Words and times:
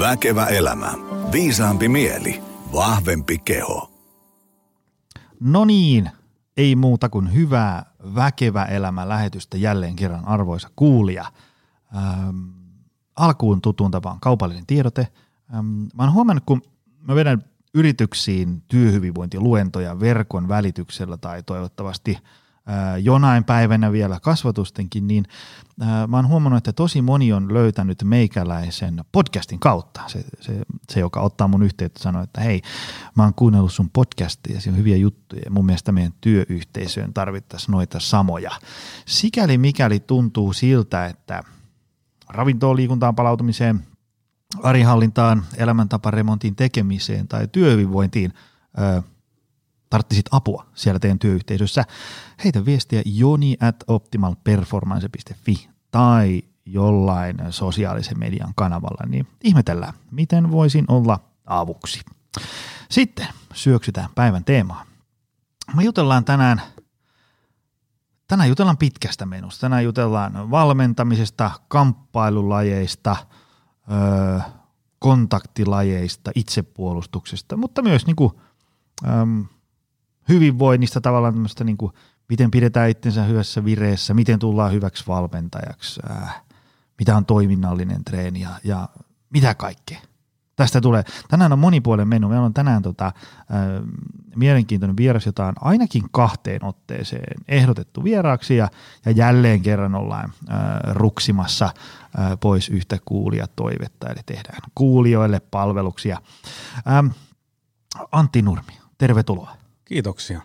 Väkevä 0.00 0.46
elämä. 0.46 0.92
Viisaampi 1.32 1.88
mieli. 1.88 2.42
Vahvempi 2.72 3.38
keho. 3.38 3.90
No 5.40 5.64
niin, 5.64 6.10
ei 6.56 6.76
muuta 6.76 7.08
kuin 7.08 7.34
hyvää 7.34 7.92
väkevä 8.14 8.64
elämä 8.64 9.08
lähetystä 9.08 9.56
jälleen 9.56 9.96
kerran 9.96 10.24
arvoisa 10.24 10.68
kuulija. 10.76 11.24
Ähm, 11.96 12.38
alkuun 13.16 13.60
tutun 13.60 13.90
tapaan 13.90 14.20
kaupallinen 14.20 14.66
tiedote. 14.66 15.08
Ähm, 15.54 15.66
mä 15.66 16.02
oon 16.02 16.12
huomannut, 16.12 16.44
kun 16.46 16.62
mä 17.08 17.14
vedän 17.14 17.44
yrityksiin 17.74 18.62
työhyvinvointiluentoja 18.68 20.00
verkon 20.00 20.48
välityksellä 20.48 21.16
tai 21.16 21.42
toivottavasti– 21.42 22.18
jonain 23.02 23.44
päivänä 23.44 23.92
vielä 23.92 24.20
kasvatustenkin, 24.20 25.06
niin 25.06 25.24
mä 26.08 26.16
oon 26.16 26.28
huomannut, 26.28 26.58
että 26.58 26.72
tosi 26.72 27.02
moni 27.02 27.32
on 27.32 27.54
löytänyt 27.54 28.02
meikäläisen 28.04 29.04
podcastin 29.12 29.58
kautta. 29.58 30.00
Se, 30.06 30.24
se, 30.40 30.60
se 30.88 31.00
joka 31.00 31.20
ottaa 31.20 31.48
mun 31.48 31.62
yhteyttä, 31.62 32.02
sanoo, 32.02 32.22
että 32.22 32.40
hei, 32.40 32.62
mä 33.16 33.22
oon 33.22 33.34
kuunnellut 33.34 33.72
sun 33.72 33.90
podcastia, 33.90 34.60
se 34.60 34.70
on 34.70 34.76
hyviä 34.76 34.96
juttuja 34.96 35.42
ja 35.44 35.50
mun 35.50 35.66
mielestä 35.66 35.92
meidän 35.92 36.14
työyhteisöön 36.20 37.14
tarvittaisiin 37.14 37.72
noita 37.72 38.00
samoja. 38.00 38.50
Sikäli 39.06 39.58
mikäli 39.58 40.00
tuntuu 40.00 40.52
siltä, 40.52 41.06
että 41.06 41.42
ravintoon, 42.28 42.76
liikuntaan 42.76 43.14
palautumiseen, 43.14 43.86
arihallintaan, 44.62 45.44
elämäntaparemontin 45.56 46.56
tekemiseen 46.56 47.28
tai 47.28 47.48
työhyvinvointiin– 47.48 48.32
tarttisit 49.90 50.26
apua 50.30 50.66
siellä 50.74 50.98
teidän 50.98 51.18
työyhteisössä, 51.18 51.84
heitä 52.44 52.64
viestiä 52.64 53.02
joni 53.04 53.56
at 53.60 53.76
optimalperformance.fi 53.86 55.68
tai 55.90 56.42
jollain 56.66 57.36
sosiaalisen 57.50 58.18
median 58.18 58.52
kanavalla, 58.56 59.06
niin 59.06 59.26
ihmetellään, 59.44 59.94
miten 60.10 60.50
voisin 60.50 60.84
olla 60.88 61.20
avuksi. 61.46 62.00
Sitten 62.90 63.26
syöksytään 63.54 64.08
päivän 64.14 64.44
teemaan. 64.44 64.86
Me 65.76 65.82
jutellaan 65.82 66.24
tänään, 66.24 66.62
tänään 68.28 68.48
jutellaan 68.48 68.76
pitkästä 68.76 69.26
menusta. 69.26 69.60
Tänään 69.60 69.84
jutellaan 69.84 70.50
valmentamisesta, 70.50 71.50
kamppailulajeista, 71.68 73.16
öö, 73.92 74.40
kontaktilajeista, 74.98 76.30
itsepuolustuksesta, 76.34 77.56
mutta 77.56 77.82
myös 77.82 78.06
niin 78.06 78.16
kuin, 78.16 78.32
hyvinvoinnista 80.28 81.00
tavallaan 81.00 81.34
tämmöistä 81.34 81.64
niin 81.64 81.76
kuin, 81.76 81.92
miten 82.28 82.50
pidetään 82.50 82.90
itsensä 82.90 83.24
hyvässä 83.24 83.64
vireessä, 83.64 84.14
miten 84.14 84.38
tullaan 84.38 84.72
hyväksi 84.72 85.04
valmentajaksi, 85.08 86.00
äh, 86.10 86.42
mitä 86.98 87.16
on 87.16 87.26
toiminnallinen 87.26 88.04
treeni 88.04 88.40
ja, 88.40 88.50
ja 88.64 88.88
mitä 89.30 89.54
kaikkea. 89.54 90.00
Tästä 90.60 90.80
tulee. 90.80 91.04
Tänään 91.28 91.52
on 91.52 91.58
monipuolen 91.58 92.08
menu. 92.08 92.28
Meillä 92.28 92.44
on 92.44 92.54
tänään 92.54 92.82
tota, 92.82 93.06
äh, 93.06 93.12
mielenkiintoinen 94.36 94.96
vieras, 94.96 95.26
jota 95.26 95.46
on 95.46 95.54
ainakin 95.60 96.02
kahteen 96.10 96.64
otteeseen 96.64 97.34
ehdotettu 97.48 98.04
vieraaksi 98.04 98.56
ja, 98.56 98.68
ja 99.04 99.12
jälleen 99.12 99.62
kerran 99.62 99.94
ollaan 99.94 100.32
äh, 100.50 100.58
ruksimassa 100.92 101.64
äh, 101.64 101.72
pois 102.40 102.68
yhtä 102.68 102.98
kuulijatoivetta, 103.04 104.08
eli 104.08 104.20
tehdään 104.26 104.60
kuulijoille 104.74 105.40
palveluksia. 105.50 106.18
Ähm, 106.88 107.06
Antti 108.12 108.42
Nurmi, 108.42 108.72
tervetuloa. 108.98 109.59
Kiitoksia. 109.90 110.40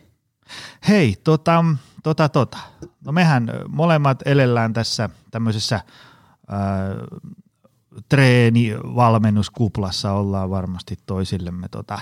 Hei, 0.88 1.16
tota, 1.24 1.66
tota, 2.04 2.30
tota. 2.30 2.58
No 3.06 3.12
mehän 3.12 3.52
molemmat 3.70 4.20
elellään 4.26 4.74
tässä 4.74 5.10
tämmöisessä 5.32 5.82
ää, 6.48 6.96
treenivalmennuskuplassa 8.10 10.12
ollaan 10.12 10.50
varmasti 10.50 10.98
toisillemme. 11.06 11.68
Tota, 11.68 12.00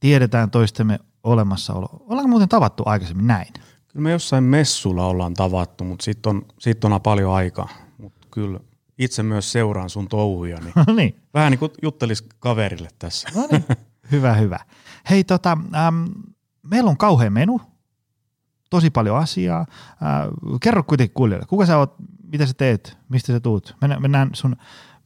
tiedetään 0.00 0.50
toistemme 0.50 0.98
olemassaolo. 1.24 1.88
Ollaanko 1.92 2.28
muuten 2.28 2.48
tavattu 2.48 2.82
aikaisemmin 2.86 3.26
näin? 3.26 3.52
Kyllä 3.88 4.02
me 4.02 4.10
jossain 4.10 4.44
messulla 4.44 5.06
ollaan 5.06 5.34
tavattu, 5.34 5.84
mutta 5.84 6.04
siitä 6.04 6.30
on, 6.30 6.42
siitä 6.58 6.86
on 6.86 7.00
paljon 7.00 7.34
aikaa. 7.34 7.68
Mutta 7.98 8.26
kyllä 8.30 8.60
itse 8.98 9.22
myös 9.22 9.52
seuraan 9.52 9.90
sun 9.90 10.08
touhuja, 10.08 10.60
niin, 10.60 10.72
no 10.86 10.94
niin. 10.94 11.22
vähän 11.34 11.50
niin 11.50 11.58
kuin 11.58 11.72
juttelis 11.82 12.24
kaverille 12.38 12.88
tässä. 12.98 13.28
No 13.34 13.48
niin, 13.50 13.64
hyvä, 14.12 14.34
hyvä. 14.34 14.58
Hei, 15.10 15.24
tota, 15.24 15.58
äm, 15.86 16.08
meillä 16.70 16.90
on 16.90 16.96
kauhean 16.96 17.32
menu, 17.32 17.60
tosi 18.70 18.90
paljon 18.90 19.18
asiaa. 19.18 19.60
Äh, 19.60 19.68
kerro 20.60 20.82
kuitenkin 20.82 21.14
kuulijoille, 21.14 21.46
kuka 21.46 21.66
sä 21.66 21.78
oot, 21.78 21.94
mitä 22.32 22.46
sä 22.46 22.54
teet, 22.56 22.98
mistä 23.08 23.32
sä 23.32 23.40
tuut? 23.40 23.76
Mennään, 23.98 24.30
sun 24.32 24.56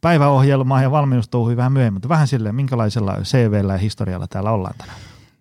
päiväohjelmaan 0.01 0.83
ja 0.83 0.91
valmennustouhuihin 0.91 1.57
vähän 1.57 1.73
myöhemmin, 1.73 1.95
mutta 1.95 2.09
vähän 2.09 2.29
silleen, 2.29 2.55
minkälaisella 2.55 3.17
CVllä 3.23 3.73
ja 3.73 3.79
historialla 3.79 4.27
täällä 4.27 4.51
ollaan 4.51 4.75
tänään. 4.79 4.99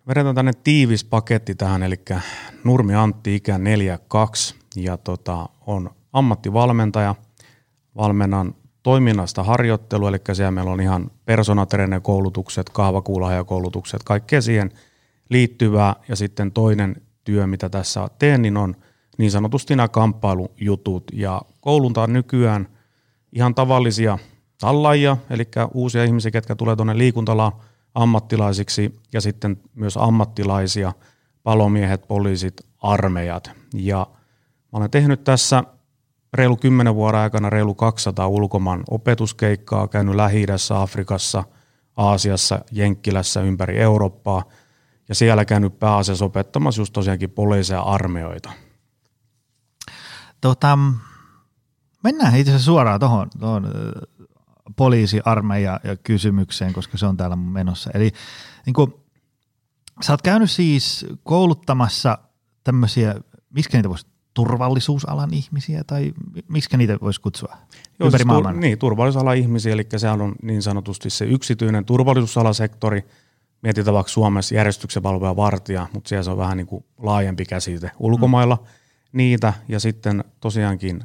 Vedetään 0.08 0.34
tänne 0.34 0.52
tiivis 0.64 1.04
paketti 1.04 1.54
tähän, 1.54 1.82
eli 1.82 2.00
Nurmi 2.64 2.94
Antti 2.94 3.34
ikä 3.34 3.58
42 3.58 4.54
ja 4.76 4.96
tota, 4.96 5.48
on 5.66 5.90
ammattivalmentaja, 6.12 7.14
valmennan 7.96 8.54
toiminnasta 8.82 9.42
harjoittelu, 9.42 10.06
eli 10.06 10.18
siellä 10.32 10.50
meillä 10.50 10.70
on 10.70 10.80
ihan 10.80 11.10
koulutukset, 12.02 12.70
kahvakuulahajakoulutukset, 12.70 14.02
kaikkea 14.04 14.42
siihen– 14.42 14.70
liittyvää 15.30 15.96
ja 16.08 16.16
sitten 16.16 16.52
toinen 16.52 16.96
työ, 17.24 17.46
mitä 17.46 17.68
tässä 17.68 18.08
teen, 18.18 18.42
niin 18.42 18.56
on 18.56 18.76
niin 19.18 19.30
sanotusti 19.30 19.76
nämä 19.76 19.88
kamppailujutut 19.88 21.04
ja 21.12 21.42
kouluntaan 21.60 22.12
nykyään 22.12 22.68
ihan 23.32 23.54
tavallisia 23.54 24.18
tallaajia, 24.60 25.16
eli 25.30 25.48
uusia 25.74 26.04
ihmisiä, 26.04 26.30
ketkä 26.30 26.54
tulee 26.54 26.76
tuonne 26.76 26.98
liikuntalaan 26.98 27.52
ammattilaisiksi 27.94 28.94
ja 29.12 29.20
sitten 29.20 29.56
myös 29.74 29.96
ammattilaisia, 29.96 30.92
palomiehet, 31.42 32.08
poliisit, 32.08 32.54
armeijat. 32.78 33.50
Ja 33.74 34.06
mä 34.72 34.78
olen 34.78 34.90
tehnyt 34.90 35.24
tässä 35.24 35.64
reilu 36.34 36.56
kymmenen 36.56 36.94
vuoden 36.94 37.20
aikana 37.20 37.50
reilu 37.50 37.74
200 37.74 38.28
ulkomaan 38.28 38.84
opetuskeikkaa, 38.90 39.88
käynyt 39.88 40.14
lähi 40.14 40.46
Afrikassa, 40.74 41.44
Aasiassa, 41.96 42.60
Jenkkilässä, 42.72 43.40
ympäri 43.40 43.78
Eurooppaa– 43.78 44.44
ja 45.08 45.14
siellä 45.14 45.44
käynyt 45.44 45.78
pääasiassa 45.78 46.24
opettamassa 46.24 46.80
just 46.80 46.92
tosiaankin 46.92 47.30
poliiseja 47.30 47.82
armeoita. 47.82 48.52
Tota, 50.40 50.78
mennään 52.04 52.36
itse 52.36 52.50
asiassa 52.50 52.64
suoraan 52.64 53.00
tuohon 53.00 53.30
poliisiarmeija 54.76 55.80
ja 55.84 55.96
kysymykseen, 55.96 56.72
koska 56.72 56.98
se 56.98 57.06
on 57.06 57.16
täällä 57.16 57.36
menossa. 57.36 57.90
Eli 57.94 58.12
niin 58.66 58.74
kuin, 58.74 58.94
sä 60.02 60.12
oot 60.12 60.22
käynyt 60.22 60.50
siis 60.50 61.06
kouluttamassa 61.22 62.18
tämmöisiä, 62.64 63.14
miskä 63.50 63.78
niitä 63.78 63.88
voisi 63.88 64.06
turvallisuusalan 64.34 65.34
ihmisiä 65.34 65.84
tai 65.84 66.12
miksi 66.48 66.76
niitä 66.76 66.98
voisi 67.02 67.20
kutsua 67.20 67.56
Joo, 67.98 68.06
ympäri 68.06 68.24
siis 68.24 68.46
tur- 68.46 68.52
Niin, 68.52 68.78
turvallisuusalan 68.78 69.36
ihmisiä, 69.36 69.72
eli 69.72 69.86
sehän 69.96 70.20
on 70.20 70.34
niin 70.42 70.62
sanotusti 70.62 71.10
se 71.10 71.24
yksityinen 71.24 71.84
turvallisuusalasektori– 71.84 73.04
mietitään 73.62 73.94
vaikka 73.94 74.10
Suomessa 74.12 74.54
järjestyksen 74.54 75.02
valvoja 75.02 75.36
vartija, 75.36 75.86
mutta 75.92 76.08
siellä 76.08 76.22
se 76.22 76.30
on 76.30 76.38
vähän 76.38 76.56
niin 76.56 76.66
kuin 76.66 76.84
laajempi 76.98 77.44
käsite. 77.44 77.90
Ulkomailla 77.98 78.56
mm. 78.56 78.66
niitä 79.12 79.52
ja 79.68 79.80
sitten 79.80 80.24
tosiaankin 80.40 81.04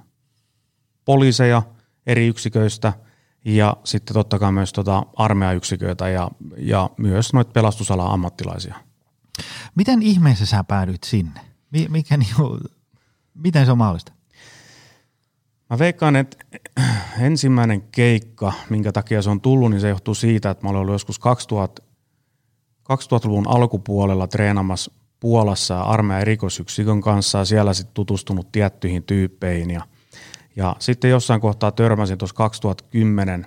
poliiseja 1.05 1.61
eri 2.07 2.27
yksiköistä 2.27 2.93
ja 3.45 3.77
sitten 3.83 4.13
totta 4.13 4.39
kai 4.39 4.51
myös 4.51 4.73
tota 4.73 5.05
armeijayksiköitä 5.15 6.09
ja, 6.09 6.31
ja 6.57 6.89
myös 6.97 7.33
noita 7.33 7.51
pelastusalan 7.51 8.11
ammattilaisia. 8.11 8.75
Miten 9.75 10.01
ihmeessä 10.01 10.45
sä 10.45 10.63
päädyit 10.63 11.03
sinne? 11.03 11.39
Mikä 11.89 12.17
niinku, 12.17 12.59
miten 13.33 13.65
se 13.65 13.71
on 13.71 13.77
mahdollista? 13.77 14.13
Mä 15.69 15.79
veikkaan, 15.79 16.15
että 16.15 16.37
ensimmäinen 17.19 17.81
keikka, 17.81 18.53
minkä 18.69 18.91
takia 18.91 19.21
se 19.21 19.29
on 19.29 19.41
tullut, 19.41 19.71
niin 19.71 19.81
se 19.81 19.89
johtuu 19.89 20.15
siitä, 20.15 20.49
että 20.49 20.63
mä 20.65 20.69
olen 20.69 20.81
ollut 20.81 20.93
joskus 20.93 21.19
2000 21.19 21.82
2000-luvun 22.83 23.47
alkupuolella 23.47 24.27
treenamassa 24.27 24.91
Puolassa 25.19 25.81
armeijan 25.81 26.27
rikosyksikön 26.27 27.01
kanssa 27.01 27.37
ja 27.37 27.45
siellä 27.45 27.73
sitten 27.73 27.93
tutustunut 27.93 28.51
tiettyihin 28.51 29.03
tyyppeihin. 29.03 29.71
Ja, 29.71 29.81
ja 30.55 30.75
sitten 30.79 31.09
jossain 31.11 31.41
kohtaa 31.41 31.71
törmäsin 31.71 32.17
tuossa 32.17 32.35
2010 32.35 33.45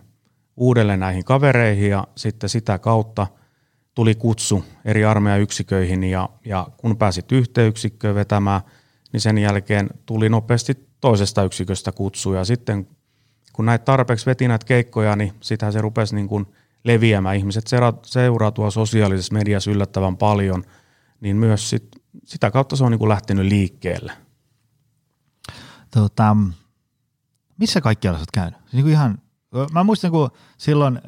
uudelleen 0.57 1.01
näihin 1.01 1.25
kavereihin 1.25 1.91
ja 1.91 2.07
sitten 2.17 2.49
sitä 2.49 2.79
kautta 2.79 3.27
tuli 3.95 4.15
kutsu 4.15 4.65
eri 4.85 5.05
armeijayksiköihin 5.05 6.05
ja, 6.05 6.29
ja 6.45 6.67
kun 6.77 6.97
pääsit 6.97 7.33
yhteen 7.33 7.69
yksikköön 7.69 8.15
vetämään, 8.15 8.61
niin 9.13 9.21
sen 9.21 9.39
jälkeen 9.39 9.91
tuli 10.07 10.29
nopeasti 10.29 10.89
toisesta 11.01 11.43
yksiköstä 11.43 11.93
kutsu 11.93 12.33
ja 12.33 12.45
sitten 12.45 12.89
kun 13.53 13.67
näitä 13.67 13.85
tarpeeksi 13.85 14.27
veti 14.27 14.49
näitä 14.49 14.67
keikkoja, 14.67 15.17
niin 15.17 15.33
sitähän 15.41 15.73
se 15.73 15.81
rupesi 15.81 16.15
niin 16.15 16.29
kuin– 16.29 16.47
leviämään. 16.87 17.37
Ihmiset 17.37 17.65
seuraa 18.03 18.51
tuolla 18.51 18.71
sosiaalisessa 18.71 19.35
mediassa 19.35 19.71
yllättävän 19.71 20.17
paljon, 20.17 20.65
niin 21.21 21.37
myös 21.37 21.71
sit, 21.71 21.89
sitä 22.25 22.51
kautta 22.51 22.77
se 22.77 22.85
on 22.85 22.91
niin 22.91 22.99
kuin 22.99 23.09
lähtenyt 23.09 23.47
liikkeelle. 23.47 24.13
Tota, 25.91 26.37
missä 27.59 27.81
kaikkialla 27.81 28.19
olet 28.19 28.31
käynyt? 28.33 28.61
Siis 28.61 28.73
niin 28.73 28.85
kuin 28.85 28.93
ihan, 28.93 29.19
mä 29.73 29.85
muistan, 29.85 30.11
kun 30.11 30.31
silloin 30.59 31.01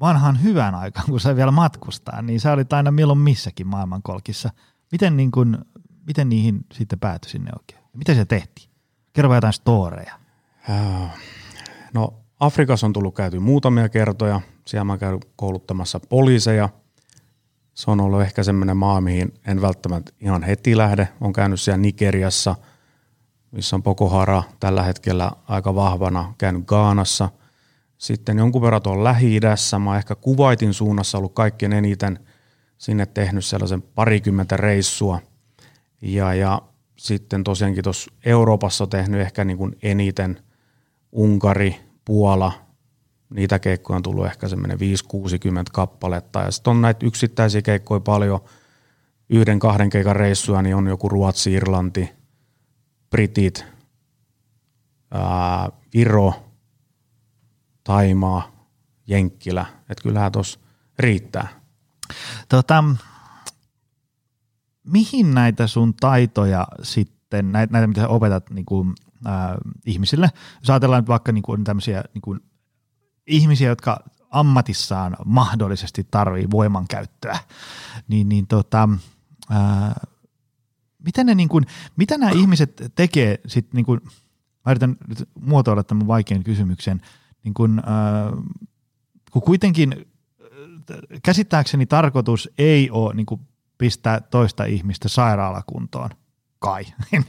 vanhan 0.00 0.42
hyvän 0.42 0.74
aikaan, 0.74 1.06
kun 1.06 1.20
sai 1.20 1.36
vielä 1.36 1.50
matkustaa, 1.50 2.22
niin 2.22 2.40
sä 2.40 2.52
olit 2.52 2.72
aina 2.72 2.90
milloin 2.90 3.18
missäkin 3.18 3.66
maailmankolkissa. 3.66 4.50
Miten, 4.92 5.16
niin 5.16 5.30
kun, 5.30 5.64
miten 6.06 6.28
niihin 6.28 6.66
sitten 6.72 6.98
päätyi 6.98 7.30
sinne 7.30 7.50
oikein? 7.58 7.82
Miten 7.92 8.16
se 8.16 8.24
tehtiin? 8.24 8.70
Kerro 9.12 9.34
jotain 9.34 9.52
storeja. 9.52 10.18
No 11.94 12.25
Afrikassa 12.40 12.86
on 12.86 12.92
tullut 12.92 13.14
käyty 13.14 13.38
muutamia 13.38 13.88
kertoja. 13.88 14.40
Siellä 14.64 14.84
mä 14.84 14.98
käyn 14.98 15.20
kouluttamassa 15.36 16.00
poliiseja. 16.00 16.68
Se 17.74 17.90
on 17.90 18.00
ollut 18.00 18.22
ehkä 18.22 18.42
semmoinen 18.42 18.76
maa, 18.76 19.00
mihin 19.00 19.34
en 19.46 19.62
välttämättä 19.62 20.12
ihan 20.20 20.42
heti 20.42 20.76
lähde. 20.76 21.08
On 21.20 21.32
käynyt 21.32 21.60
siellä 21.60 21.78
Nigeriassa, 21.78 22.54
missä 23.50 23.76
on 23.76 23.82
Boko 23.82 24.08
Hara 24.08 24.42
tällä 24.60 24.82
hetkellä 24.82 25.30
aika 25.48 25.74
vahvana. 25.74 26.34
Käynyt 26.38 26.64
Gaanassa. 26.66 27.28
Sitten 27.98 28.38
jonkun 28.38 28.62
verran 28.62 28.82
tuolla 28.82 29.04
Lähi-idässä. 29.04 29.78
Mä 29.78 29.96
ehkä 29.96 30.14
Kuvaitin 30.14 30.74
suunnassa 30.74 31.18
ollut 31.18 31.34
kaikkein 31.34 31.72
eniten 31.72 32.18
sinne 32.78 33.06
tehnyt 33.06 33.44
sellaisen 33.44 33.82
parikymmentä 33.82 34.56
reissua. 34.56 35.20
Ja, 36.02 36.34
ja 36.34 36.62
sitten 36.96 37.44
tosiaankin 37.44 37.84
tuossa 37.84 38.12
Euroopassa 38.24 38.84
on 38.84 38.90
tehnyt 38.90 39.20
ehkä 39.20 39.44
niin 39.44 39.58
kuin 39.58 39.76
eniten 39.82 40.42
Unkari, 41.12 41.85
Puola, 42.06 42.52
niitä 43.30 43.58
keikkoja 43.58 43.96
on 43.96 44.02
tullut 44.02 44.26
ehkä 44.26 44.48
semmoinen 44.48 44.78
5-60 44.78 44.80
kappaletta. 45.72 46.40
Ja 46.40 46.50
sitten 46.50 46.70
on 46.70 46.82
näitä 46.82 47.06
yksittäisiä 47.06 47.62
keikkoja 47.62 48.00
paljon, 48.00 48.40
yhden 49.28 49.58
kahden 49.58 49.90
keikan 49.90 50.16
reissuja, 50.16 50.62
niin 50.62 50.76
on 50.76 50.86
joku 50.86 51.08
Ruotsi, 51.08 51.52
Irlanti, 51.52 52.10
Britit, 53.10 53.64
ää, 55.10 55.70
Viro, 55.94 56.34
Taimaa, 57.84 58.68
Jenkkilä. 59.06 59.66
Että 59.80 60.02
kyllähän 60.02 60.32
tuossa 60.32 60.60
riittää. 60.98 61.48
Tota, 62.48 62.84
mihin 64.84 65.34
näitä 65.34 65.66
sun 65.66 65.94
taitoja 65.94 66.66
sitten, 66.82 67.52
näitä, 67.52 67.72
näitä 67.72 67.86
mitä 67.86 68.00
sä 68.00 68.08
opetat 68.08 68.50
niin 68.50 68.66
kuin, 68.66 68.94
äh, 69.26 69.56
ihmisille, 69.86 70.30
jos 70.60 70.70
ajatellaan 70.70 71.02
nyt 71.02 71.08
vaikka 71.08 71.32
niin 71.32 71.42
kuin, 71.42 71.64
tämmöisiä 71.64 72.04
niin 72.14 72.22
kuin, 72.22 72.40
ihmisiä, 73.26 73.68
jotka 73.68 74.04
ammatissaan 74.30 75.16
mahdollisesti 75.24 76.06
tarvii 76.10 76.50
voimankäyttöä, 76.50 77.38
niin, 78.08 78.28
niin 78.28 78.46
tota, 78.46 78.88
äh, 79.52 79.94
miten 81.04 81.26
ne 81.26 81.34
niin 81.34 81.48
kuin, 81.48 81.64
mitä 81.96 82.18
nämä 82.18 82.32
ihmiset 82.32 82.92
tekee 82.94 83.40
sitten, 83.46 83.76
niin 83.76 83.86
kuin, 83.86 84.00
mä 84.66 84.72
yritän 84.72 84.96
nyt 85.08 85.28
muotoilla 85.40 85.84
tämän 85.84 86.06
vaikean 86.06 86.44
kysymyksen, 86.44 87.00
niin 87.44 87.54
kuin, 87.54 87.78
äh, 87.78 88.44
kun 89.30 89.42
kuitenkin 89.42 90.06
käsittääkseni 91.22 91.86
tarkoitus 91.86 92.50
ei 92.58 92.90
ole 92.90 93.14
niin 93.14 93.26
kuin 93.26 93.40
pistää 93.78 94.20
toista 94.20 94.64
ihmistä 94.64 95.08
sairaalakuntoon, 95.08 96.10
kai. 96.58 96.84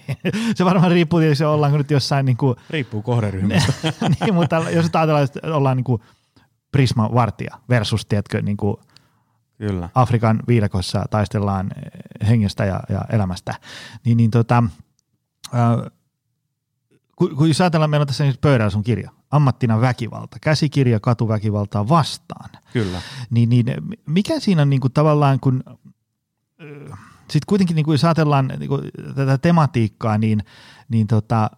se 0.56 0.66
varmaan 0.66 0.92
riippuu 0.92 1.20
tietysti, 1.20 1.44
ollaanko 1.44 1.78
nyt 1.78 1.92
jossain 1.92 2.26
niin 2.26 2.38
kuin, 2.38 2.56
Riippuu 2.70 3.02
kohderyhmästä. 3.02 3.74
niin, 4.22 4.34
mutta 4.34 4.56
jos 4.56 4.86
ajatellaan, 4.94 5.24
että 5.24 5.40
ollaan 5.44 5.78
niin 5.78 5.84
kuin 5.84 6.02
Prisma 6.72 7.10
vartija 7.14 7.58
versus, 7.70 8.06
tiedätkö, 8.06 8.42
niin 8.42 8.58
kuin 8.58 8.78
Kyllä. 9.58 9.90
Afrikan 9.96 10.40
viidakossa 10.48 11.06
taistellaan 11.10 11.72
hengestä 12.28 12.66
ja, 12.66 12.80
ja 12.90 13.02
elämästä, 13.10 13.56
niin, 14.06 14.18
niin 14.18 14.32
tota, 14.32 14.64
äh, 15.56 15.92
kun, 17.16 17.36
kun 17.36 17.48
jos 17.48 17.62
ajatellaan, 17.62 17.90
meillä 17.90 18.04
on 18.04 18.08
tässä 18.08 18.34
pöydällä 18.42 18.70
sun 18.70 18.84
kirja, 18.84 19.12
ammattina 19.32 19.82
väkivalta, 19.82 20.38
käsikirja 20.42 21.00
katuväkivaltaa 21.00 21.90
vastaan. 21.90 22.50
Kyllä. 22.74 23.02
Niin, 23.30 23.50
niin 23.50 23.66
mikä 24.06 24.40
siinä 24.40 24.62
on 24.62 24.70
niin 24.70 24.82
kuin 24.82 24.94
tavallaan, 24.94 25.40
kun 25.40 25.64
sitten 27.30 27.48
kuitenkin 27.48 27.76
niin 27.76 27.86
kuin 27.86 27.94
jos 27.94 28.04
ajatellaan 28.04 28.54
niin 28.60 28.70
kuin 28.70 28.82
tätä 29.16 29.38
tematiikkaa, 29.38 30.18
niin, 30.18 30.44
niin 30.90 31.08
tota, 31.08 31.52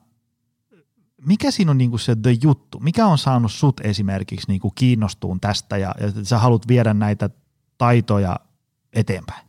mikä 1.26 1.52
siinä 1.52 1.72
on 1.72 1.78
niin 1.78 1.90
kuin 1.90 2.00
se 2.00 2.16
the 2.16 2.36
juttu? 2.44 2.80
Mikä 2.80 3.08
on 3.08 3.18
saanut 3.18 3.52
sut 3.52 3.80
esimerkiksi 3.80 4.48
niin 4.48 4.62
kuin 4.62 4.72
kiinnostuun 4.76 5.40
tästä 5.40 5.78
ja, 5.78 5.96
ja 6.00 6.26
sä 6.26 6.38
haluat 6.38 6.68
viedä 6.68 6.94
näitä 6.94 7.30
taitoja 7.78 8.40
eteenpäin? 8.94 9.48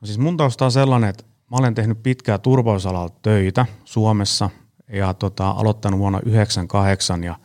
No 0.00 0.06
siis 0.06 0.18
mun 0.18 0.36
tausta 0.36 0.64
on 0.64 0.72
sellainen, 0.72 1.10
että 1.10 1.24
mä 1.50 1.56
olen 1.56 1.74
tehnyt 1.74 2.02
pitkää 2.02 2.38
turvallisuusalalla 2.38 3.16
töitä 3.22 3.66
Suomessa 3.84 4.50
ja 4.92 5.14
tota, 5.14 5.50
aloittanut 5.50 6.00
vuonna 6.00 6.18
1998 6.18 7.24
ja 7.24 7.38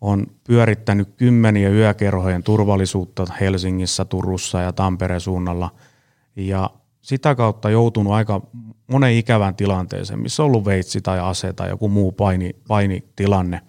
on 0.00 0.26
pyörittänyt 0.46 1.08
kymmeniä 1.16 1.68
yökerhojen 1.68 2.42
turvallisuutta 2.42 3.24
Helsingissä, 3.40 4.04
Turussa 4.04 4.60
ja 4.60 4.72
Tampereen 4.72 5.20
suunnalla– 5.20 5.70
ja 6.36 6.70
sitä 7.00 7.34
kautta 7.34 7.70
joutunut 7.70 8.12
aika 8.12 8.40
monen 8.86 9.12
ikävän 9.12 9.54
tilanteeseen, 9.54 10.20
missä 10.20 10.42
on 10.42 10.46
ollut 10.46 10.64
veitsi 10.64 11.00
tai 11.00 11.20
ase 11.20 11.52
tai 11.52 11.68
joku 11.68 11.88
muu 11.88 12.12
paini, 12.12 12.56
painitilanne. 12.68 13.60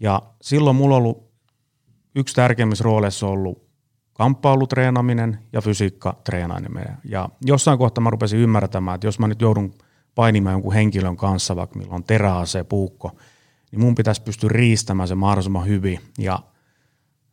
Ja 0.00 0.22
silloin 0.42 0.76
mulla 0.76 0.96
on 0.96 1.02
ollut 1.02 1.28
yksi 2.14 2.34
tärkeimmissä 2.34 2.84
rooleissa 2.84 3.26
ollut 3.26 3.68
kamppailutreenaminen 4.12 5.38
ja 5.52 5.60
fysiikkatreenaaminen. 5.60 6.96
Ja 7.04 7.28
jossain 7.44 7.78
kohtaa 7.78 8.02
mä 8.02 8.10
rupesin 8.10 8.38
ymmärtämään, 8.38 8.94
että 8.94 9.06
jos 9.06 9.18
mä 9.18 9.28
nyt 9.28 9.40
joudun 9.40 9.74
painimaan 10.14 10.52
jonkun 10.52 10.72
henkilön 10.72 11.16
kanssa, 11.16 11.56
vaikka 11.56 11.78
millä 11.78 11.94
on 11.94 12.04
teräase, 12.04 12.64
puukko, 12.64 13.10
niin 13.72 13.80
mun 13.80 13.94
pitäisi 13.94 14.22
pystyä 14.22 14.50
riistämään 14.52 15.08
se 15.08 15.14
mahdollisimman 15.14 15.66
hyvin. 15.66 16.00
Ja 16.18 16.38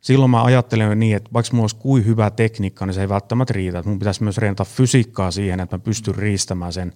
silloin 0.06 0.30
mä 0.30 0.44
ajattelen 0.44 0.98
niin, 0.98 1.16
että 1.16 1.30
vaikka 1.32 1.50
mulla 1.52 1.64
olisi 1.64 1.76
kuin 1.76 2.06
hyvä 2.06 2.30
tekniikka, 2.30 2.86
niin 2.86 2.94
se 2.94 3.00
ei 3.00 3.08
välttämättä 3.08 3.52
riitä. 3.52 3.82
Mun 3.86 3.98
pitäisi 3.98 4.22
myös 4.22 4.38
reenata 4.38 4.64
fysiikkaa 4.64 5.30
siihen, 5.30 5.60
että 5.60 5.76
mä 5.76 5.78
pystyn 5.78 6.14
riistämään 6.14 6.72
sen 6.72 6.92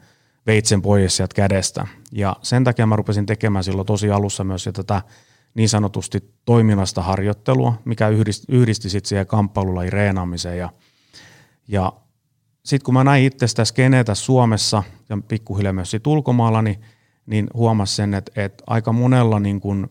veitsen 0.46 0.82
pois 0.82 1.16
sieltä 1.16 1.34
kädestä. 1.34 1.86
Ja 2.12 2.36
sen 2.42 2.64
takia 2.64 2.86
mä 2.86 2.96
rupesin 2.96 3.26
tekemään 3.26 3.64
silloin 3.64 3.86
tosi 3.86 4.10
alussa 4.10 4.44
myös 4.44 4.66
jo 4.66 4.72
tätä 4.72 5.02
niin 5.54 5.68
sanotusti 5.68 6.34
toiminnasta 6.44 7.02
harjoittelua, 7.02 7.74
mikä 7.84 8.08
yhdisti, 8.08 8.46
yhdisti 8.48 8.90
sitten 8.90 9.08
siihen 9.08 9.26
kamppailulajin 9.26 9.92
reenaamiseen. 9.92 10.58
Ja, 10.58 10.70
ja 11.68 11.92
sitten 12.64 12.84
kun 12.84 12.94
mä 12.94 13.04
näin 13.04 13.24
itse 13.24 13.46
skeneetä 13.64 14.14
Suomessa 14.14 14.82
ja 15.08 15.18
pikkuhiljaa 15.28 15.72
myös 15.72 15.90
sitten 15.90 16.10
ulkomailla, 16.10 16.62
niin, 16.62 16.80
niin 17.26 17.46
huomasin 17.54 17.96
sen, 17.96 18.14
että, 18.14 18.44
että 18.44 18.64
aika 18.66 18.92
monella 18.92 19.40
niin 19.40 19.60
kun 19.60 19.90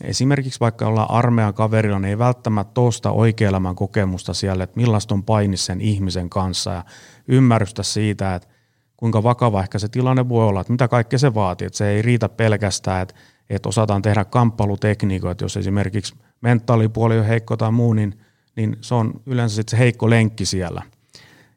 Esimerkiksi 0.00 0.60
vaikka 0.60 0.86
ollaan 0.86 1.10
armeijan 1.10 1.54
kaverilla, 1.54 1.98
niin 1.98 2.10
ei 2.10 2.18
välttämättä 2.18 2.74
tuosta 2.74 3.10
oikea 3.10 3.50
kokemusta 3.74 4.34
siellä, 4.34 4.64
että 4.64 4.80
millaista 4.80 5.14
on 5.14 5.22
paini 5.22 5.56
sen 5.56 5.80
ihmisen 5.80 6.30
kanssa 6.30 6.70
ja 6.70 6.84
ymmärrystä 7.28 7.82
siitä, 7.82 8.34
että 8.34 8.48
kuinka 8.96 9.22
vakava 9.22 9.62
ehkä 9.62 9.78
se 9.78 9.88
tilanne 9.88 10.28
voi 10.28 10.46
olla, 10.46 10.60
että 10.60 10.72
mitä 10.72 10.88
kaikkea 10.88 11.18
se 11.18 11.34
vaatii. 11.34 11.66
Että 11.66 11.76
se 11.76 11.88
ei 11.88 12.02
riitä 12.02 12.28
pelkästään, 12.28 13.02
että, 13.02 13.14
että 13.50 13.68
osataan 13.68 14.02
tehdä 14.02 14.24
kamppailutekniikoita, 14.24 15.44
jos 15.44 15.56
esimerkiksi 15.56 16.14
mentaalipuoli 16.40 17.18
on 17.18 17.24
heikko 17.24 17.56
tai 17.56 17.72
muu, 17.72 17.92
niin, 17.92 18.20
niin 18.56 18.76
se 18.80 18.94
on 18.94 19.20
yleensä 19.26 19.56
sitten 19.56 19.70
se 19.70 19.78
heikko 19.78 20.10
lenkki 20.10 20.44
siellä. 20.44 20.82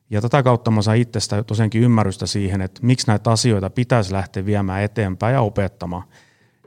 Ja 0.09 0.21
tätä 0.21 0.43
kautta 0.43 0.71
mä 0.71 0.81
saan 0.81 0.97
itsestä 0.97 1.43
tosiaankin 1.43 1.81
ymmärrystä 1.81 2.25
siihen, 2.25 2.61
että 2.61 2.79
miksi 2.83 3.07
näitä 3.07 3.31
asioita 3.31 3.69
pitäisi 3.69 4.13
lähteä 4.13 4.45
viemään 4.45 4.83
eteenpäin 4.83 5.33
ja 5.33 5.41
opettamaan. 5.41 6.03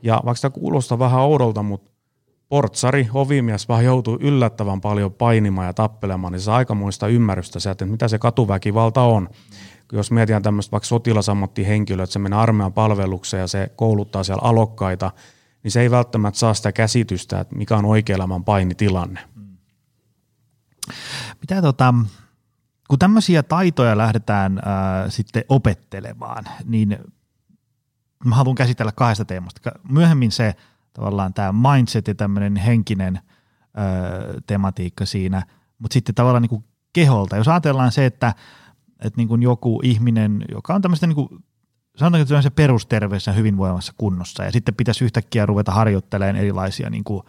Ja 0.03 0.15
vaikka 0.15 0.35
sitä 0.35 0.51
kuulostaa 0.51 0.99
vähän 0.99 1.21
oudolta, 1.21 1.63
mutta 1.63 1.91
portsari, 2.49 3.05
hovimies 3.05 3.69
vaan 3.69 3.85
joutuu 3.85 4.19
yllättävän 4.21 4.81
paljon 4.81 5.13
painimaan 5.13 5.67
ja 5.67 5.73
tappelemaan, 5.73 6.33
niin 6.33 6.41
se 6.41 6.51
aikamoista 6.53 7.09
ymmärrystä 7.09 7.61
sieltä, 7.61 7.85
että 7.85 7.93
mitä 7.93 8.09
se 8.09 8.19
katuväkivalta 8.19 9.03
on. 9.03 9.29
Jos 9.93 10.11
mietitään 10.11 10.43
tämmöistä 10.43 10.73
vaikka 10.73 10.87
sotilasammattihenkilöä, 10.87 12.05
että 12.05 12.13
se 12.13 12.19
menee 12.19 12.39
armeijan 12.39 12.73
palvelukseen 12.73 13.41
ja 13.41 13.47
se 13.47 13.71
kouluttaa 13.77 14.25
siellä 14.25 14.49
alokkaita, 14.49 15.11
niin 15.63 15.71
se 15.71 15.81
ei 15.81 15.91
välttämättä 15.91 16.39
saa 16.39 16.55
sitä 16.55 16.73
käsitystä, 16.73 17.41
että 17.41 17.57
mikä 17.57 17.77
on 17.77 17.85
oikea-elämän 17.85 18.45
painitilanne. 18.45 19.21
Mitä 21.41 21.63
tota, 21.63 21.95
kun 22.89 22.99
tämmöisiä 22.99 23.43
taitoja 23.43 23.99
lähdetään 23.99 24.59
äh, 24.59 24.65
sitten 25.09 25.45
opettelemaan, 25.49 26.45
niin 26.65 26.99
mä 28.25 28.35
haluan 28.35 28.55
käsitellä 28.55 28.93
kahdesta 28.93 29.25
teemasta. 29.25 29.71
Myöhemmin 29.89 30.33
se 30.33 30.55
tavallaan 30.93 31.35
tämä 31.35 31.53
mindset 31.53 32.09
ja 32.09 32.15
tämmöinen 32.15 32.57
henkinen 32.57 33.21
ö, 33.65 34.41
tematiikka 34.47 35.07
siinä, 35.07 35.43
mutta 35.79 35.95
sitten 35.95 36.15
tavallaan 36.15 36.43
niin 36.43 36.51
kuin 36.51 36.65
keholta. 36.93 37.37
Jos 37.37 37.49
ajatellaan 37.49 37.93
se, 37.93 38.07
että, 38.07 38.35
että 39.05 39.17
niin 39.17 39.29
kuin 39.29 39.43
joku 39.43 39.81
ihminen, 39.83 40.45
joka 40.51 40.75
on 40.75 40.83
tämmöistä 40.83 41.07
niin 41.07 41.15
kuin, 41.15 41.29
sanotaanko, 41.97 42.23
että 42.23 42.43
se 42.43 42.51
perusterveessä 42.51 43.33
hyvinvoimassa 43.33 43.93
kunnossa 43.99 44.45
ja 44.45 44.53
sitten 44.53 44.75
pitäisi 44.75 45.05
yhtäkkiä 45.05 45.47
ruveta 45.47 45.73
harjoittelemaan 45.73 46.37
erilaisia 46.37 46.91
niin 46.91 47.05
kuin 47.05 47.23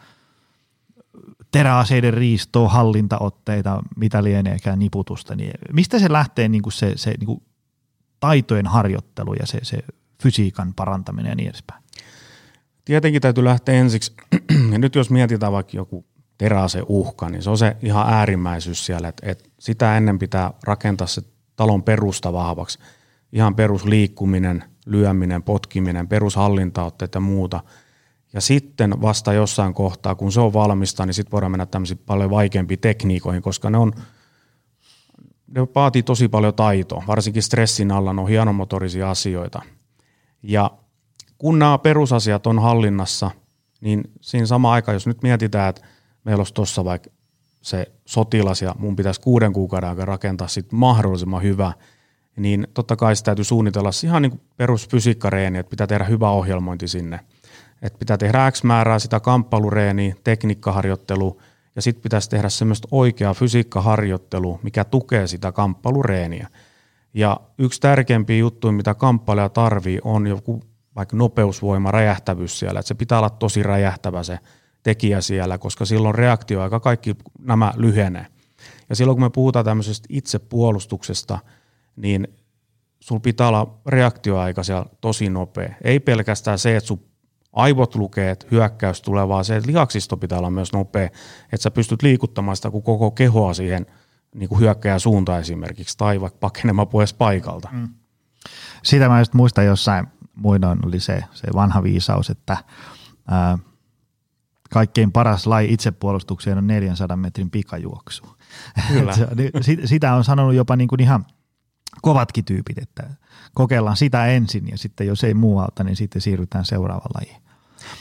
teräaseiden 1.51 2.13
riistoa, 2.13 2.69
hallintaotteita, 2.69 3.83
mitä 3.95 4.23
lieneekään 4.23 4.79
niputusta, 4.79 5.35
niin 5.35 5.51
mistä 5.73 5.99
se 5.99 6.11
lähtee 6.11 6.47
niin 6.47 6.61
kuin 6.61 6.73
se, 6.73 6.93
se 6.95 7.13
niin 7.19 7.25
kuin 7.25 7.43
taitojen 8.19 8.67
harjoittelu 8.67 9.33
ja 9.33 9.47
se, 9.47 9.59
se 9.63 9.77
fysiikan 10.23 10.73
parantaminen 10.73 11.29
ja 11.29 11.35
niin 11.35 11.49
edespäin? 11.49 11.83
Tietenkin 12.85 13.21
täytyy 13.21 13.43
lähteä 13.43 13.75
ensiksi, 13.75 14.13
ja 14.71 14.77
nyt 14.77 14.95
jos 14.95 15.09
mietitään 15.09 15.51
vaikka 15.51 15.77
joku 15.77 16.05
herää 16.41 16.67
se 16.67 16.83
uhka, 16.87 17.29
niin 17.29 17.43
se 17.43 17.49
on 17.49 17.57
se 17.57 17.77
ihan 17.81 18.13
äärimmäisyys 18.13 18.85
siellä, 18.85 19.07
että, 19.07 19.31
että 19.31 19.49
sitä 19.59 19.97
ennen 19.97 20.19
pitää 20.19 20.53
rakentaa 20.63 21.07
se 21.07 21.21
talon 21.55 21.83
perusta 21.83 22.33
vahvaksi. 22.33 22.79
Ihan 23.31 23.55
perusliikkuminen, 23.55 24.63
lyöminen, 24.85 25.43
potkiminen, 25.43 26.07
perushallintaotteet 26.07 27.15
ja 27.15 27.21
muuta. 27.21 27.63
Ja 28.33 28.41
sitten 28.41 29.01
vasta 29.01 29.33
jossain 29.33 29.73
kohtaa, 29.73 30.15
kun 30.15 30.31
se 30.31 30.39
on 30.39 30.53
valmista, 30.53 31.05
niin 31.05 31.13
sitten 31.13 31.31
voidaan 31.31 31.51
mennä 31.51 31.65
tämmöisiin 31.65 32.01
paljon 32.05 32.29
vaikeampiin 32.29 32.79
tekniikoihin, 32.79 33.41
koska 33.41 33.69
ne 33.69 33.77
on, 33.77 33.93
ne 35.47 35.67
vaatii 35.75 36.03
tosi 36.03 36.27
paljon 36.27 36.53
taitoa, 36.53 37.03
varsinkin 37.07 37.43
stressin 37.43 37.91
alla 37.91 38.13
ne 38.13 38.21
on 38.21 38.29
hienomotorisia 38.29 39.09
asioita. 39.09 39.61
Ja 40.43 40.71
kun 41.37 41.59
nämä 41.59 41.77
perusasiat 41.77 42.47
on 42.47 42.59
hallinnassa, 42.59 43.31
niin 43.81 44.03
siinä 44.21 44.45
sama 44.45 44.73
aika, 44.73 44.93
jos 44.93 45.07
nyt 45.07 45.23
mietitään, 45.23 45.69
että 45.69 45.81
meillä 46.23 46.39
olisi 46.39 46.53
tuossa 46.53 46.85
vaikka 46.85 47.09
se 47.61 47.91
sotilas 48.05 48.61
ja 48.61 48.75
mun 48.79 48.95
pitäisi 48.95 49.21
kuuden 49.21 49.53
kuukauden 49.53 49.89
aikana 49.89 50.05
rakentaa 50.05 50.47
sit 50.47 50.71
mahdollisimman 50.71 51.43
hyvä, 51.43 51.73
niin 52.35 52.67
totta 52.73 52.95
kai 52.95 53.15
se 53.15 53.23
täytyy 53.23 53.45
suunnitella 53.45 53.89
ihan 54.03 54.21
niin 54.21 54.41
perusfysiikkareeni, 54.57 55.59
että 55.59 55.69
pitää 55.69 55.87
tehdä 55.87 56.03
hyvä 56.03 56.29
ohjelmointi 56.29 56.87
sinne. 56.87 57.19
Että 57.81 57.99
pitää 57.99 58.17
tehdä 58.17 58.51
X 58.51 58.63
määrää 58.63 58.99
sitä 58.99 59.19
kamppailureeniä, 59.19 60.15
tekniikkaharjoittelu 60.23 61.41
ja 61.75 61.81
sitten 61.81 62.03
pitäisi 62.03 62.29
tehdä 62.29 62.49
semmoista 62.49 62.87
oikeaa 62.91 63.33
fysiikkaharjoittelu, 63.33 64.59
mikä 64.63 64.83
tukee 64.83 65.27
sitä 65.27 65.51
kamppailureeniä. 65.51 66.47
Ja 67.13 67.39
yksi 67.57 67.81
tärkeimpiä 67.81 68.37
juttuja, 68.37 68.71
mitä 68.71 68.93
kamppailija 68.93 69.49
tarvii, 69.49 69.99
on 70.03 70.27
joku 70.27 70.63
vaikka 70.95 71.17
nopeusvoima, 71.17 71.91
räjähtävyys 71.91 72.59
siellä. 72.59 72.79
Että 72.79 72.87
se 72.87 72.95
pitää 72.95 73.17
olla 73.17 73.29
tosi 73.29 73.63
räjähtävä 73.63 74.23
se 74.23 74.39
tekijä 74.83 75.21
siellä, 75.21 75.57
koska 75.57 75.85
silloin 75.85 76.15
reaktioaika 76.15 76.79
kaikki 76.79 77.15
nämä 77.39 77.73
lyhenee. 77.75 78.27
Ja 78.89 78.95
silloin 78.95 79.15
kun 79.15 79.23
me 79.23 79.29
puhutaan 79.29 79.65
tämmöisestä 79.65 80.07
itsepuolustuksesta, 80.09 81.39
niin 81.95 82.27
sulla 82.99 83.19
pitää 83.19 83.47
olla 83.47 83.79
reaktioaika 83.85 84.63
siellä 84.63 84.85
tosi 85.01 85.29
nopea. 85.29 85.73
Ei 85.83 85.99
pelkästään 85.99 86.59
se, 86.59 86.77
että 86.77 86.87
sun 86.87 87.05
aivot 87.53 87.95
lukee, 87.95 88.31
että 88.31 88.45
hyökkäys 88.51 89.01
tulee, 89.01 89.27
vaan 89.27 89.45
se, 89.45 89.55
että 89.55 89.67
lihaksisto 89.67 90.17
pitää 90.17 90.37
olla 90.37 90.49
myös 90.49 90.73
nopea, 90.73 91.05
että 91.43 91.57
sä 91.57 91.71
pystyt 91.71 92.01
liikuttamaan 92.01 92.55
sitä 92.55 92.71
koko 92.71 93.11
kehoa 93.11 93.53
siihen 93.53 93.85
niin 94.33 94.49
kuin 94.49 94.59
hyökkäjän 94.59 94.99
suuntaan 94.99 95.39
esimerkiksi, 95.39 95.97
tai 95.97 96.21
vaikka 96.21 96.39
pakenemaan 96.39 96.87
pois 96.87 97.13
paikalta. 97.13 97.69
Mm. 97.71 97.89
Sitä 98.83 99.09
mä 99.09 99.19
just 99.19 99.33
muistan 99.33 99.65
jossain 99.65 100.07
muinoin 100.35 100.79
oli 100.85 100.99
se, 100.99 101.23
se 101.33 101.47
vanha 101.55 101.83
viisaus, 101.83 102.29
että 102.29 102.57
ää, 103.27 103.57
kaikkein 104.69 105.11
paras 105.11 105.47
laji 105.47 105.73
itsepuolustukseen 105.73 106.57
on 106.57 106.67
400 106.67 107.17
metrin 107.17 107.49
pikajuoksu. 107.49 108.37
Kyllä. 108.87 109.13
sitä 109.85 110.13
on 110.13 110.23
sanonut 110.23 110.53
jopa 110.53 110.75
niin 110.75 110.87
kuin 110.87 111.01
ihan 111.01 111.25
kovatkin 112.01 112.45
tyypit, 112.45 112.77
että 112.77 113.09
kokeillaan 113.53 113.97
sitä 113.97 114.25
ensin 114.25 114.67
ja 114.67 114.77
sitten 114.77 115.07
jos 115.07 115.23
ei 115.23 115.33
muu 115.33 115.59
auta, 115.59 115.83
niin 115.83 115.95
sitten 115.95 116.21
siirrytään 116.21 116.65
seuraavaan 116.65 117.11
lajiin. 117.13 117.43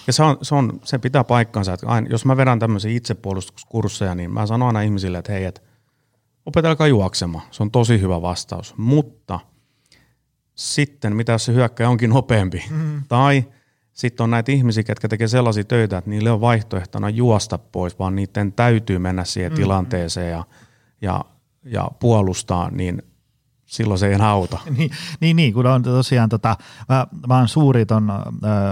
Ja 0.06 0.12
se, 0.12 0.22
on, 0.22 0.38
se, 0.42 0.54
on, 0.54 0.80
se 0.84 0.98
pitää 0.98 1.24
paikkansa, 1.24 1.72
että 1.72 1.86
aina, 1.86 2.06
jos 2.10 2.24
mä 2.24 2.36
vedän 2.36 2.58
tämmöisiä 2.58 2.90
itsepuolustuskursseja, 2.90 4.14
niin 4.14 4.32
mä 4.32 4.46
sanon 4.46 4.66
aina 4.66 4.80
ihmisille, 4.80 5.18
että 5.18 5.32
hei, 5.32 5.44
että 5.44 5.60
opetelkaa 6.46 6.86
juoksemaan. 6.86 7.44
Se 7.50 7.62
on 7.62 7.70
tosi 7.70 8.00
hyvä 8.00 8.22
vastaus. 8.22 8.74
Mutta 8.76 9.40
sitten, 10.54 11.16
mitä 11.16 11.32
jos 11.32 11.44
se 11.44 11.52
hyökkäjä 11.52 11.90
onkin 11.90 12.10
nopeampi? 12.10 12.64
Mm. 12.70 13.02
Tai 13.08 13.44
sitten 13.92 14.24
on 14.24 14.30
näitä 14.30 14.52
ihmisiä, 14.52 14.84
jotka 14.88 15.08
tekee 15.08 15.28
sellaisia 15.28 15.64
töitä, 15.64 15.98
että 15.98 16.10
niille 16.10 16.30
on 16.30 16.40
vaihtoehtona 16.40 17.10
juosta 17.10 17.58
pois, 17.58 17.98
vaan 17.98 18.16
niiden 18.16 18.52
täytyy 18.52 18.98
mennä 18.98 19.24
siihen 19.24 19.52
mm. 19.52 19.56
tilanteeseen 19.56 20.30
ja, 20.30 20.44
ja, 21.02 21.24
ja 21.64 21.90
puolustaa, 22.00 22.70
niin 22.70 23.02
silloin 23.66 23.98
se 23.98 24.06
ei 24.06 24.14
enää 24.14 24.28
auta. 24.28 24.58
niin, 24.76 24.90
niin, 25.20 25.36
niin, 25.36 25.54
kun 25.54 25.66
on 25.66 25.82
tosiaan, 25.82 26.28
tota, 26.28 26.56
mä, 26.88 27.06
mä 27.28 27.38
oon 27.38 27.48
suuri 27.48 27.86
ton 27.86 28.10
äh, 28.10 28.20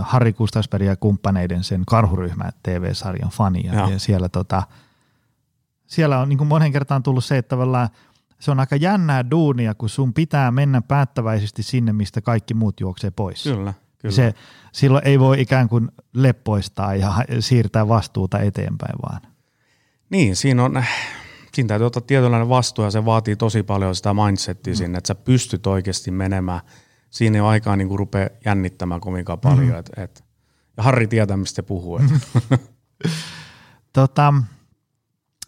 Harri 0.01 0.33
Kustasberg 0.33 0.87
ja 0.87 0.97
kumppaneiden 0.97 1.65
sen 1.65 1.83
karhuryhmä 1.87 2.51
TV-sarjan 2.63 3.31
fani, 3.31 3.67
ja, 3.67 3.91
ja 3.91 3.99
siellä, 3.99 4.29
tota, 4.29 4.63
siellä 5.91 6.19
on 6.19 6.29
niin 6.29 6.39
kuin 6.39 6.49
monen 6.49 6.73
kertaan 6.73 7.03
tullut 7.03 7.25
se, 7.25 7.39
että 7.39 7.49
tavallaan 7.49 7.89
se 8.39 8.51
on 8.51 8.61
aika 8.61 8.77
jännää 8.77 9.31
duunia, 9.31 9.75
kun 9.75 9.89
sun 9.89 10.15
pitää 10.15 10.51
mennä 10.51 10.83
päättäväisesti 10.83 11.63
sinne, 11.63 11.93
mistä 11.93 12.21
kaikki 12.21 12.55
muut 12.55 12.81
juoksee 12.81 13.11
pois. 13.11 13.43
Kyllä. 13.43 13.75
Kyllä. 13.99 14.15
Se, 14.15 14.35
silloin 14.73 15.07
ei 15.07 15.21
voi 15.21 15.41
ikään 15.41 15.69
kuin 15.69 15.89
leppoistaa 16.13 16.95
ja 16.95 17.15
siirtää 17.41 17.89
vastuuta 17.89 18.39
eteenpäin 18.39 18.95
vaan. 19.03 19.21
Niin, 20.11 20.37
siinä 20.37 20.65
on, 20.65 20.85
siinä 21.55 21.69
täytyy 21.69 21.87
ottaa 21.87 22.03
tietynlainen 22.03 22.49
vastuu 22.49 22.85
ja 22.85 22.91
se 22.91 23.05
vaatii 23.05 23.37
tosi 23.37 23.63
paljon 23.63 23.95
sitä 23.95 24.15
mindsettiä 24.15 24.73
mm. 24.73 24.77
sinne, 24.77 24.99
että 24.99 25.09
sä 25.09 25.15
pystyt 25.15 25.67
oikeasti 25.67 26.11
menemään. 26.11 26.61
Siinä 27.11 27.37
ei 27.37 27.41
ole 27.41 27.49
aikaa 27.49 27.77
niin 27.77 27.99
rupeaa 27.99 28.29
jännittämään 28.45 29.01
kovinkaan 29.01 29.41
paljon. 29.41 29.69
Mm. 29.69 29.79
Et, 29.79 29.91
et, 29.97 30.25
ja 30.77 30.83
Harri 30.83 31.07
tietää, 31.07 31.37
mistä 31.37 31.63
puhuu. 31.63 32.01
tota, 33.93 34.35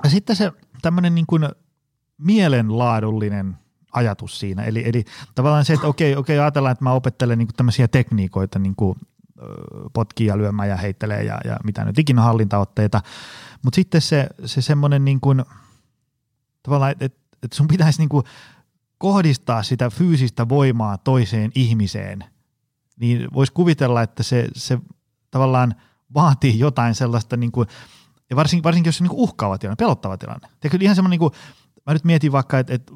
sitten 0.09 0.37
se 0.37 0.52
tämmöinen 0.82 1.14
niin 1.14 1.26
kuin 1.26 1.49
mielenlaadullinen 2.18 3.56
ajatus 3.92 4.40
siinä. 4.40 4.62
Eli, 4.62 4.88
eli 4.88 5.04
tavallaan 5.35 5.64
se, 5.64 5.73
että 5.73 5.87
okei, 5.87 6.16
okei 6.16 6.38
ajatellaan, 6.38 6.73
että 6.73 6.85
mä 6.85 6.92
opettelen 6.92 7.38
niin 7.38 7.49
kuin 7.49 7.56
tämmöisiä 7.56 7.88
tekniikoita, 7.88 8.59
niin 8.59 8.76
kuin 8.76 8.99
potkii 9.92 10.26
ja 10.26 10.38
lyömään 10.38 10.68
ja 10.68 10.76
heittelee 10.76 11.25
ja, 11.25 11.40
ja 11.44 11.56
mitä 11.64 11.85
nyt 11.85 11.99
ikinä 11.99 12.23
hallintaotteita, 12.23 13.00
mutta 13.62 13.75
sitten 13.75 14.00
se, 14.00 14.26
se 14.44 14.62
semmoinen 14.62 15.04
niin 15.04 15.21
kuin, 15.21 15.44
tavallaan, 16.62 16.92
että 16.92 17.04
et, 17.04 17.16
et 17.42 17.52
sun 17.52 17.68
pitäisi 17.68 17.99
niin 17.99 18.09
kuin 18.09 18.25
kohdistaa 18.99 19.62
sitä 19.62 19.90
fyysistä 19.90 20.49
voimaa 20.49 20.99
toiseen 20.99 21.50
ihmiseen, 21.54 22.25
niin 23.00 23.28
voisi 23.35 23.52
kuvitella, 23.52 24.02
että 24.02 24.23
se, 24.23 24.49
se 24.54 24.78
tavallaan 25.30 25.75
vaatii 26.14 26.59
jotain 26.59 26.94
sellaista, 26.94 27.37
niin 27.37 27.52
kuin, 27.52 27.66
ja 28.32 28.36
varsinkin, 28.36 28.64
varsinkin 28.64 28.88
jos 28.88 28.98
se 28.98 29.04
on 29.04 29.08
niin 29.08 29.18
uhkaava 29.18 29.58
tilanne, 29.58 29.76
pelottava 29.76 30.16
tilanne. 30.16 30.48
Kyllä 30.70 30.84
ihan 30.84 30.96
semmoinen, 30.96 31.10
niin 31.10 31.18
kuin, 31.18 31.32
mä 31.86 31.92
nyt 31.92 32.04
mietin 32.04 32.32
vaikka, 32.32 32.58
että, 32.58 32.74
että 32.74 32.92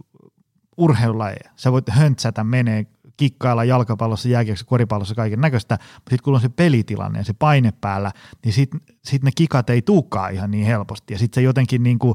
urheilulajeja. 0.77 1.51
Sä 1.57 1.73
voit 1.73 1.89
höntsätä 1.91 2.45
menee, 2.45 2.87
kikkailla 3.17 3.65
jalkapallossa, 3.65 4.29
jääkiekossa, 4.29 4.67
koripallossa, 4.67 5.15
kaiken 5.15 5.41
näköistä, 5.41 5.75
mutta 5.75 6.11
sitten 6.11 6.23
kun 6.25 6.35
on 6.35 6.41
se 6.41 6.49
pelitilanne 6.49 7.19
ja 7.19 7.25
se 7.25 7.33
paine 7.33 7.73
päällä, 7.73 8.13
niin 8.45 8.53
sitten 8.53 8.81
sit 9.05 9.23
ne 9.23 9.31
kikat 9.35 9.71
ei 9.71 9.83
tuukaan 9.83 10.35
ihan 10.35 10.51
niin 10.51 10.67
helposti. 10.67 11.15
Ja 11.15 11.19
sitten 11.19 11.41
se 11.41 11.45
jotenkin 11.45 11.83
niin 11.83 11.99
kuin, 11.99 12.15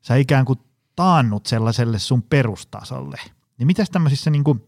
sä 0.00 0.16
ikään 0.16 0.44
kuin 0.44 0.58
taannut 0.96 1.46
sellaiselle 1.46 1.98
sun 1.98 2.22
perustasolle. 2.22 3.20
Niin 3.58 3.66
mitäs 3.66 3.90
tämmöisissä 3.90 4.30
niin 4.30 4.44
kuin, 4.44 4.64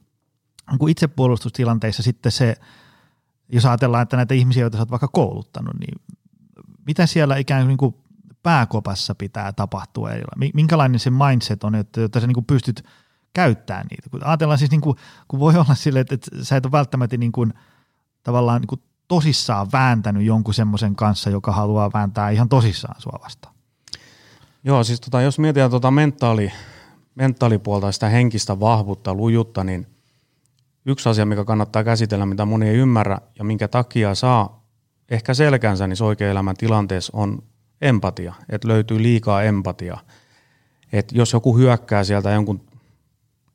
niin 0.71 0.78
kuin 0.78 0.90
itsepuolustustilanteissa 0.90 2.02
sitten 2.02 2.33
se, 2.33 2.57
jos 3.52 3.66
ajatellaan, 3.66 4.02
että 4.02 4.16
näitä 4.16 4.35
ihmisiä, 4.35 4.61
joita 4.61 4.76
sä 4.76 4.83
oot 4.83 4.90
vaikka 4.90 5.09
kouluttanut, 5.09 5.75
niin 5.80 5.95
mitä 6.88 7.07
siellä 7.07 7.37
ikään 7.37 7.62
kuin, 7.62 7.68
niin 7.68 7.78
kuin 7.78 7.95
pääkopassa 8.42 9.14
pitää 9.14 9.52
tapahtua 9.52 10.09
Minkälainen 10.54 11.00
se 11.00 11.11
mindset 11.11 11.64
on, 11.64 11.75
että, 11.75 12.00
jotta 12.00 12.21
sä 12.21 12.26
niin 12.26 12.35
kuin 12.35 12.47
pystyt– 12.47 12.85
käyttää 13.35 13.85
niitä. 13.90 14.11
Kun 14.11 14.25
ajatellaan 14.25 14.59
siis, 14.59 14.71
niin 14.71 14.80
kuin, 14.80 14.97
kun 15.28 15.40
voi 15.40 15.54
olla 15.54 15.75
silleen, 15.75 16.00
että, 16.00 16.14
että 16.14 16.45
sä 16.45 16.57
et 16.57 16.66
ole 16.66 16.73
välttämättä 16.73 17.16
niin 17.16 17.33
kuin, 17.33 17.54
tavallaan 18.23 18.61
niin 18.61 18.68
kuin 18.68 18.83
tosissaan 19.09 19.66
vääntänyt 19.73 20.23
jonkun 20.23 20.54
semmoisen 20.54 20.97
kanssa, 20.97 21.30
joka 21.30 21.52
haluaa 21.52 21.90
vääntää 21.92 22.30
ihan 22.30 22.49
tosissaan 22.49 23.00
sua 23.00 23.18
vastaan. 23.25 23.54
Joo, 24.64 24.85
siis 24.85 25.00
tota, 25.00 25.21
jos 25.21 25.38
mietitään 25.38 25.71
tota 25.71 25.90
mentaali, 25.90 26.52
mentaalipuolta, 27.14 27.92
sitä 27.92 28.09
henkistä 28.09 28.61
vahvuutta, 28.61 29.14
lujutta, 29.14 29.64
niin 29.64 29.87
yksi 30.87 31.09
asia, 31.09 31.26
mikä 31.26 31.45
kannattaa 31.45 31.85
käsitellä, 31.85 32.26
mitä 32.26 32.45
moni 32.45 32.68
ei 32.68 32.76
ymmärrä 32.76 33.18
ja 33.38 33.45
minkä 33.45 33.68
takia 33.68 34.14
saa 34.14 34.58
ehkä 35.11 35.35
selkänsä 35.35 35.87
niissä 35.87 36.05
oikean 36.05 36.31
elämän 36.31 36.57
tilanteessa 36.57 37.12
on 37.17 37.43
empatia, 37.81 38.35
että 38.49 38.69
löytyy 38.69 39.03
liikaa 39.03 39.43
empatia. 39.43 39.99
Että 40.93 41.19
jos 41.19 41.33
joku 41.33 41.57
hyökkää 41.57 42.05
sieltä 42.05 42.31
jonkun 42.31 42.61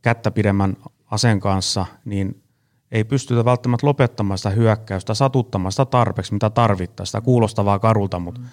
kättä 0.01 0.31
pidemmän 0.31 0.77
aseen 1.11 1.39
kanssa, 1.39 1.85
niin 2.05 2.43
ei 2.91 3.03
pystytä 3.03 3.45
välttämättä 3.45 3.87
lopettamaan 3.87 4.37
sitä 4.37 4.49
hyökkäystä, 4.49 5.13
satuttamaan 5.13 5.71
sitä 5.71 5.85
tarpeeksi, 5.85 6.33
mitä 6.33 6.49
tarvittaa, 6.49 7.05
sitä 7.05 7.21
kuulostavaa 7.21 7.79
karulta, 7.79 8.19
mutta 8.19 8.41
mm. 8.41 8.47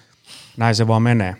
näin 0.57 0.75
se 0.75 0.87
vaan 0.87 1.01
menee. 1.01 1.35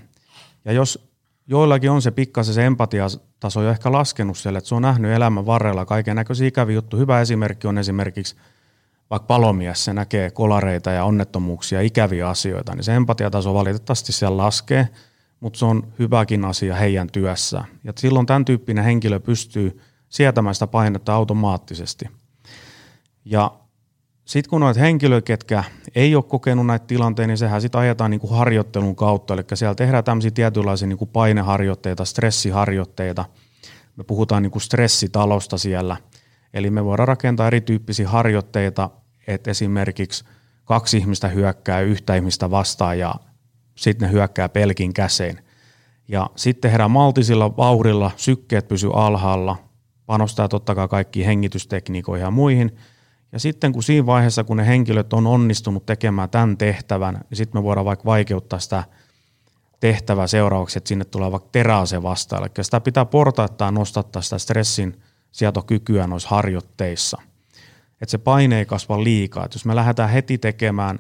Ja 0.66 0.72
jos 0.72 1.12
joillakin 1.48 1.92
on 1.92 2.02
se 2.02 2.12
pikkasen 2.12 2.54
se 2.54 2.66
empatiataso 2.66 3.62
jo 3.62 3.70
ehkä 3.70 3.92
laskenut 3.92 4.38
siellä, 4.38 4.58
että 4.58 4.68
se 4.68 4.76
on 4.76 4.82
nähnyt 4.82 5.12
elämän 5.12 5.46
varrella 5.46 5.86
kaiken 5.86 6.16
näköisiä 6.16 6.48
ikäviä 6.48 6.76
juttuja. 6.76 7.00
Hyvä 7.00 7.22
esimerkki 7.22 7.68
on 7.68 7.78
esimerkiksi 7.78 8.36
vaikka 9.12 9.28
palomies, 9.28 9.86
se 9.86 9.94
näkee 9.94 10.32
kolareita 10.32 10.92
ja 10.92 11.06
onnettomuuksia, 11.06 11.82
ikäviä 11.82 12.30
asioita, 12.30 12.76
niin 12.76 12.84
se 12.84 12.96
empatiataso 12.96 13.54
valitettavasti 13.54 14.12
siellä 14.12 14.38
laskee, 14.38 14.88
mutta 15.40 15.60
se 15.60 15.66
on 15.66 15.94
hyväkin 16.00 16.46
asia 16.46 16.76
heidän 16.76 17.08
työssä. 17.12 17.64
Ja 17.84 17.94
silloin 17.98 18.26
tämän 18.26 18.46
tyyppinen 18.46 18.84
henkilö 18.84 19.20
pystyy– 19.20 19.80
sietämään 20.12 20.56
sitä 20.56 20.68
painetta 20.68 21.14
automaattisesti. 21.14 22.06
Ja 23.26 23.52
sitten 24.26 24.50
kun 24.50 24.62
noita 24.62 24.80
henkilöitä, 24.80 25.26
ketkä 25.26 25.64
ei 25.96 26.16
ole 26.16 26.24
kokenut 26.24 26.66
näitä 26.66 26.86
tilanteita, 26.86 27.28
niin 27.28 27.38
sehän 27.38 27.62
sitten 27.62 27.82
ajetaan 27.82 28.12
niin 28.12 28.22
kuin 28.22 28.36
harjoittelun 28.36 28.96
kautta. 28.96 29.34
Eli 29.34 29.44
siellä 29.54 29.76
tehdään 29.76 30.04
tämmöisiä 30.04 30.32
tietynlaisia 30.32 30.88
niin 30.88 30.98
kuin 30.98 31.10
paineharjoitteita, 31.10 32.06
stressiharjoitteita. 32.06 33.26
Me 33.96 34.04
puhutaan 34.04 34.44
niin 34.44 34.52
kuin 34.52 34.62
stressitalosta 34.62 35.58
siellä. 35.58 35.98
Eli 36.54 36.70
me 36.70 36.86
voidaan 36.86 37.08
rakentaa 37.08 37.48
erityyppisiä 37.48 38.10
harjoitteita, 38.10 38.90
että 39.34 39.52
esimerkiksi 39.52 40.26
kaksi 40.66 40.98
ihmistä 40.98 41.28
hyökkää 41.28 41.82
yhtä 41.82 42.16
ihmistä 42.16 42.52
vastaan 42.52 43.00
ja 43.00 43.16
sitten 43.76 44.08
ne 44.08 44.14
hyökkää 44.14 44.50
pelkin 44.50 44.94
käsein. 44.94 45.40
Ja 46.08 46.30
sitten 46.36 46.72
tehdään 46.72 46.92
maltisilla 46.92 47.58
vauhdilla, 47.58 48.12
sykkeet 48.16 48.68
pysyy 48.68 48.90
alhaalla, 48.94 49.58
panostaa 50.06 50.48
totta 50.48 50.76
kai 50.76 50.88
kaikkiin 50.88 51.26
hengitystekniikoihin 51.26 52.24
ja 52.24 52.32
muihin– 52.32 52.72
ja 53.32 53.40
sitten 53.40 53.74
kun 53.74 53.84
siinä 53.84 54.06
vaiheessa, 54.06 54.44
kun 54.44 54.58
ne 54.58 54.68
henkilöt 54.68 55.14
on 55.14 55.28
onnistunut 55.28 55.86
tekemään 55.86 56.30
tämän 56.30 56.58
tehtävän, 56.58 57.14
niin 57.30 57.38
sitten 57.38 57.62
me 57.62 57.64
voidaan 57.64 57.86
vaikka 57.86 58.06
vaikeuttaa 58.06 58.60
sitä 58.60 58.84
tehtävää 59.80 60.28
seuraavaksi, 60.28 60.78
että 60.78 60.88
sinne 60.88 61.06
tulee 61.06 61.32
vaikka 61.32 61.50
teräase 61.52 62.04
vastaan. 62.04 62.42
Eli 62.44 62.52
sitä 62.62 62.80
pitää 62.80 63.06
portaittaa 63.06 63.72
nostattaa 63.72 64.22
sitä 64.22 64.38
stressin 64.38 65.02
sietokykyä 65.32 66.08
noissa 66.08 66.30
harjoitteissa. 66.30 67.22
Että 68.02 68.12
se 68.12 68.18
paine 68.18 68.60
ei 68.60 68.66
kasva 68.66 69.04
liikaa. 69.04 69.46
Et 69.46 69.54
jos 69.54 69.66
me 69.66 69.76
lähdetään 69.76 70.10
heti 70.10 70.38
tekemään, 70.38 71.00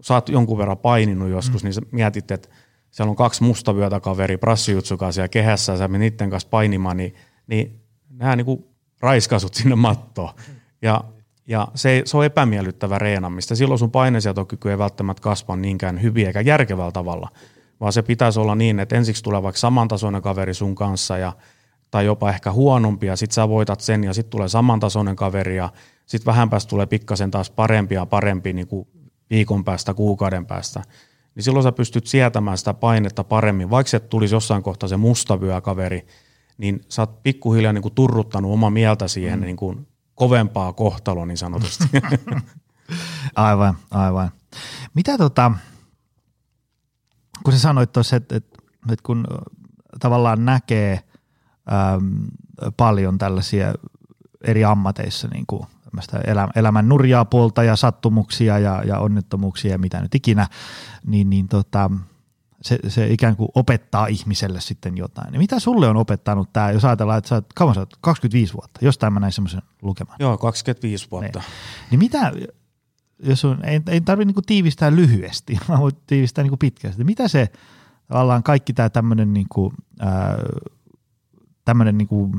sä 0.00 0.14
oot 0.14 0.28
jonkun 0.28 0.58
verran 0.58 0.78
paininut 0.78 1.30
joskus, 1.30 1.62
mm. 1.62 1.66
niin 1.66 1.74
sä 1.74 1.80
mietit, 1.90 2.30
että 2.30 2.48
siellä 2.90 3.10
on 3.10 3.16
kaksi 3.16 3.42
mustavyötäkaveri 3.42 4.36
prassijutsukaa 4.36 5.12
siellä 5.12 5.28
kehässä 5.28 5.72
ja 5.72 5.78
sä 5.78 5.88
menet 5.88 6.12
niiden 6.12 6.30
kanssa 6.30 6.48
painimaan, 6.48 6.96
niin, 6.96 7.14
niin 7.46 7.80
nämä 8.10 8.36
niin 8.36 8.64
raiskasut 9.00 9.54
sinne 9.54 9.74
mattoon. 9.74 10.34
Ja 10.82 11.04
ja 11.48 11.68
se, 11.74 12.02
se 12.04 12.16
on 12.16 12.24
epämiellyttävä 12.24 12.98
reenamista. 12.98 13.56
Silloin 13.56 13.78
sun 13.78 13.90
painesietokyky 13.90 14.70
ei 14.70 14.78
välttämättä 14.78 15.22
kasva 15.22 15.56
niinkään 15.56 16.02
hyvin 16.02 16.26
eikä 16.26 16.40
järkevällä 16.40 16.92
tavalla, 16.92 17.28
vaan 17.80 17.92
se 17.92 18.02
pitäisi 18.02 18.40
olla 18.40 18.54
niin, 18.54 18.80
että 18.80 18.96
ensiksi 18.96 19.22
tulee 19.22 19.42
vaikka 19.42 19.58
samantasoinen 19.58 20.22
kaveri 20.22 20.54
sun 20.54 20.74
kanssa 20.74 21.18
ja, 21.18 21.32
tai 21.90 22.06
jopa 22.06 22.30
ehkä 22.30 22.52
huonompi 22.52 23.06
ja 23.06 23.16
sit 23.16 23.32
sä 23.32 23.48
voitat 23.48 23.80
sen 23.80 24.04
ja 24.04 24.14
sitten 24.14 24.30
tulee 24.30 24.48
samantasoinen 24.48 25.16
kaveri 25.16 25.56
ja 25.56 25.72
sitten 26.06 26.26
vähän 26.26 26.50
päästä 26.50 26.70
tulee 26.70 26.86
pikkasen 26.86 27.30
taas 27.30 27.50
parempi 27.50 27.94
ja 27.94 28.06
parempi 28.06 28.52
niin 28.52 28.68
kuin 28.68 28.88
viikon 29.30 29.64
päästä, 29.64 29.94
kuukauden 29.94 30.46
päästä. 30.46 30.82
Niin 31.34 31.42
silloin 31.44 31.62
sä 31.62 31.72
pystyt 31.72 32.06
sietämään 32.06 32.58
sitä 32.58 32.74
painetta 32.74 33.24
paremmin. 33.24 33.70
Vaikka 33.70 33.90
se 33.90 34.00
tulisi 34.00 34.34
jossain 34.34 34.62
kohtaa 34.62 34.88
se 34.88 34.96
mustavyökaveri, 34.96 36.06
niin 36.58 36.80
sä 36.88 37.02
oot 37.02 37.22
pikkuhiljaa 37.22 37.72
niin 37.72 37.82
kuin 37.82 37.94
turruttanut 37.94 38.52
oma 38.52 38.70
mieltä 38.70 39.08
siihen 39.08 39.38
mm. 39.38 39.44
niin 39.44 39.56
kuin 39.56 39.86
kovempaa 40.14 40.72
kohtaloa 40.72 41.26
niin 41.26 41.38
sanotusti. 41.38 41.84
aivan, 43.36 43.76
aivan. 43.90 44.30
Mitä 44.94 45.18
tota, 45.18 45.52
kun 47.44 47.52
sä 47.52 47.58
sanoit 47.58 47.92
tuossa, 47.92 48.16
että, 48.16 48.36
että, 48.36 48.58
että 48.92 49.02
kun 49.02 49.24
tavallaan 50.00 50.44
näkee 50.44 51.00
äm, 51.94 52.26
paljon 52.76 53.18
tällaisia 53.18 53.74
eri 54.44 54.64
ammateissa 54.64 55.28
niin 55.28 55.46
kuin 55.46 55.66
elämän 56.56 56.88
nurjaa 56.88 57.24
puolta 57.24 57.62
ja 57.62 57.76
sattumuksia 57.76 58.58
ja, 58.58 58.82
ja 58.86 58.98
onnettomuuksia 58.98 59.70
ja 59.70 59.78
mitä 59.78 60.00
nyt 60.00 60.14
ikinä, 60.14 60.46
niin, 61.06 61.30
niin 61.30 61.48
tota, 61.48 61.90
se, 62.62 62.78
se 62.88 63.06
ikään 63.06 63.36
kuin 63.36 63.48
opettaa 63.54 64.06
ihmiselle 64.06 64.60
sitten 64.60 64.96
jotain. 64.96 65.32
Niin 65.32 65.40
mitä 65.40 65.60
sulle 65.60 65.88
on 65.88 65.96
opettanut 65.96 66.52
tämä, 66.52 66.70
jos 66.70 66.84
ajatellaan, 66.84 67.18
että 67.18 67.28
sä 67.28 67.34
oot, 67.34 67.52
kauan 67.54 67.74
sä 67.74 67.80
oot, 67.80 67.96
25 68.00 68.54
vuotta, 68.54 68.80
jostain 68.82 69.12
mä 69.12 69.20
näin 69.20 69.32
semmoisen 69.32 69.62
lukemaan. 69.82 70.16
Joo, 70.20 70.38
25 70.38 71.10
vuotta. 71.10 71.38
Niin, 71.38 71.48
niin 71.90 71.98
mitä, 71.98 72.32
jos 73.18 73.44
on, 73.44 73.64
ei, 73.64 73.80
ei 73.88 74.00
tarvitse 74.00 74.26
niinku 74.26 74.42
tiivistää 74.42 74.96
lyhyesti, 74.96 75.58
mä 75.68 75.78
voin 75.78 75.92
tiivistää 76.06 76.42
niinku 76.42 76.56
pitkästi. 76.56 77.04
Mitä 77.04 77.28
se 77.28 77.48
tavallaan 78.08 78.42
kaikki 78.42 78.72
tämä 78.72 78.90
tämmöinen 78.90 79.32
niinku, 79.32 79.72
tämmöinen 81.66 81.98
niinku, 81.98 82.36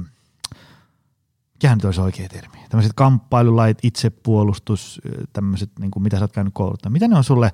mikähän 1.53 1.77
nyt 1.77 1.85
olisi 1.85 2.01
oikea 2.01 2.29
termi, 2.29 2.57
tämmöiset 2.69 2.93
kamppailulait, 2.95 3.77
itsepuolustus, 3.83 5.01
tämmöiset, 5.33 5.71
niinku, 5.79 5.99
mitä 5.99 6.17
sä 6.17 6.23
oot 6.23 6.31
käynyt 6.31 6.53
kouluttaa, 6.53 6.91
mitä 6.91 7.07
ne 7.07 7.17
on 7.17 7.23
sulle 7.23 7.51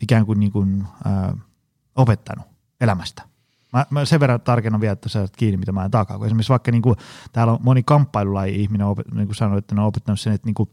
ikään 0.00 0.26
kuin, 0.26 0.40
niinku, 0.40 0.66
ää, 1.04 1.36
opettanut 1.96 2.46
elämästä? 2.80 3.22
Mä, 3.72 3.86
mä 3.90 4.04
sen 4.04 4.20
verran 4.20 4.40
tarkennan 4.40 4.80
vielä, 4.80 4.92
että 4.92 5.08
sä 5.08 5.20
oot 5.20 5.36
kiinni, 5.36 5.56
mitä 5.56 5.72
mä 5.72 5.84
en 5.84 5.90
takaa. 5.90 6.18
Kun 6.18 6.26
esimerkiksi 6.26 6.50
vaikka 6.50 6.70
niin 6.70 6.82
kuin, 6.82 6.96
täällä 7.32 7.52
on 7.52 7.58
moni 7.62 7.82
kamppailulaji 7.82 8.62
ihminen, 8.62 8.86
niin 9.14 9.26
kuin 9.26 9.36
sanoit, 9.36 9.64
että 9.64 9.74
ne 9.74 9.80
on 9.80 9.86
opettanut 9.86 10.20
sen, 10.20 10.32
että 10.32 10.46
niin 10.46 10.54
kuin 10.54 10.70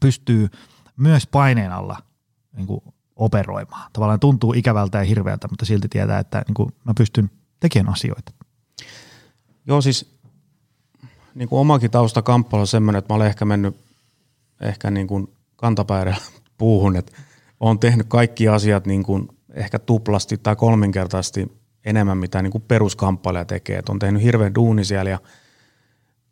pystyy 0.00 0.48
myös 0.96 1.26
paineen 1.26 1.72
alla 1.72 1.98
niin 2.56 2.66
kuin 2.66 2.80
operoimaan. 3.16 3.90
Tavallaan 3.92 4.20
tuntuu 4.20 4.52
ikävältä 4.52 4.98
ja 4.98 5.04
hirveältä, 5.04 5.48
mutta 5.50 5.64
silti 5.64 5.88
tietää, 5.88 6.18
että 6.18 6.42
niin 6.46 6.54
kuin 6.54 6.74
mä 6.84 6.92
pystyn 6.96 7.30
tekemään 7.60 7.92
asioita. 7.92 8.32
Joo, 9.70 9.80
siis 9.80 10.18
niin 11.34 11.48
kuin 11.48 11.60
omakin 11.60 11.90
tausta 11.90 12.22
kamppailu 12.22 12.60
on 12.60 12.66
semmoinen, 12.66 12.98
että 12.98 13.14
mä 13.14 13.16
olen 13.16 13.26
ehkä 13.26 13.44
mennyt 13.44 13.76
ehkä 14.60 14.90
niin 14.90 15.06
kuin 15.06 15.32
kantapäirällä 15.56 16.20
puuhun, 16.58 16.96
että 16.96 17.12
olen 17.60 17.78
tehnyt 17.78 18.06
kaikki 18.08 18.48
asiat 18.48 18.86
niin 18.86 19.02
kuin 19.02 19.28
ehkä 19.54 19.78
tuplasti 19.78 20.38
tai 20.38 20.56
kolminkertaisesti 20.56 21.52
enemmän, 21.84 22.18
mitä 22.18 22.42
niin 22.42 22.50
kuin 22.50 22.64
peruskamppailija 22.68 23.44
tekee. 23.44 23.78
Et 23.78 23.88
on 23.88 23.98
tehnyt 23.98 24.22
hirveän 24.22 24.54
duuni 24.54 24.84
siellä 24.84 25.10
ja 25.10 25.18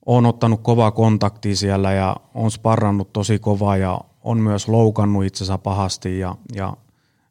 on 0.07 0.27
ottanut 0.27 0.61
kovaa 0.63 0.91
kontaktia 0.91 1.57
siellä 1.57 1.93
ja 1.93 2.17
on 2.35 2.51
sparrannut 2.51 3.13
tosi 3.13 3.39
kovaa 3.39 3.77
ja 3.77 4.01
on 4.23 4.39
myös 4.39 4.69
loukannut 4.69 5.25
itsensä 5.25 5.59
pahasti 5.59 6.19
ja, 6.19 6.37
ja 6.55 6.77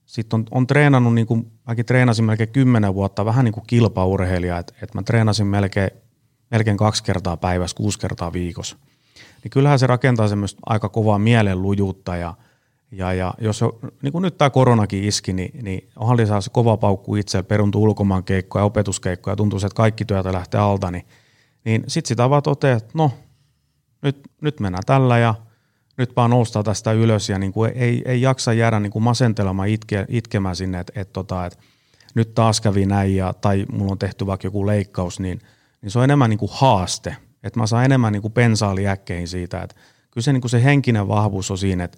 sitten 0.05 0.39
on, 0.39 0.45
on 0.51 0.67
treenannut, 0.67 1.13
niin 1.13 1.27
kuin, 1.27 1.51
mäkin 1.67 1.85
treenasin 1.85 2.25
melkein 2.25 2.49
kymmenen 2.49 2.93
vuotta 2.93 3.25
vähän 3.25 3.45
niin 3.45 3.53
kuin 3.53 3.67
kilpaurheilija, 3.67 4.57
että 4.57 4.73
et 4.81 4.93
mä 4.93 5.03
treenasin 5.03 5.47
melkein, 5.47 5.91
melkein 6.51 6.77
kaksi 6.77 7.03
kertaa 7.03 7.37
päivässä, 7.37 7.77
kuusi 7.77 7.99
kertaa 7.99 8.33
viikossa. 8.33 8.77
Niin 9.43 9.51
kyllähän 9.51 9.79
se 9.79 9.87
rakentaa 9.87 10.27
semmoista 10.27 10.59
aika 10.65 10.89
kovaa 10.89 11.19
mielenlujuutta 11.19 12.15
ja– 12.15 12.33
ja, 12.91 13.13
ja 13.13 13.33
jos 13.41 13.61
niin 14.01 14.11
kuin 14.11 14.21
nyt 14.21 14.37
tämä 14.37 14.49
koronakin 14.49 15.03
iski, 15.03 15.33
niin, 15.33 15.65
niin 15.65 15.89
onhan 15.95 16.27
saa 16.27 16.41
se 16.41 16.49
kova 16.49 16.77
paukku 16.77 17.15
itse, 17.15 17.43
peruntu 17.43 17.83
ulkomaan 17.83 18.23
keikkoja, 18.23 18.65
opetuskeikkoja, 18.65 19.35
tuntuu, 19.35 19.57
että 19.57 19.75
kaikki 19.75 20.05
työtä 20.05 20.33
lähtee 20.33 20.59
alta, 20.59 20.91
niin, 20.91 21.05
niin 21.65 21.83
sitten 21.87 22.07
sitä 22.07 22.29
vaan 22.29 22.43
toteaa, 22.43 22.77
että 22.77 22.91
no, 22.93 23.11
nyt, 24.01 24.21
nyt 24.41 24.59
mennään 24.59 24.83
tällä 24.85 25.17
ja 25.17 25.35
nyt 25.97 26.15
vaan 26.15 26.29
noustaa 26.29 26.63
tästä 26.63 26.91
ylös 26.91 27.29
ja 27.29 27.39
niin 27.39 27.53
kuin 27.53 27.71
ei, 27.75 28.01
ei 28.05 28.21
jaksa 28.21 28.53
jäädä 28.53 28.79
niin 28.79 28.91
kuin 28.91 29.03
masentelemaan 29.03 29.69
itke, 29.69 30.05
itkemään 30.09 30.55
sinne, 30.55 30.79
että, 30.79 31.01
että, 31.01 31.13
tota, 31.13 31.45
että 31.45 31.59
nyt 32.15 32.33
taas 32.33 32.61
kävi 32.61 32.85
näin 32.85 33.15
ja, 33.15 33.33
tai 33.33 33.65
mulla 33.71 33.91
on 33.91 33.99
tehty 33.99 34.25
vaikka 34.25 34.47
joku 34.47 34.67
leikkaus, 34.67 35.19
niin, 35.19 35.41
niin 35.81 35.91
se 35.91 35.99
on 35.99 36.03
enemmän 36.03 36.29
niin 36.29 36.37
kuin 36.37 36.51
haaste, 36.53 37.15
että 37.43 37.59
mä 37.59 37.67
saan 37.67 37.85
enemmän 37.85 38.13
niin 38.13 38.31
pensaaliäkkeihin 38.33 39.27
siitä, 39.27 39.61
että 39.61 39.75
kyllä 40.11 40.23
se, 40.23 40.33
niin 40.33 40.41
kuin 40.41 40.51
se 40.51 40.63
henkinen 40.63 41.07
vahvuus 41.07 41.51
on 41.51 41.57
siinä, 41.57 41.83
että 41.83 41.97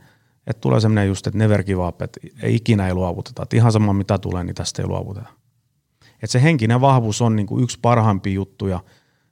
että 0.49 0.61
tulee 0.61 0.79
semmoinen 0.79 1.07
just, 1.07 1.27
että 1.27 1.37
never 1.37 1.63
give 1.63 1.87
up, 1.87 2.01
että 2.01 2.19
ei 2.41 2.55
ikinä 2.55 2.87
ei 2.87 2.93
luovuteta. 2.93 3.43
Että 3.43 3.55
ihan 3.55 3.71
sama 3.71 3.93
mitä 3.93 4.17
tulee, 4.17 4.43
niin 4.43 4.55
tästä 4.55 4.81
ei 4.81 4.87
luovuteta. 4.87 5.29
Että 6.01 6.27
se 6.27 6.43
henkinen 6.43 6.81
vahvuus 6.81 7.21
on 7.21 7.35
niin 7.35 7.47
kuin 7.47 7.63
yksi 7.63 7.79
parhaimpia 7.81 8.33
juttuja, 8.33 8.79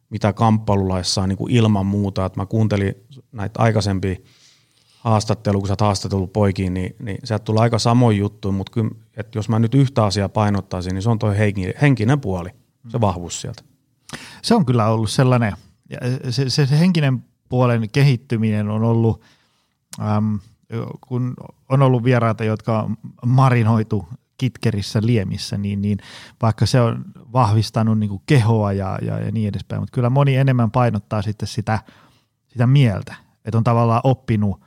mitä 0.09 0.33
kamppailulaissa 0.33 1.21
on 1.21 1.29
niin 1.29 1.37
kuin 1.37 1.53
ilman 1.53 1.85
muuta. 1.85 2.25
Että 2.25 2.39
mä 2.39 2.45
kuuntelin 2.45 2.95
näitä 3.31 3.59
aikaisempia 3.59 4.15
haastatteluja, 5.09 5.59
kun 5.59 5.67
sä 5.67 5.71
oot 5.71 5.81
haastatellut 5.81 6.33
poikiin, 6.33 6.73
niin, 6.73 6.95
niin 6.99 7.17
sieltä 7.23 7.43
tulee 7.43 7.61
aika 7.61 7.79
samoin 7.79 8.17
juttu, 8.17 8.51
mutta 8.51 8.71
kyllä, 8.71 8.91
että 9.17 9.37
jos 9.37 9.49
mä 9.49 9.59
nyt 9.59 9.73
yhtä 9.73 10.05
asiaa 10.05 10.29
painottaisin, 10.29 10.93
niin 10.93 11.01
se 11.01 11.09
on 11.09 11.19
tuo 11.19 11.33
henkinen 11.81 12.21
puoli, 12.21 12.49
se 12.89 13.01
vahvuus 13.01 13.41
sieltä. 13.41 13.63
Se 14.41 14.55
on 14.55 14.65
kyllä 14.65 14.87
ollut 14.87 15.09
sellainen, 15.09 15.53
se, 16.29 16.49
se, 16.49 16.65
se 16.65 16.79
henkinen 16.79 17.25
puolen 17.49 17.89
kehittyminen 17.91 18.69
on 18.69 18.83
ollut, 18.83 19.21
äm, 19.99 20.39
kun 21.07 21.33
on 21.69 21.81
ollut 21.81 22.03
vieraita, 22.03 22.43
jotka 22.43 22.81
on 22.81 22.97
marinoitu 23.25 24.07
kitkerissä 24.37 24.99
liemissä, 25.03 25.57
niin, 25.57 25.81
niin 25.81 25.97
vaikka 26.41 26.65
se 26.65 26.81
on 26.81 27.05
vahvistanut 27.33 27.99
niin 27.99 28.21
kehoa 28.25 28.73
ja, 28.73 28.99
ja, 29.01 29.19
ja 29.19 29.31
niin 29.31 29.47
edespäin, 29.47 29.81
mutta 29.81 29.93
kyllä 29.93 30.09
moni 30.09 30.35
enemmän 30.35 30.71
painottaa 30.71 31.21
sitten 31.21 31.47
sitä, 31.47 31.79
sitä 32.47 32.67
mieltä, 32.67 33.15
että 33.45 33.57
on 33.57 33.63
tavallaan 33.63 34.01
oppinut, 34.03 34.66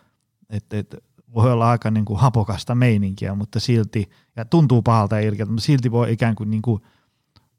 että, 0.50 0.78
että 0.78 0.96
voi 1.34 1.52
olla 1.52 1.70
aika 1.70 1.90
niin 1.90 2.04
kuin 2.04 2.20
hapokasta 2.20 2.74
meininkiä, 2.74 3.34
mutta 3.34 3.60
silti, 3.60 4.10
ja 4.36 4.44
tuntuu 4.44 4.82
pahalta 4.82 5.20
ja 5.20 5.28
ilkeältä, 5.28 5.52
mutta 5.52 5.66
silti 5.66 5.90
voi 5.90 6.12
ikään 6.12 6.34
kuin, 6.34 6.50
niin 6.50 6.62
kuin 6.62 6.82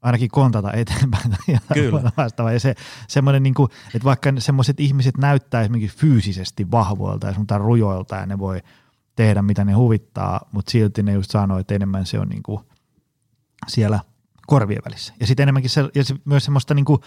ainakin 0.02 0.30
kontata 0.30 0.72
eteenpäin. 0.72 1.36
Kyllä. 1.74 2.12
Ja 2.52 2.60
se, 2.60 2.74
semmoinen, 3.08 3.42
niin 3.42 3.54
kuin, 3.54 3.68
että 3.94 4.04
vaikka 4.04 4.32
semmoiset 4.38 4.80
ihmiset 4.80 5.18
näyttää 5.18 5.60
esimerkiksi 5.60 5.98
fyysisesti 5.98 6.70
vahvoilta 6.70 7.26
ja 7.26 7.34
sanotaan 7.34 7.60
rujoilta 7.60 8.16
ja 8.16 8.26
ne 8.26 8.38
voi 8.38 8.60
tehdä 9.16 9.42
mitä 9.42 9.64
ne 9.64 9.72
huvittaa, 9.72 10.48
mutta 10.52 10.70
silti 10.70 11.02
ne 11.02 11.12
just 11.12 11.30
sanoo, 11.30 11.58
että 11.58 11.74
enemmän 11.74 12.06
se 12.06 12.18
on 12.18 12.28
niin 12.28 12.42
kuin 12.42 12.60
siellä 13.68 14.00
korvien 14.46 14.82
välissä. 14.84 15.14
Ja 15.20 15.26
sitten 15.26 15.42
enemmänkin 15.42 15.70
se, 15.70 15.88
ja 15.94 16.04
se, 16.04 16.14
myös 16.24 16.44
semmoista 16.44 16.74
niin 16.74 16.84
kuin 16.84 17.00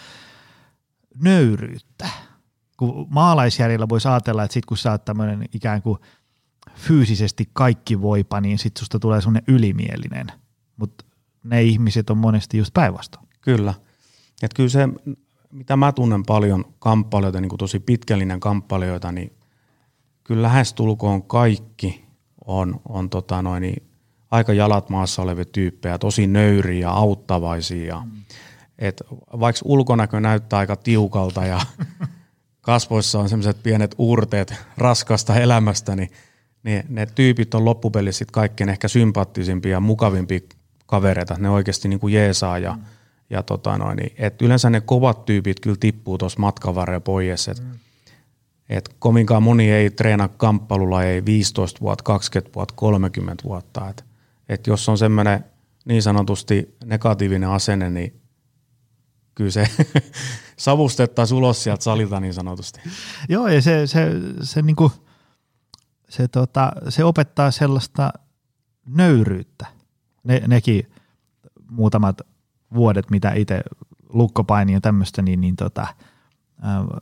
nöyryyttä. 1.23 2.09
Kun 2.77 3.07
maalaisjärjellä 3.09 3.89
voisi 3.89 4.07
ajatella, 4.07 4.43
että 4.43 4.53
sit 4.53 4.65
kun 4.65 4.77
sä 4.77 4.91
oot 4.91 5.05
tämmöinen 5.05 5.45
ikään 5.53 5.81
kuin 5.81 5.99
fyysisesti 6.75 7.49
kaikki 7.53 8.01
voipa, 8.01 8.41
niin 8.41 8.59
sit 8.59 8.77
susta 8.77 8.99
tulee 8.99 9.21
semmoinen 9.21 9.43
ylimielinen. 9.47 10.27
Mutta 10.77 11.05
ne 11.43 11.63
ihmiset 11.63 12.09
on 12.09 12.17
monesti 12.17 12.57
just 12.57 12.73
päinvastoin. 12.73 13.27
Kyllä. 13.41 13.73
Et 14.41 14.53
kyllä 14.53 14.69
se, 14.69 14.89
mitä 15.51 15.77
mä 15.77 15.91
tunnen 15.91 16.23
paljon 16.25 16.65
kamppailuita, 16.79 17.41
niin 17.41 17.49
kuin 17.49 17.57
tosi 17.59 17.79
pitkällinen 17.79 18.39
kamppailuita, 18.39 19.11
niin 19.11 19.33
kyllä 20.23 20.41
lähestulkoon 20.41 21.23
kaikki 21.23 22.05
on, 22.45 22.81
on 22.89 23.09
tota 23.09 23.41
noin, 23.41 23.61
niin 23.61 23.83
aika 24.31 24.53
jalat 24.53 24.89
maassa 24.89 25.21
olevia 25.21 25.45
tyyppejä, 25.45 25.97
tosi 25.97 26.27
nöyriä 26.27 26.79
ja 26.79 26.91
auttavaisia. 26.91 28.01
Mm. 28.05 28.11
et 28.79 29.01
vaikka 29.39 29.61
ulkonäkö 29.65 30.19
näyttää 30.19 30.59
aika 30.59 30.75
tiukalta 30.75 31.45
ja 31.45 31.59
kasvoissa 32.65 33.19
on 33.19 33.29
semmoiset 33.29 33.63
pienet 33.63 33.95
uurteet 33.97 34.53
raskasta 34.77 35.35
elämästä, 35.35 35.95
niin 35.95 36.11
ne, 36.63 36.85
ne 36.89 37.05
tyypit 37.05 37.55
on 37.55 37.65
loppupelissä 37.65 38.19
sit 38.19 38.31
kaikkein 38.31 38.69
ehkä 38.69 38.87
sympaattisimpia 38.87 39.71
ja 39.71 39.79
mukavimpia 39.79 40.39
kavereita. 40.85 41.35
Ne 41.39 41.49
oikeasti 41.49 41.87
niin 41.87 41.99
kuin 41.99 42.13
jeesaa 42.13 42.59
ja, 42.59 42.73
mm. 42.73 42.81
ja 43.29 43.43
tota 43.43 43.77
noin, 43.77 43.97
niin, 43.97 44.13
et 44.17 44.41
yleensä 44.41 44.69
ne 44.69 44.81
kovat 44.81 45.25
tyypit 45.25 45.59
kyllä 45.59 45.77
tippuu 45.79 46.17
tuossa 46.17 46.39
matkan 46.39 46.75
varrella 46.75 46.99
pois. 46.99 47.47
Et, 47.47 47.59
mm. 47.59 47.71
et 48.69 48.89
kovinkaan 48.99 49.43
moni 49.43 49.71
ei 49.71 49.89
treena 49.89 50.27
kamppailulla 50.27 51.03
ei 51.03 51.25
15 51.25 51.81
vuotta, 51.81 52.03
20 52.03 52.55
vuotta, 52.55 52.73
30 52.77 53.43
vuotta. 53.43 53.89
Et, 53.89 54.05
et 54.49 54.67
jos 54.67 54.89
on 54.89 54.97
semmoinen 54.97 55.45
niin 55.85 56.01
sanotusti 56.01 56.75
negatiivinen 56.85 57.49
asenne, 57.49 57.89
niin 57.89 58.21
kyllä 59.35 59.51
se 59.51 59.67
savustettaisiin 60.57 61.37
ulos 61.37 61.63
sieltä 61.63 61.83
salilta 61.83 62.19
niin 62.19 62.33
sanotusti. 62.33 62.79
Joo, 63.29 63.47
ja 63.47 63.61
se, 63.61 63.87
se, 63.87 64.09
se, 64.41 64.61
niinku, 64.61 64.91
se, 66.09 66.27
tota, 66.27 66.71
se 66.89 67.03
opettaa 67.03 67.51
sellaista 67.51 68.13
nöyryyttä. 68.85 69.65
Ne, 70.23 70.41
nekin 70.47 70.91
muutamat 71.69 72.21
vuodet, 72.73 73.11
mitä 73.11 73.33
itse 73.33 73.61
lukkopaini 74.09 74.73
ja 74.73 74.81
tämmöistä, 74.81 75.21
niin, 75.21 75.41
niin 75.41 75.55
tota, 75.55 75.81
äh, 75.81 75.91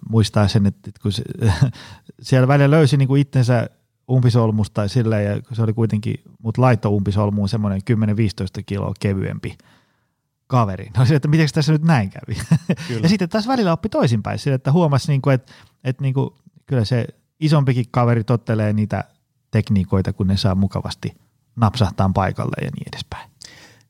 muistaa 0.10 0.48
sen, 0.48 0.66
että 0.66 0.92
kun 1.02 1.12
se, 1.12 1.24
siellä 2.22 2.48
välillä 2.48 2.76
löysi 2.76 2.98
niin 2.98 3.08
kuin 3.08 3.22
itsensä 3.22 3.70
umpisolmusta 4.10 4.82
ja 4.82 4.88
silleen, 4.88 5.26
ja 5.26 5.56
se 5.56 5.62
oli 5.62 5.74
kuitenkin, 5.74 6.16
mutta 6.42 6.62
laitto 6.62 6.90
umpisolmuun 6.90 7.50
semmoinen 7.50 7.82
10-15 8.60 8.64
kiloa 8.66 8.94
kevyempi 9.00 9.58
kaveri. 10.48 10.90
No 10.98 11.06
se, 11.06 11.16
että 11.16 11.28
miten 11.28 11.50
tässä 11.54 11.72
nyt 11.72 11.84
näin 11.84 12.10
kävi. 12.10 12.38
ja 13.04 13.10
sitten 13.10 13.30
taas 13.30 13.48
välillä 13.48 13.74
oppi 13.74 13.90
toisinpäin, 13.90 14.40
sille, 14.40 14.56
että 14.56 14.72
huomasi, 14.72 15.12
niin 15.12 15.22
kuin, 15.22 15.34
että, 15.34 15.54
että 15.84 16.02
niin 16.02 16.14
kuin, 16.14 16.30
kyllä 16.66 16.86
se 16.86 17.08
isompikin 17.40 17.86
kaveri 17.92 18.24
tottelee 18.24 18.74
niitä 18.74 19.04
tekniikoita, 19.52 20.14
kun 20.14 20.28
ne 20.28 20.38
saa 20.38 20.56
mukavasti 20.56 21.14
napsahtaa 21.56 22.12
paikalle 22.14 22.66
ja 22.66 22.72
niin 22.76 22.88
edespäin. 22.94 23.30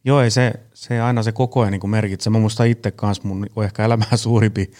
Joo, 0.05 0.21
ei 0.21 0.31
se, 0.31 0.53
se 0.73 1.01
aina 1.01 1.23
se 1.23 1.31
koko 1.31 1.61
ajan 1.61 1.71
niin 1.71 1.89
merkitsee. 1.89 2.31
Mä 2.31 2.39
muistan 2.39 2.67
itse 2.67 2.91
kanssa 2.91 3.27
mun 3.27 3.47
ehkä 3.63 3.85
elämää 3.85 4.15
suurimpi 4.15 4.71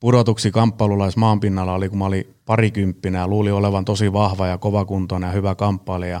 pudotuksi 0.00 0.50
kamppailulais 0.50 1.16
maanpinnalla 1.16 1.72
oli, 1.72 1.88
kun 1.88 1.98
mä 1.98 2.04
olin 2.04 2.34
parikymppinä 2.46 3.18
ja 3.18 3.28
luuli 3.28 3.50
olevan 3.50 3.84
tosi 3.84 4.12
vahva 4.12 4.46
ja 4.46 4.58
kovakuntoinen 4.58 5.28
ja 5.28 5.32
hyvä 5.32 5.54
kamppailija. 5.54 6.20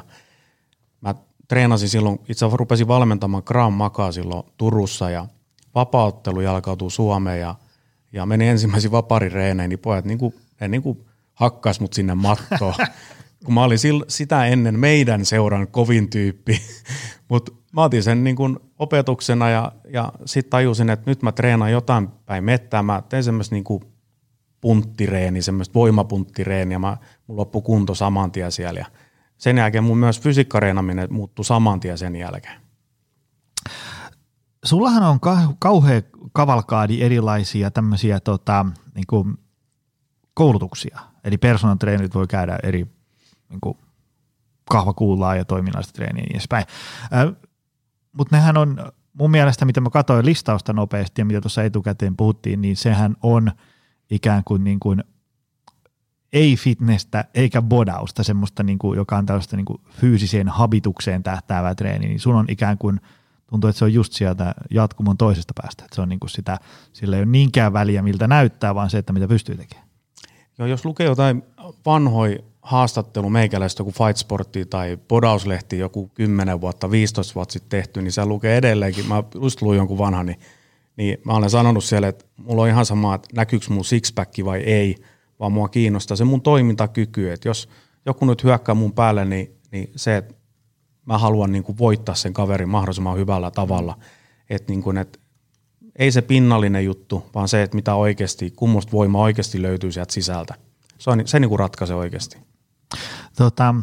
Mä 1.00 1.14
treenasin 1.50 1.88
silloin, 1.88 2.14
itse 2.14 2.32
asiassa 2.44 2.56
rupesin 2.56 2.88
valmentamaan 2.88 3.42
Gram 3.46 3.72
Makaa 3.72 4.12
silloin 4.12 4.42
Turussa 4.56 5.10
ja 5.10 5.26
vapauttelu 5.74 6.40
jalkautui 6.40 6.90
Suomeen 6.90 7.40
ja, 7.40 7.54
ja 8.12 8.26
meni 8.26 8.48
ensimmäisiin 8.48 8.92
vaparireeneihin, 8.92 9.68
niin 9.68 9.78
pojat 9.78 10.04
niin 10.04 10.18
kuin, 10.18 10.34
ne 10.60 10.68
niin 10.68 10.82
kuin 10.82 11.06
hakkas 11.34 11.80
mut 11.80 11.92
sinne 11.92 12.14
mattoon. 12.14 12.74
kun 13.44 13.54
mä 13.54 13.64
olin 13.64 13.78
sitä 14.08 14.46
ennen 14.46 14.78
meidän 14.78 15.24
seuran 15.24 15.68
kovin 15.68 16.10
tyyppi, 16.10 16.60
mutta 17.30 17.52
mä 17.72 17.84
otin 17.84 18.02
sen 18.02 18.24
niin 18.24 18.36
kuin 18.36 18.58
opetuksena 18.78 19.50
ja, 19.50 19.72
ja 19.88 20.12
sitten 20.24 20.50
tajusin, 20.50 20.90
että 20.90 21.10
nyt 21.10 21.22
mä 21.22 21.32
treenaan 21.32 21.72
jotain 21.72 22.08
päin 22.26 22.44
mettää. 22.44 22.82
Mä 22.82 23.02
tein 23.08 23.24
semmoista 23.24 23.54
niin 23.54 23.64
kuin 23.64 23.84
punttireeni, 24.60 25.42
semmoista 25.42 25.74
voimapunttireeniä. 25.74 26.78
Mä, 26.78 26.96
mun 27.26 27.36
loppu 27.36 27.62
kunto 27.62 27.94
saman 27.94 28.32
tien 28.32 28.52
siellä. 28.52 28.80
Ja 28.80 28.86
sen 29.40 29.58
jälkeen 29.58 29.84
mun 29.84 29.98
myös 29.98 30.20
fysiikkareenaminen 30.20 31.08
muuttui 31.10 31.44
saman 31.44 31.80
tien 31.80 31.98
sen 31.98 32.16
jälkeen. 32.16 32.60
Sullahan 34.64 35.02
on 35.02 35.20
kauhean 35.58 36.02
kavalkaadi 36.32 37.02
erilaisia 37.02 37.70
tämmöisiä 37.70 38.20
tota, 38.20 38.66
niin 38.94 39.04
kuin 39.08 39.38
koulutuksia. 40.34 41.00
Eli 41.24 41.38
personal 41.38 41.76
treenit 41.76 42.14
voi 42.14 42.26
käydä 42.26 42.58
eri 42.62 42.86
niin 43.48 43.60
kuin 43.60 43.78
kahvakuulaa 44.70 45.36
ja 45.36 45.44
toiminnallista 45.44 45.92
treeniä 45.92 46.22
ja 46.22 46.26
niin 46.26 46.36
edespäin. 46.36 46.64
Mutta 48.12 48.36
nehän 48.36 48.56
on 48.56 48.92
mun 49.12 49.30
mielestä, 49.30 49.64
mitä 49.64 49.80
mä 49.80 49.90
katsoin 49.90 50.26
listausta 50.26 50.72
nopeasti 50.72 51.20
ja 51.20 51.24
mitä 51.24 51.40
tuossa 51.40 51.62
etukäteen 51.62 52.16
puhuttiin, 52.16 52.60
niin 52.60 52.76
sehän 52.76 53.16
on 53.22 53.52
ikään 54.10 54.42
kuin, 54.44 54.64
niin 54.64 54.80
kuin 54.80 55.04
ei 56.32 56.56
fitnessä 56.56 57.24
eikä 57.34 57.62
bodausta, 57.62 58.22
semmoista, 58.22 58.62
niin 58.62 58.78
kuin, 58.78 58.96
joka 58.96 59.16
on 59.16 59.26
tällaista 59.26 59.56
niin 59.56 59.64
kuin 59.64 59.80
fyysiseen 59.90 60.48
habitukseen 60.48 61.22
tähtäävää 61.22 61.74
treeni, 61.74 62.08
niin 62.08 62.20
sun 62.20 62.34
on 62.34 62.44
ikään 62.48 62.78
kuin, 62.78 63.00
tuntuu, 63.46 63.70
että 63.70 63.78
se 63.78 63.84
on 63.84 63.94
just 63.94 64.12
sieltä 64.12 64.54
jatkumon 64.70 65.16
toisesta 65.16 65.52
päästä. 65.62 65.84
Että 65.84 65.94
se 65.94 66.00
on 66.00 66.08
niin 66.08 66.20
kuin 66.20 66.30
sitä, 66.30 66.58
sillä 66.92 67.16
ei 67.16 67.22
ole 67.22 67.30
niinkään 67.30 67.72
väliä, 67.72 68.02
miltä 68.02 68.26
näyttää, 68.26 68.74
vaan 68.74 68.90
se, 68.90 68.98
että 68.98 69.12
mitä 69.12 69.28
pystyy 69.28 69.56
tekemään. 69.56 69.88
Joo, 70.58 70.68
jos 70.68 70.84
lukee 70.84 71.06
jotain 71.06 71.42
vanhoja 71.86 72.38
haastattelu 72.62 73.30
meikäläistä 73.30 73.80
joku 73.80 73.90
Fight 73.90 74.16
Sportti 74.16 74.64
tai 74.64 74.98
podauslehti 75.08 75.78
joku 75.78 76.10
10 76.14 76.60
vuotta, 76.60 76.90
15 76.90 77.34
vuotta 77.34 77.52
sitten 77.52 77.78
tehty, 77.78 78.02
niin 78.02 78.12
se 78.12 78.26
lukee 78.26 78.56
edelleenkin. 78.56 79.08
Mä 79.08 79.22
just 79.34 79.62
luin 79.62 79.76
jonkun 79.76 79.98
vanhan, 79.98 80.26
niin, 80.26 80.38
niin 80.96 81.18
mä 81.24 81.32
olen 81.32 81.50
sanonut 81.50 81.84
siellä, 81.84 82.08
että 82.08 82.24
mulla 82.36 82.62
on 82.62 82.68
ihan 82.68 82.86
sama, 82.86 83.14
että 83.14 83.28
näkyykö 83.34 83.66
mun 83.68 83.84
sixpack 83.84 84.34
vai 84.44 84.60
ei, 84.60 84.96
vaan 85.40 85.52
mua 85.52 85.68
kiinnostaa 85.68 86.16
se 86.16 86.24
mun 86.24 86.42
toimintakyky. 86.42 87.32
Että 87.32 87.48
jos 87.48 87.68
joku 88.06 88.24
nyt 88.24 88.44
hyökkää 88.44 88.74
mun 88.74 88.92
päälle, 88.92 89.24
niin, 89.24 89.56
niin 89.72 89.92
se, 89.96 90.16
että 90.16 90.34
mä 91.06 91.18
haluan 91.18 91.52
niin 91.52 91.64
kuin 91.64 91.78
voittaa 91.78 92.14
sen 92.14 92.32
kaverin 92.32 92.68
mahdollisimman 92.68 93.16
hyvällä 93.16 93.50
tavalla. 93.50 93.98
Että 94.50 94.72
niin 94.72 94.82
kuin, 94.82 94.98
että 94.98 95.18
ei 95.96 96.12
se 96.12 96.22
pinnallinen 96.22 96.84
juttu, 96.84 97.30
vaan 97.34 97.48
se, 97.48 97.62
että 97.62 97.74
mitä 97.74 97.94
oikeasti, 97.94 98.50
kummosta 98.50 98.92
voima 98.92 99.18
oikeasti 99.18 99.62
löytyy 99.62 99.92
sieltä 99.92 100.12
sisältä. 100.12 100.54
Se, 100.98 101.10
on, 101.10 101.22
se 101.24 101.40
niin 101.40 101.48
kuin 101.48 101.58
ratkaisee 101.58 101.96
oikeasti. 101.96 102.38
Tota, 103.36 103.74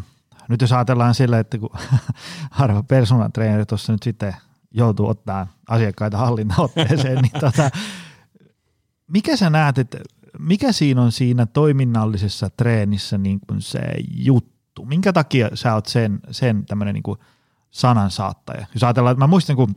nyt 0.50 0.62
jos 0.62 0.72
ajatellaan 0.72 1.16
sillä, 1.16 1.40
että 1.40 1.58
kun 1.58 1.70
harva 2.52 2.84
personal 2.84 3.30
trainer 3.30 3.66
tuossa 3.66 3.94
nyt 3.94 4.04
sitten 4.04 4.36
joutuu 4.72 5.08
ottaa 5.08 5.48
asiakkaita 5.70 6.18
hallintaotteeseen, 6.18 7.18
niin 7.22 7.42
tota, 7.42 7.70
mikä 9.08 9.38
sä 9.38 9.50
näet, 9.50 9.78
että 9.78 9.98
mikä 10.40 10.72
siinä 10.72 11.02
on 11.02 11.12
siinä 11.12 11.46
toiminnallisessa 11.46 12.50
treenissä 12.50 13.18
niin 13.18 13.40
kuin 13.48 13.62
se 13.62 13.80
juttu? 14.10 14.86
Minkä 14.86 15.14
takia 15.14 15.50
sä 15.54 15.74
oot 15.74 15.86
sen, 15.86 16.20
sen 16.32 16.66
tämmöinen 16.66 16.94
niin 16.94 17.04
kuin 17.04 17.20
sanansaattaja? 17.72 18.66
Jos 18.74 18.84
ajatellaan, 18.84 19.12
että 19.12 19.24
mä 19.24 19.28
muistan, 19.28 19.56
kun 19.56 19.76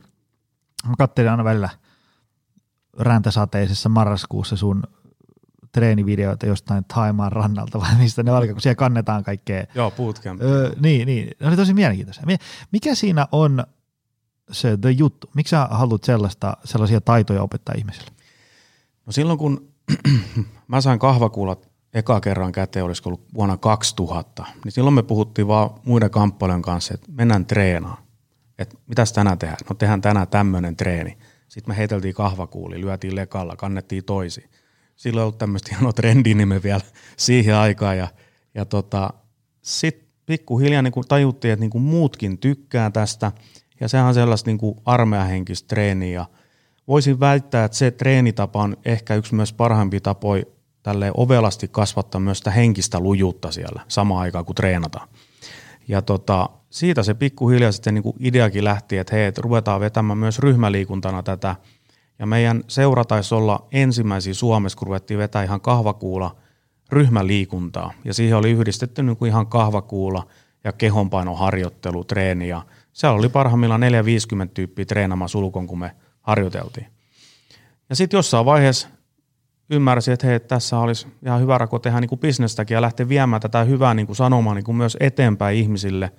mä 0.87 0.95
katselin 0.97 1.31
aina 1.31 1.43
välillä 1.43 1.69
räntäsateisessa 2.99 3.89
marraskuussa 3.89 4.55
sun 4.55 4.83
treenivideoita 5.71 6.45
jostain 6.45 6.85
Taimaan 6.93 7.31
rannalta 7.31 7.79
vai 7.79 7.95
mistä 7.95 8.23
ne 8.23 8.31
olikaan, 8.31 8.55
kun 8.55 8.61
siellä 8.61 8.75
kannetaan 8.75 9.23
kaikkea. 9.23 9.63
Joo, 9.75 9.91
bootcamp. 9.91 10.41
Öö, 10.41 10.71
niin, 10.79 11.05
niin. 11.05 11.31
Ne 11.39 11.47
oli 11.47 11.55
tosi 11.55 11.73
mielenkiintoisia. 11.73 12.23
Mikä 12.71 12.95
siinä 12.95 13.27
on 13.31 13.63
se 14.51 14.77
the 14.77 14.89
juttu? 14.89 15.29
Miksi 15.35 15.51
sä 15.51 15.67
haluat 15.71 16.03
sellaista, 16.03 16.57
sellaisia 16.63 17.01
taitoja 17.01 17.43
opettaa 17.43 17.75
ihmisille? 17.77 18.11
No 19.05 19.11
silloin 19.11 19.39
kun 19.39 19.70
mä 20.67 20.81
sain 20.81 20.99
kahvakuulat 20.99 21.69
eka 21.93 22.21
kerran 22.21 22.51
käteen, 22.51 22.85
olisiko 22.85 23.09
ollut 23.09 23.25
vuonna 23.33 23.57
2000, 23.57 24.45
niin 24.65 24.71
silloin 24.71 24.93
me 24.93 25.03
puhuttiin 25.03 25.47
vaan 25.47 25.69
muiden 25.85 26.09
kamppailujen 26.09 26.61
kanssa, 26.61 26.93
että 26.93 27.11
mennään 27.11 27.45
treenaan. 27.45 27.97
Että 28.59 28.77
mitäs 28.87 29.13
tänään 29.13 29.37
tehdään? 29.37 29.57
No 29.69 29.75
tehdään 29.75 30.01
tänään 30.01 30.27
tämmöinen 30.27 30.75
treeni. 30.75 31.17
Sitten 31.47 31.71
me 31.71 31.77
heiteltiin 31.77 32.13
kahvakuuli, 32.13 32.81
lyötiin 32.81 33.15
lekalla, 33.15 33.55
kannettiin 33.55 34.05
toisiin 34.05 34.49
silloin 35.01 35.21
ei 35.21 35.25
ollut 35.25 35.37
tämmöistä 35.37 35.69
hienoa 35.75 35.93
trendinimeä 35.93 36.63
vielä 36.63 36.81
siihen 37.17 37.55
aikaan. 37.55 37.97
Ja, 37.97 38.07
ja 38.55 38.65
tota, 38.65 39.13
sitten 39.61 40.07
pikkuhiljaa 40.25 40.81
niin 40.81 40.93
tajuttiin, 41.07 41.53
että 41.53 41.65
niin 41.65 41.81
muutkin 41.81 42.37
tykkää 42.37 42.91
tästä. 42.91 43.31
Ja 43.79 43.87
sehän 43.87 44.07
on 44.07 44.13
sellaista 44.13 44.49
niin 44.49 44.57
kuin 44.57 44.75
armeijahenkistä 44.85 45.67
treeniä. 45.67 46.25
Voisin 46.87 47.19
väittää, 47.19 47.65
että 47.65 47.77
se 47.77 47.91
treenitapa 47.91 48.61
on 48.61 48.77
ehkä 48.85 49.15
yksi 49.15 49.35
myös 49.35 49.53
parhaimpi 49.53 49.99
tapoja 49.99 50.43
tälle 50.83 51.11
ovelasti 51.17 51.67
kasvattaa 51.67 52.21
myös 52.21 52.37
sitä 52.37 52.51
henkistä 52.51 52.99
lujuutta 52.99 53.51
siellä 53.51 53.81
samaan 53.87 54.21
aikaan, 54.21 54.45
kun 54.45 54.55
treenataan. 54.55 55.07
Ja 55.87 56.01
tota, 56.01 56.49
siitä 56.69 57.03
se 57.03 57.13
pikkuhiljaa 57.13 57.71
sitten 57.71 57.93
niin 57.93 58.03
kuin 58.03 58.15
ideakin 58.19 58.63
lähti, 58.63 58.97
että 58.97 59.15
hei, 59.15 59.25
että 59.25 59.41
ruvetaan 59.41 59.81
vetämään 59.81 60.17
myös 60.17 60.39
ryhmäliikuntana 60.39 61.23
tätä– 61.23 61.55
ja 62.21 62.27
meidän 62.27 62.63
seura 62.67 63.05
taisi 63.05 63.35
olla 63.35 63.67
ensimmäisiä 63.71 64.33
Suomessa, 64.33 64.77
kun 64.77 64.87
ruvettiin 64.87 65.17
vetää 65.17 65.43
ihan 65.43 65.61
kahvakuula 65.61 66.35
ryhmäliikuntaa. 66.91 67.93
Ja 68.05 68.13
siihen 68.13 68.37
oli 68.37 68.51
yhdistetty 68.51 69.03
niin 69.03 69.17
kuin 69.17 69.29
ihan 69.29 69.47
kahvakuula 69.47 70.27
ja 70.63 70.71
kehonpainoharjoittelu, 70.71 72.03
treeni. 72.03 72.47
Ja 72.47 72.61
siellä 72.93 73.17
oli 73.17 73.29
parhaimmillaan 73.29 73.81
4-50 73.81 73.85
tyyppiä 74.53 74.85
treenaamaan 74.85 75.29
sulkon, 75.29 75.67
kun 75.67 75.79
me 75.79 75.95
harjoiteltiin. 76.31 76.87
Ja 77.89 77.95
sitten 77.95 78.17
jossain 78.17 78.45
vaiheessa 78.45 78.87
ymmärsin, 79.69 80.13
että 80.13 80.27
hei, 80.27 80.39
tässä 80.39 80.79
olisi 80.79 81.07
ihan 81.25 81.41
hyvä 81.41 81.57
rako 81.57 81.79
tehdä 81.79 81.99
niin 81.99 82.09
kuin 82.09 82.19
bisnestäkin 82.19 82.75
ja 82.75 82.81
lähteä 82.81 83.09
viemään 83.09 83.41
tätä 83.41 83.63
hyvää 83.63 83.93
niin 83.93 84.05
kuin 84.05 84.15
sanomaa 84.15 84.53
niin 84.53 84.63
kuin 84.63 84.75
myös 84.75 84.97
eteenpäin 84.99 85.57
ihmisille. 85.57 86.11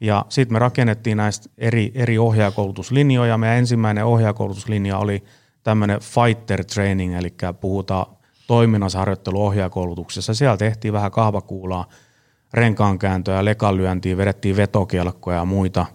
Ja 0.00 0.24
sitten 0.28 0.52
me 0.52 0.58
rakennettiin 0.58 1.16
näistä 1.16 1.50
eri, 1.58 1.92
eri 1.94 2.18
ohjaakoulutuslinjoja. 2.18 3.38
Meidän 3.38 3.58
ensimmäinen 3.58 4.04
ohjaakoulutuslinja 4.04 4.98
oli 4.98 5.24
tämmöinen 5.62 6.00
fighter 6.00 6.64
training, 6.64 7.16
eli 7.16 7.34
puhutaan 7.60 8.06
toiminnasharjoittelu 8.46 9.46
ohjaakoulutuksessa. 9.46 10.34
Siellä 10.34 10.56
tehtiin 10.56 10.92
vähän 10.92 11.10
kahvakuulaa, 11.10 11.88
renkaankääntöä, 12.54 13.44
lekanlyöntiä, 13.44 14.16
vedettiin 14.16 14.56
vetokelkkoja 14.56 15.36
ja 15.36 15.44
muita. 15.44 15.86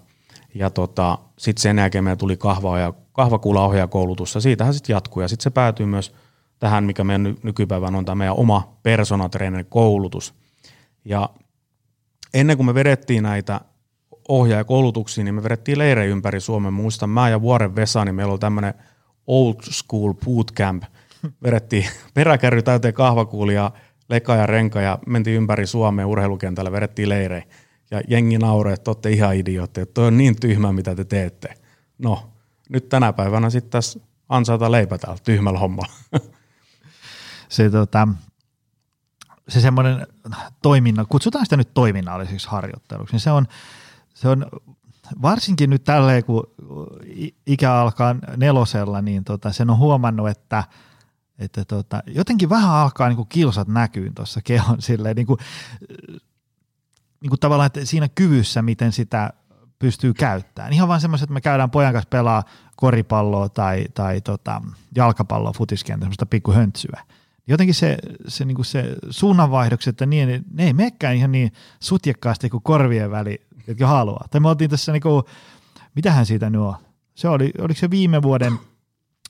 Ja 0.55 0.69
tota, 0.69 1.17
sitten 1.37 1.61
sen 1.61 1.77
jälkeen 1.77 2.03
meillä 2.03 2.17
tuli 2.17 2.37
kahva- 2.37 2.79
ja 2.79 2.93
kahvakuulaohjaakoulutus 3.13 4.35
ja 4.35 4.41
siitähän 4.41 4.73
sitten 4.73 4.93
jatkuu. 4.93 5.21
Ja 5.21 5.27
sitten 5.27 5.43
se 5.43 5.49
päätyy 5.49 5.85
myös 5.85 6.13
tähän, 6.59 6.83
mikä 6.83 7.03
meidän 7.03 7.35
nykypäivän 7.43 7.95
on 7.95 8.05
tämä 8.05 8.15
meidän 8.15 8.35
oma 8.35 8.77
personatreeneri 8.83 9.63
koulutus. 9.69 10.33
Ja 11.05 11.29
ennen 12.33 12.57
kuin 12.57 12.67
me 12.67 12.73
vedettiin 12.73 13.23
näitä 13.23 13.61
ohjaajakoulutuksia, 14.29 15.23
niin 15.23 15.35
me 15.35 15.43
vedettiin 15.43 15.77
leirejä 15.77 16.11
ympäri 16.11 16.39
Suomen. 16.39 16.73
Muistan 16.73 17.09
mä 17.09 17.29
ja 17.29 17.41
Vuoren 17.41 17.75
Vesa, 17.75 18.05
niin 18.05 18.15
meillä 18.15 18.31
oli 18.31 18.39
tämmöinen 18.39 18.73
old 19.27 19.55
school 19.71 20.13
bootcamp. 20.13 20.83
Vedettiin 21.43 21.85
peräkärry 22.13 22.61
täyteen 22.61 22.93
kahvakuulia, 22.93 23.71
leka 24.09 24.35
ja 24.35 24.45
renka 24.45 24.81
ja 24.81 24.99
mentiin 25.07 25.37
ympäri 25.37 25.67
Suomeen 25.67 26.07
urheilukentällä, 26.07 26.71
vedettiin 26.71 27.09
leirejä. 27.09 27.43
Ja 27.91 28.01
jengi 28.07 28.37
nauroi, 28.37 28.73
että 28.73 28.91
olette 28.91 29.09
ihan 29.09 29.35
idiootti, 29.35 29.81
että 29.81 29.93
toi 29.93 30.07
on 30.07 30.17
niin 30.17 30.35
tyhmä, 30.39 30.73
mitä 30.73 30.95
te 30.95 31.05
teette. 31.05 31.53
No, 31.97 32.32
nyt 32.73 32.89
tänä 32.89 33.13
päivänä 33.13 33.49
sitten 33.49 33.71
tässä 33.71 33.99
ansaita 34.29 34.71
leipä 34.71 34.97
täällä 34.97 35.19
tyhmällä 35.23 35.59
hommalla. 35.59 35.93
Se, 37.49 37.69
tota, 37.69 38.07
se 39.47 39.61
semmoinen 39.61 40.07
toiminna, 40.61 41.05
kutsutaan 41.05 41.45
sitä 41.45 41.57
nyt 41.57 41.73
toiminnalliseksi 41.73 42.47
harjoitteluksi, 42.47 43.13
niin 43.13 43.19
se 43.19 43.31
on, 43.31 43.47
se 44.13 44.29
on 44.29 44.45
varsinkin 45.21 45.69
nyt 45.69 45.83
tälleen, 45.83 46.23
kun 46.23 46.43
ikä 47.47 47.73
alkaa 47.73 48.15
nelosella, 48.37 49.01
niin 49.01 49.23
tota, 49.23 49.51
sen 49.51 49.69
on 49.69 49.77
huomannut, 49.77 50.29
että, 50.29 50.63
että 51.39 51.65
tota, 51.65 52.03
jotenkin 52.07 52.49
vähän 52.49 52.71
alkaa 52.71 53.07
niin 53.07 53.15
kuin 53.17 53.29
kilsat 53.29 53.67
näkyy 53.67 54.11
tuossa 54.15 54.41
kehon 54.41 54.81
silleen, 54.81 55.15
niin 55.15 55.27
kuin, 55.27 55.39
niin 57.21 57.29
kuin 57.29 57.39
tavallaan 57.39 57.67
että 57.67 57.85
siinä 57.85 58.09
kyvyssä, 58.09 58.61
miten 58.61 58.91
sitä 58.91 59.33
pystyy 59.83 60.13
käyttämään. 60.13 60.73
Ihan 60.73 60.87
vaan 60.87 61.01
semmoiset, 61.01 61.23
että 61.23 61.33
me 61.33 61.41
käydään 61.41 61.71
pojan 61.71 61.93
kanssa 61.93 62.09
pelaa 62.09 62.43
koripalloa 62.75 63.49
tai, 63.49 63.85
tai 63.93 64.21
tota, 64.21 64.61
jalkapalloa 64.95 65.53
futiskentä, 65.53 66.03
semmoista 66.03 66.25
pikku 66.25 66.51
höntsyä. 66.51 67.01
Jotenkin 67.47 67.75
se, 67.75 67.97
se, 68.27 68.45
niin 68.45 68.65
se 68.65 68.95
suunnanvaihdokset 69.09 69.99
ja 69.99 70.05
niin, 70.05 70.45
ne 70.53 70.65
ei 70.65 70.73
menekään 70.73 71.15
ihan 71.15 71.31
niin 71.31 71.51
sutjekkaasti 71.79 72.49
kuin 72.49 72.63
korvien 72.63 73.11
väli, 73.11 73.41
jotka 73.67 73.87
haluaa. 73.87 74.27
Tai 74.31 74.41
me 74.41 74.49
oltiin 74.49 74.69
tässä, 74.69 74.91
niin 74.91 75.01
kuin, 75.01 75.23
mitähän 75.95 76.25
siitä 76.25 76.49
nyt 76.49 76.61
on? 76.61 76.75
Se 77.15 77.29
oli, 77.29 77.51
oliko 77.59 77.79
se 77.79 77.89
viime 77.89 78.21
vuoden 78.21 78.53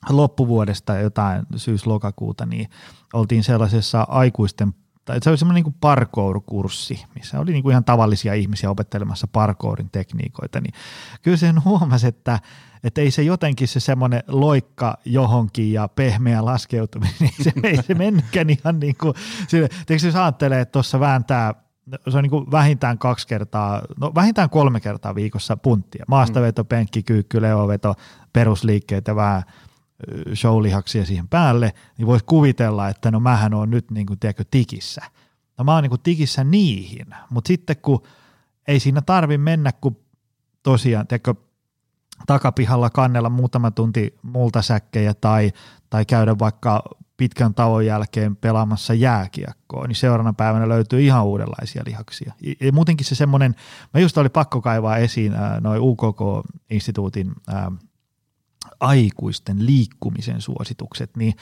loppuvuodesta 0.09 0.97
jotain 0.97 1.45
syys-lokakuuta, 1.55 2.45
niin 2.45 2.69
oltiin 3.13 3.43
sellaisessa 3.43 4.05
aikuisten 4.09 4.73
tai 5.05 5.17
se 5.21 5.29
oli 5.29 5.37
semmoinen 5.37 5.63
niin 5.63 5.75
parkour-kurssi, 5.81 7.05
missä 7.15 7.39
oli 7.39 7.51
niin 7.51 7.63
kuin 7.63 7.71
ihan 7.71 7.83
tavallisia 7.83 8.33
ihmisiä 8.33 8.69
opettelemassa 8.69 9.27
parkourin 9.27 9.89
tekniikoita, 9.91 10.61
niin 10.61 10.73
kyllä 11.21 11.37
sen 11.37 11.63
huomasi, 11.63 12.07
että, 12.07 12.39
että 12.83 13.01
ei 13.01 13.11
se 13.11 13.23
jotenkin 13.23 13.67
se 13.67 13.79
semmoinen 13.79 14.23
loikka 14.27 14.97
johonkin 15.05 15.73
ja 15.73 15.87
pehmeä 15.87 16.45
laskeutuminen, 16.45 17.15
niin 17.19 17.33
se, 17.41 17.51
ei 17.63 17.83
se 17.83 17.93
mennytkään 17.93 18.49
ihan 18.49 18.79
niin 18.79 18.95
kuin, 18.97 19.13
sille, 19.47 19.69
jos 19.89 20.15
ajattelee, 20.15 20.61
että 20.61 20.71
tuossa 20.71 20.99
vääntää 20.99 21.53
se 22.09 22.17
on 22.17 22.23
niin 22.23 22.29
kuin 22.29 22.51
vähintään 22.51 22.97
kaksi 22.97 23.27
kertaa, 23.27 23.81
no 23.99 24.11
vähintään 24.15 24.49
kolme 24.49 24.79
kertaa 24.79 25.15
viikossa 25.15 25.57
punttia. 25.57 26.05
Maastaveto, 26.07 26.65
penkki, 26.65 27.03
kyykky, 27.03 27.41
leoveto, 27.41 27.95
perusliikkeet 28.33 29.07
ja 29.07 29.15
vähän 29.15 29.43
showlihaksia 30.33 31.05
siihen 31.05 31.27
päälle, 31.27 31.73
niin 31.97 32.05
voisi 32.05 32.25
kuvitella, 32.25 32.89
että 32.89 33.11
no 33.11 33.19
mähän 33.19 33.53
on 33.53 33.69
nyt 33.69 33.91
niin 33.91 34.05
kuin, 34.05 34.19
tiedätkö, 34.19 34.43
tikissä. 34.51 35.01
No 35.57 35.63
mä 35.63 35.73
oon 35.73 35.83
niin 35.83 35.89
kuin 35.89 36.01
tikissä 36.01 36.43
niihin, 36.43 37.05
mutta 37.29 37.47
sitten 37.47 37.75
kun 37.81 38.01
ei 38.67 38.79
siinä 38.79 39.01
tarvi 39.01 39.37
mennä, 39.37 39.71
kun 39.71 39.97
tosiaan, 40.63 41.07
tiedätkö, 41.07 41.35
takapihalla 42.27 42.89
kannella 42.89 43.29
muutama 43.29 43.71
tunti 43.71 44.15
multasäkkejä 44.21 45.13
tai, 45.13 45.51
tai 45.89 46.05
käydä 46.05 46.39
vaikka 46.39 46.83
pitkän 47.17 47.53
tauon 47.53 47.85
jälkeen 47.85 48.35
pelaamassa 48.35 48.93
jääkiekkoa, 48.93 49.87
niin 49.87 49.95
seuraavana 49.95 50.33
päivänä 50.33 50.69
löytyy 50.69 51.01
ihan 51.01 51.25
uudenlaisia 51.25 51.83
lihaksia. 51.85 52.33
Ja 52.61 52.71
muutenkin 52.71 53.05
se 53.05 53.15
semmoinen, 53.15 53.55
mä 53.93 53.99
just 53.99 54.17
oli 54.17 54.29
pakko 54.29 54.61
kaivaa 54.61 54.97
esiin 54.97 55.33
noin 55.59 55.81
UKK-instituutin 55.81 57.31
aikuisten 58.83 59.65
liikkumisen 59.65 60.41
suositukset, 60.41 61.17
niin 61.17 61.33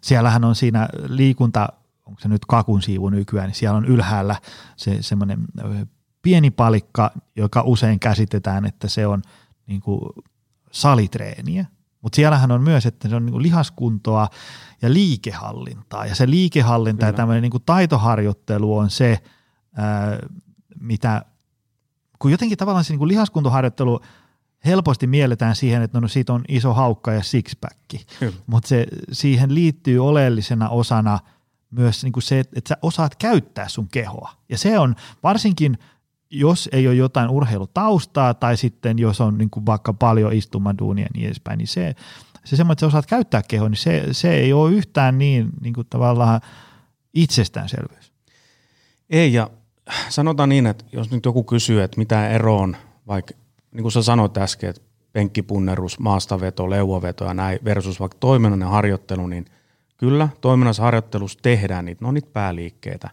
siellähän 0.00 0.44
on 0.44 0.54
siinä 0.54 0.88
liikunta, 1.08 1.68
onko 2.06 2.20
se 2.20 2.28
nyt 2.28 2.44
kakun 2.46 2.82
siivu 2.82 3.08
nykyään, 3.08 3.46
niin 3.46 3.54
siellä 3.54 3.76
on 3.76 3.84
ylhäällä 3.84 4.36
se 4.76 5.02
semmoinen 5.02 5.44
pieni 6.22 6.50
palikka, 6.50 7.10
joka 7.36 7.62
usein 7.62 8.00
käsitetään, 8.00 8.66
että 8.66 8.88
se 8.88 9.06
on 9.06 9.22
niin 9.66 9.80
kuin 9.80 10.00
salitreeniä, 10.72 11.66
mutta 12.02 12.16
siellähän 12.16 12.50
on 12.50 12.62
myös, 12.62 12.86
että 12.86 13.08
se 13.08 13.16
on 13.16 13.26
niin 13.26 13.42
lihaskuntoa 13.42 14.28
ja 14.82 14.92
liikehallintaa. 14.92 16.06
Ja 16.06 16.14
se 16.14 16.30
liikehallinta 16.30 17.00
Kyllä. 17.00 17.08
ja 17.08 17.16
tämmöinen 17.16 17.42
niin 17.42 17.62
taitoharjoittelu 17.66 18.76
on 18.76 18.90
se, 18.90 19.22
ää, 19.76 20.18
mitä, 20.80 21.24
kun 22.18 22.30
jotenkin 22.30 22.58
tavallaan 22.58 22.84
se 22.84 22.96
niin 22.96 23.08
lihaskuntoharjoittelu 23.08 24.00
helposti 24.64 25.06
mielletään 25.06 25.56
siihen, 25.56 25.82
että 25.82 26.00
no 26.00 26.08
siitä 26.08 26.32
on 26.32 26.44
iso 26.48 26.74
haukka 26.74 27.12
ja 27.12 27.22
sixpack, 27.22 27.78
mutta 28.46 28.68
se, 28.68 28.86
siihen 29.12 29.54
liittyy 29.54 30.06
oleellisena 30.06 30.68
osana 30.68 31.18
myös 31.70 32.02
niin 32.04 32.12
kuin 32.12 32.22
se, 32.22 32.38
että 32.40 32.68
sä 32.68 32.76
osaat 32.82 33.16
käyttää 33.16 33.68
sun 33.68 33.88
kehoa. 33.88 34.30
Ja 34.48 34.58
se 34.58 34.78
on 34.78 34.96
varsinkin, 35.22 35.78
jos 36.30 36.68
ei 36.72 36.88
ole 36.88 36.94
jotain 36.94 37.30
urheilutaustaa 37.30 38.34
tai 38.34 38.56
sitten 38.56 38.98
jos 38.98 39.20
on 39.20 39.38
niin 39.38 39.50
kuin 39.50 39.66
vaikka 39.66 39.92
paljon 39.92 40.32
istumaduunia 40.32 41.04
ja 41.04 41.10
niin 41.14 41.26
edespäin, 41.26 41.58
niin 41.58 41.68
se, 41.68 41.94
se 42.44 42.56
semmoinen, 42.56 42.72
että 42.72 42.80
sä 42.80 42.86
osaat 42.86 43.06
käyttää 43.06 43.42
kehoa, 43.48 43.68
niin 43.68 43.76
se, 43.76 44.06
se 44.12 44.34
ei 44.34 44.52
ole 44.52 44.72
yhtään 44.72 45.18
niin, 45.18 45.50
niin 45.60 45.74
kuin 45.74 45.86
tavallaan 45.90 46.40
itsestäänselvyys. 47.14 48.12
Ei, 49.10 49.32
ja 49.32 49.50
sanotaan 50.08 50.48
niin, 50.48 50.66
että 50.66 50.84
jos 50.92 51.10
nyt 51.10 51.24
joku 51.24 51.44
kysyy, 51.44 51.82
että 51.82 51.98
mitä 51.98 52.28
ero 52.28 52.58
on 52.58 52.76
vaikka 53.06 53.34
niin 53.72 53.82
kuin 53.82 53.92
sä 53.92 54.02
sanoit 54.02 54.36
äsken, 54.36 54.70
että 54.70 54.82
penkkipunnerus, 55.12 55.98
maastaveto, 55.98 56.70
leuaveto 56.70 57.24
ja 57.24 57.34
näin 57.34 57.58
versus 57.64 58.00
vaikka 58.00 58.18
toiminnallinen 58.20 58.68
harjoittelu, 58.68 59.26
niin 59.26 59.44
kyllä 59.96 60.28
toiminnallisessa 60.40 60.82
harjoittelussa 60.82 61.38
tehdään 61.42 61.84
niitä, 61.84 62.04
no 62.04 62.12
niitä 62.12 62.28
pääliikkeitä. 62.32 63.10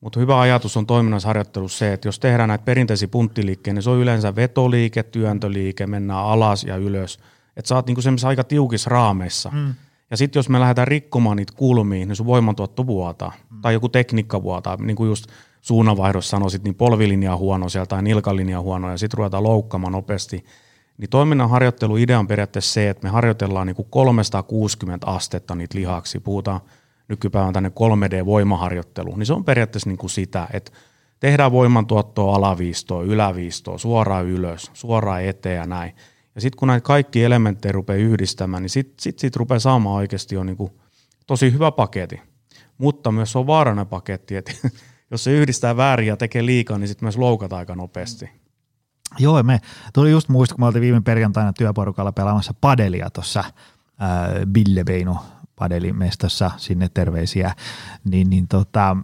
Mutta 0.00 0.20
hyvä 0.20 0.40
ajatus 0.40 0.76
on 0.76 0.86
toiminnallisessa 0.86 1.28
harjoittelussa 1.28 1.78
se, 1.78 1.92
että 1.92 2.08
jos 2.08 2.18
tehdään 2.18 2.48
näitä 2.48 2.64
perinteisiä 2.64 3.08
punttiliikkeitä, 3.08 3.74
niin 3.74 3.82
se 3.82 3.90
on 3.90 3.98
yleensä 3.98 4.36
vetoliike, 4.36 5.02
työntöliike, 5.02 5.86
mennään 5.86 6.24
alas 6.24 6.64
ja 6.64 6.76
ylös. 6.76 7.18
Että 7.56 7.68
sä 7.68 7.74
oot 7.74 7.86
niinku 7.86 8.00
aika 8.26 8.44
tiukissa 8.44 8.90
raameissa. 8.90 9.50
Mm. 9.54 9.74
Ja 10.10 10.16
sitten 10.16 10.38
jos 10.38 10.48
me 10.48 10.60
lähdetään 10.60 10.88
rikkomaan 10.88 11.36
niitä 11.36 11.52
kulmiin, 11.56 12.08
niin 12.08 12.16
sun 12.16 12.26
voimantuotto 12.26 12.86
vuotaa. 12.86 13.32
Mm. 13.50 13.60
Tai 13.60 13.72
joku 13.72 13.88
tekniikka 13.88 14.42
vuotaa, 14.42 14.76
niin 14.76 14.96
kuin 14.96 15.08
just 15.08 15.26
suunnanvaihdossa 15.66 16.30
sanoisit, 16.30 16.64
niin 16.64 16.74
polvilinja 16.74 17.36
huono 17.36 17.68
sieltä 17.68 17.88
tai 17.88 18.02
nilkalinja 18.02 18.60
huono 18.60 18.90
ja 18.90 18.98
sitten 18.98 19.18
ruvetaan 19.18 19.42
loukkaamaan 19.42 19.92
nopeasti. 19.92 20.44
Niin 20.98 21.10
toiminnan 21.10 21.50
harjoittelu 21.50 21.96
idea 21.96 22.18
on 22.18 22.26
periaatteessa 22.26 22.72
se, 22.72 22.90
että 22.90 23.06
me 23.06 23.10
harjoitellaan 23.10 23.66
niin 23.66 23.76
kuin 23.76 23.88
360 23.90 25.06
astetta 25.06 25.54
niitä 25.54 25.78
lihaksi. 25.78 26.20
Puhutaan 26.20 26.60
nykypäivän 27.08 27.52
tänne 27.52 27.68
3D-voimaharjoittelu, 27.68 29.16
niin 29.16 29.26
se 29.26 29.32
on 29.32 29.44
periaatteessa 29.44 29.90
niin 29.90 29.98
kuin 29.98 30.10
sitä, 30.10 30.48
että 30.52 30.72
tehdään 31.20 31.52
voimantuottoa 31.52 32.36
alaviistoa, 32.36 33.02
yläviistoa, 33.02 33.78
suoraan 33.78 34.26
ylös, 34.26 34.70
suoraan 34.74 35.24
eteen 35.24 35.56
ja 35.56 35.66
näin. 35.66 35.92
Ja 36.34 36.40
sitten 36.40 36.58
kun 36.58 36.68
näitä 36.68 36.84
kaikki 36.84 37.24
elementtejä 37.24 37.72
rupeaa 37.72 37.98
yhdistämään, 37.98 38.62
niin 38.62 38.70
sitten 38.70 38.94
sit, 38.98 39.18
sit 39.18 39.36
rupeaa 39.36 39.58
saamaan 39.58 39.96
oikeasti 39.96 40.34
jo 40.34 40.44
niin 40.44 40.56
kuin 40.56 40.72
tosi 41.26 41.52
hyvä 41.52 41.72
paketti. 41.72 42.20
Mutta 42.78 43.12
myös 43.12 43.32
se 43.32 43.38
on 43.38 43.46
vaarallinen 43.46 43.86
paketti, 43.86 44.36
että 44.36 44.52
jos 45.10 45.24
se 45.24 45.30
yhdistää 45.30 45.76
väärin 45.76 46.08
ja 46.08 46.16
tekee 46.16 46.46
liikaa, 46.46 46.78
niin 46.78 46.88
sitten 46.88 47.06
myös 47.06 47.16
loukataan 47.16 47.58
aika 47.58 47.74
nopeasti. 47.74 48.30
Joo, 49.18 49.42
me 49.42 49.60
tuli 49.92 50.10
just 50.10 50.28
muista, 50.28 50.54
kun 50.54 50.62
me 50.62 50.66
oltiin 50.66 50.82
viime 50.82 51.00
perjantaina 51.00 51.52
työporukalla 51.52 52.12
pelaamassa 52.12 52.54
padelia 52.60 53.10
tuossa 53.10 53.44
Billebeino 54.52 55.18
padelimestassa, 55.56 56.50
sinne 56.56 56.88
terveisiä, 56.88 57.54
niin, 58.04 58.30
niin 58.30 58.48
tota, 58.48 58.96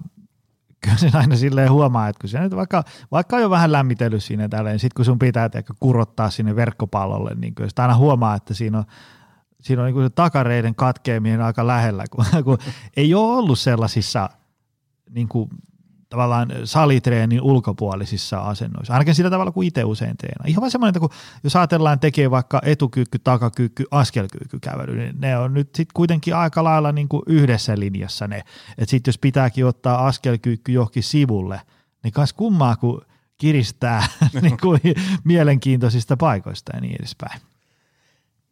kyllä 0.80 0.96
sen 0.96 1.16
aina 1.16 1.36
silleen 1.36 1.72
huomaa, 1.72 2.08
että 2.08 2.20
kun 2.20 2.30
se 2.30 2.40
nyt 2.40 2.56
vaikka, 2.56 2.84
vaikka 3.10 3.36
on 3.36 3.42
jo 3.42 3.50
vähän 3.50 3.72
lämmitellyt 3.72 4.24
siinä 4.24 4.48
tälleen, 4.48 4.78
sitten 4.78 4.96
kun 4.96 5.04
sun 5.04 5.18
pitää 5.18 5.48
teikö, 5.48 5.74
kurottaa 5.80 6.30
sinne 6.30 6.56
verkkopallolle, 6.56 7.34
niin 7.34 7.54
kyllä 7.54 7.68
sitä 7.68 7.82
aina 7.82 7.96
huomaa, 7.96 8.34
että 8.34 8.54
siinä 8.54 8.78
on, 8.78 8.84
siinä 9.60 9.82
on 9.82 9.94
niin 9.94 10.04
se 10.04 10.10
takareiden 10.10 10.74
katkeaminen 10.74 11.42
aika 11.42 11.66
lähellä, 11.66 12.04
kun, 12.10 12.24
kun 12.44 12.58
ei 12.96 13.14
ole 13.14 13.36
ollut 13.36 13.58
sellaisissa 13.58 14.30
niin 15.10 15.28
kuin 15.28 15.48
tavallaan 16.12 16.52
salitreenin 16.64 17.42
ulkopuolisissa 17.42 18.38
asennoissa, 18.38 18.92
ainakin 18.92 19.14
sillä 19.14 19.30
tavalla 19.30 19.52
kuin 19.52 19.68
itse 19.68 19.84
usein 19.84 20.16
teen. 20.16 20.34
Ihan 20.46 20.60
vaan 20.60 20.70
semmoinen, 20.70 20.90
että 20.90 21.00
kun 21.00 21.10
jos 21.44 21.56
ajatellaan 21.56 22.00
tekee 22.00 22.30
vaikka 22.30 22.60
etukyykky, 22.64 23.18
takakyykky, 23.18 23.84
askelkyykky 23.90 24.58
kävely, 24.60 24.96
niin 24.96 25.20
ne 25.20 25.38
on 25.38 25.54
nyt 25.54 25.68
sitten 25.74 25.94
kuitenkin 25.94 26.36
aika 26.36 26.64
lailla 26.64 26.92
niin 26.92 27.08
kuin 27.08 27.22
yhdessä 27.26 27.78
linjassa 27.78 28.28
ne. 28.28 28.38
Että 28.78 28.90
sitten 28.90 29.08
jos 29.08 29.18
pitääkin 29.18 29.66
ottaa 29.66 30.06
askelkyykky 30.06 30.72
johonkin 30.72 31.02
sivulle, 31.02 31.60
niin 32.02 32.12
kas 32.12 32.32
kummaa, 32.32 32.76
kun 32.76 33.02
kiristää 33.38 34.06
niin 34.42 34.58
kuin 34.60 34.80
mielenkiintoisista 35.24 36.16
paikoista 36.16 36.72
ja 36.74 36.80
niin 36.80 36.96
edespäin. 37.00 37.40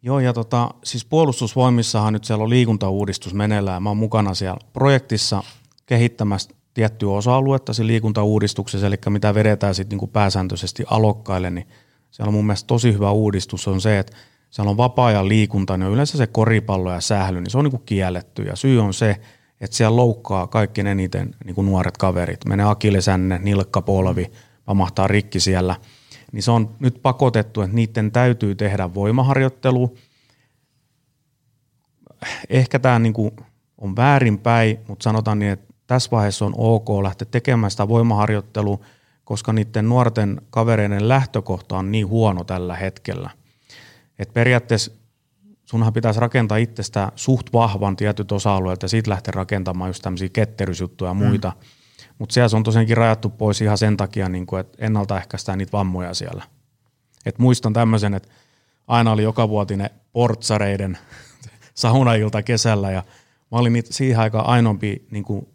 Joo, 0.03 0.21
ja 0.21 0.33
tota, 0.33 0.71
siis 0.85 1.05
puolustusvoimissahan 1.05 2.13
nyt 2.13 2.25
siellä 2.25 2.45
on 2.45 2.51
liikuntauudistus 2.51 3.35
meneillään. 3.35 3.83
Mä 3.83 3.91
oon 3.91 3.97
mukana 3.97 4.35
siellä 4.35 4.61
projektissa 4.73 5.43
kehittämässä 5.87 6.51
tiettyä 6.81 7.11
osa-aluetta 7.11 7.73
siinä 7.73 7.87
liikuntauudistuksessa, 7.87 8.87
eli 8.87 8.97
mitä 9.09 9.35
vedetään 9.35 9.75
sitten 9.75 9.99
niin 9.99 10.11
pääsääntöisesti 10.11 10.85
alokkaille, 10.87 11.51
niin 11.51 11.67
siellä 12.11 12.29
on 12.29 12.35
mun 12.35 12.47
mielestä 12.47 12.67
tosi 12.67 12.93
hyvä 12.93 13.11
uudistus 13.11 13.69
on 13.69 13.81
se, 13.81 13.99
että 13.99 14.17
siellä 14.51 14.71
on 14.71 14.77
vapaa-ajan 14.77 15.29
liikunta, 15.29 15.77
niin 15.77 15.91
yleensä 15.93 16.19
se 16.19 16.27
koripallo 16.27 16.93
ja 16.93 17.01
sähly, 17.01 17.41
niin 17.41 17.51
se 17.51 17.59
on 17.59 17.65
niin 17.65 17.71
kuin 17.71 17.83
kielletty. 17.87 18.43
Ja 18.43 18.57
syy 18.57 18.81
on 18.83 18.95
se, 18.95 19.21
että 19.61 19.77
siellä 19.77 19.97
loukkaa 19.97 20.47
kaikki 20.47 20.81
eniten 20.81 21.35
niin 21.45 21.55
kuin 21.55 21.67
nuoret 21.67 21.97
kaverit. 21.97 22.45
Menee 22.45 22.67
akillesänne, 22.67 23.39
nilkka, 23.39 23.83
polvi, 23.83 24.33
pamahtaa 24.65 25.07
rikki 25.07 25.41
siellä. 25.41 25.77
Niin 26.33 26.43
se 26.43 26.51
on 26.51 26.77
nyt 26.79 26.99
pakotettu, 27.03 27.61
että 27.61 27.77
niiden 27.77 28.13
täytyy 28.13 28.55
tehdä 28.55 28.95
voimaharjoittelu. 28.95 29.97
Ehkä 32.51 32.79
tämä 32.79 32.99
niin 32.99 33.13
kuin 33.13 33.31
on 33.79 33.97
väärinpäin, 33.97 34.79
mutta 34.89 35.03
sanotaan 35.03 35.39
niin, 35.39 35.53
että 35.53 35.70
tässä 35.91 36.11
vaiheessa 36.11 36.45
on 36.45 36.55
ok 36.57 36.89
lähteä 37.03 37.29
tekemään 37.31 37.71
sitä 37.71 37.89
voimaharjoittelua, 37.89 38.79
koska 39.25 39.53
niiden 39.53 39.89
nuorten 39.89 40.43
kavereiden 40.51 41.09
lähtökohta 41.09 41.77
on 41.77 41.93
niin 41.93 42.09
huono 42.09 42.45
tällä 42.45 42.77
hetkellä. 42.77 43.31
Et 44.19 44.33
periaatteessa 44.33 44.93
sunhan 45.65 45.93
pitäisi 45.93 46.21
rakentaa 46.21 46.59
itsestä 46.59 47.13
suht 47.17 47.53
vahvan 47.53 47.97
tietyt 47.97 48.33
osa-alueet 48.33 48.83
ja 48.83 48.89
siitä 48.89 49.11
lähteä 49.11 49.33
rakentamaan 49.33 49.89
just 49.89 50.03
tämmöisiä 50.03 50.29
ketterysjuttuja 50.29 51.11
ja 51.11 51.15
muita. 51.15 51.53
Mm. 51.57 51.67
Mutta 52.19 52.33
siellä 52.33 52.49
se 52.49 52.57
on 52.57 52.63
tosiaankin 52.63 52.97
rajattu 52.97 53.29
pois 53.29 53.61
ihan 53.61 53.79
sen 53.79 53.97
takia, 53.97 54.29
niin 54.29 54.47
että 54.61 54.87
ennaltaehkäistään 54.87 55.59
niitä 55.59 55.73
vammoja 55.73 56.15
siellä. 56.15 56.45
Et 57.27 57.39
muistan 57.39 57.73
tämmöisen, 57.73 58.15
että 58.15 58.29
aina 58.87 59.13
oli 59.13 59.23
joka 59.23 59.49
vuotinen 59.49 59.91
portsareiden 60.13 60.99
saunailta 61.75 62.43
kesällä 62.43 62.91
ja 62.91 63.03
mä 63.51 63.59
olin 63.59 63.73
niitä 63.73 63.93
siihen 63.93 64.21
aikaan 64.21 64.47
ainoampi 64.47 65.07
niin 65.11 65.25
kuin 65.25 65.47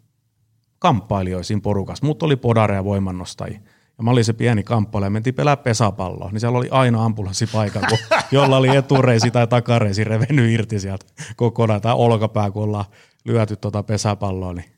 kamppailijoita 0.78 1.46
siinä 1.46 1.60
porukassa. 1.60 2.06
Mut 2.06 2.22
oli 2.22 2.36
podareja 2.36 2.84
voimannostajia. 2.84 3.60
Ja 3.98 4.04
mä 4.04 4.10
olin 4.10 4.24
se 4.24 4.32
pieni 4.32 4.62
kamppailija, 4.62 5.10
mentiin 5.10 5.34
pelää 5.34 5.56
pesäpalloa, 5.56 6.30
niin 6.30 6.40
siellä 6.40 6.58
oli 6.58 6.68
aina 6.70 7.04
ambulanssi 7.04 7.46
paikalla, 7.46 7.88
kun 7.88 7.98
jolla 8.38 8.56
oli 8.56 8.76
etureisi 8.76 9.30
tai 9.30 9.46
takareisi 9.46 10.04
revennyt 10.04 10.50
irti 10.50 10.80
sieltä 10.80 11.06
kokonaan, 11.36 11.80
tai 11.80 11.94
olkapää, 11.94 12.50
kun 12.50 12.62
ollaan 12.62 12.84
lyöty 13.24 13.56
tuota 13.56 13.82
pesäpalloa. 13.82 14.54
Niin. 14.54 14.70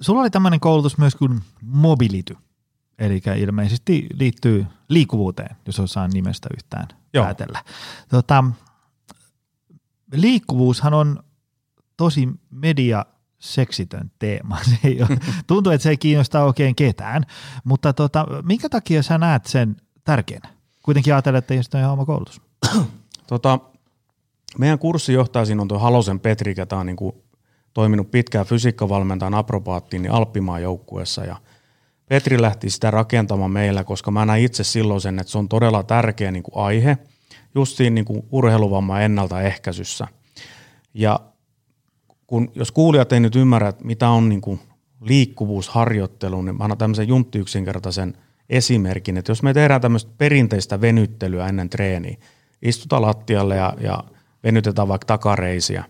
Sulla 0.00 0.20
oli 0.20 0.30
tämmöinen 0.30 0.60
koulutus 0.60 0.98
myös 0.98 1.14
kuin 1.14 1.40
mobility, 1.62 2.36
eli 2.98 3.22
ilmeisesti 3.36 4.06
liittyy 4.14 4.66
liikkuvuuteen, 4.88 5.56
jos 5.66 5.80
osaa 5.80 6.08
nimestä 6.08 6.48
yhtään 6.54 6.88
Joo. 7.14 7.24
päätellä. 7.24 7.64
Tota, 8.08 8.44
liikkuvuushan 10.12 10.94
on 10.94 11.22
tosi 11.96 12.28
media 12.50 13.06
seksitön 13.42 14.10
teema. 14.18 14.58
Se 14.70 14.78
ei 14.84 15.02
ole, 15.02 15.18
tuntuu, 15.46 15.72
että 15.72 15.82
se 15.82 15.90
ei 15.90 15.96
kiinnosta 15.96 16.44
oikein 16.44 16.74
ketään, 16.74 17.22
mutta 17.64 17.92
tota, 17.92 18.26
minkä 18.42 18.68
takia 18.68 19.02
sä 19.02 19.18
näet 19.18 19.46
sen 19.46 19.76
tärkeänä? 20.04 20.48
Kuitenkin 20.82 21.14
ajattelet, 21.14 21.50
että 21.50 21.78
ei 21.78 21.84
ole 21.84 21.92
oma 21.92 22.06
koulutus. 22.06 22.40
Tota, 23.26 23.58
meidän 24.58 24.78
kurssinjohtaja 24.78 25.44
siinä 25.44 25.62
on 25.62 25.68
tuo 25.68 25.78
Halosen 25.78 26.20
Petri, 26.20 26.54
joka 26.56 26.78
on 26.78 26.86
niin 26.86 26.96
kuin 26.96 27.14
toiminut 27.74 28.10
pitkään 28.10 28.46
fysiikkavalmentajan 28.46 29.34
aprobaattiin 29.34 30.02
niin 30.02 30.12
Alppimaan 30.12 30.62
joukkueessa 30.62 31.24
ja 31.24 31.36
Petri 32.08 32.42
lähti 32.42 32.70
sitä 32.70 32.90
rakentamaan 32.90 33.50
meillä, 33.50 33.84
koska 33.84 34.10
mä 34.10 34.26
näin 34.26 34.44
itse 34.44 34.64
silloin 34.64 35.00
sen, 35.00 35.18
että 35.18 35.30
se 35.30 35.38
on 35.38 35.48
todella 35.48 35.82
tärkeä 35.82 36.30
niin 36.30 36.42
kuin 36.42 36.64
aihe 36.64 36.98
just 37.54 37.76
siinä 37.76 37.94
niin 37.94 38.04
kuin 38.04 38.22
urheiluvamman 38.32 39.02
ennaltaehkäisyssä. 39.02 40.08
Ja 40.94 41.20
kun, 42.32 42.50
jos 42.54 42.72
kuulijat 42.72 43.12
ei 43.12 43.20
nyt 43.20 43.36
ymmärrä, 43.36 43.72
mitä 43.84 44.08
on 44.08 44.28
niin 44.28 44.40
kuin 44.40 44.60
liikkuvuusharjoittelu, 45.00 46.42
niin 46.42 46.56
mä 46.56 46.64
annan 46.64 46.78
tämmöisen 46.78 47.08
juntti 47.08 47.38
yksinkertaisen 47.38 48.16
esimerkin, 48.50 49.16
että 49.16 49.30
jos 49.30 49.42
me 49.42 49.54
tehdään 49.54 49.80
tämmöistä 49.80 50.10
perinteistä 50.18 50.80
venyttelyä 50.80 51.46
ennen 51.46 51.70
treeniä, 51.70 52.16
istutaan 52.62 53.02
lattialle 53.02 53.56
ja, 53.56 53.74
ja 53.80 54.04
venytetään 54.44 54.88
vaikka 54.88 55.06
takareisiä, 55.06 55.84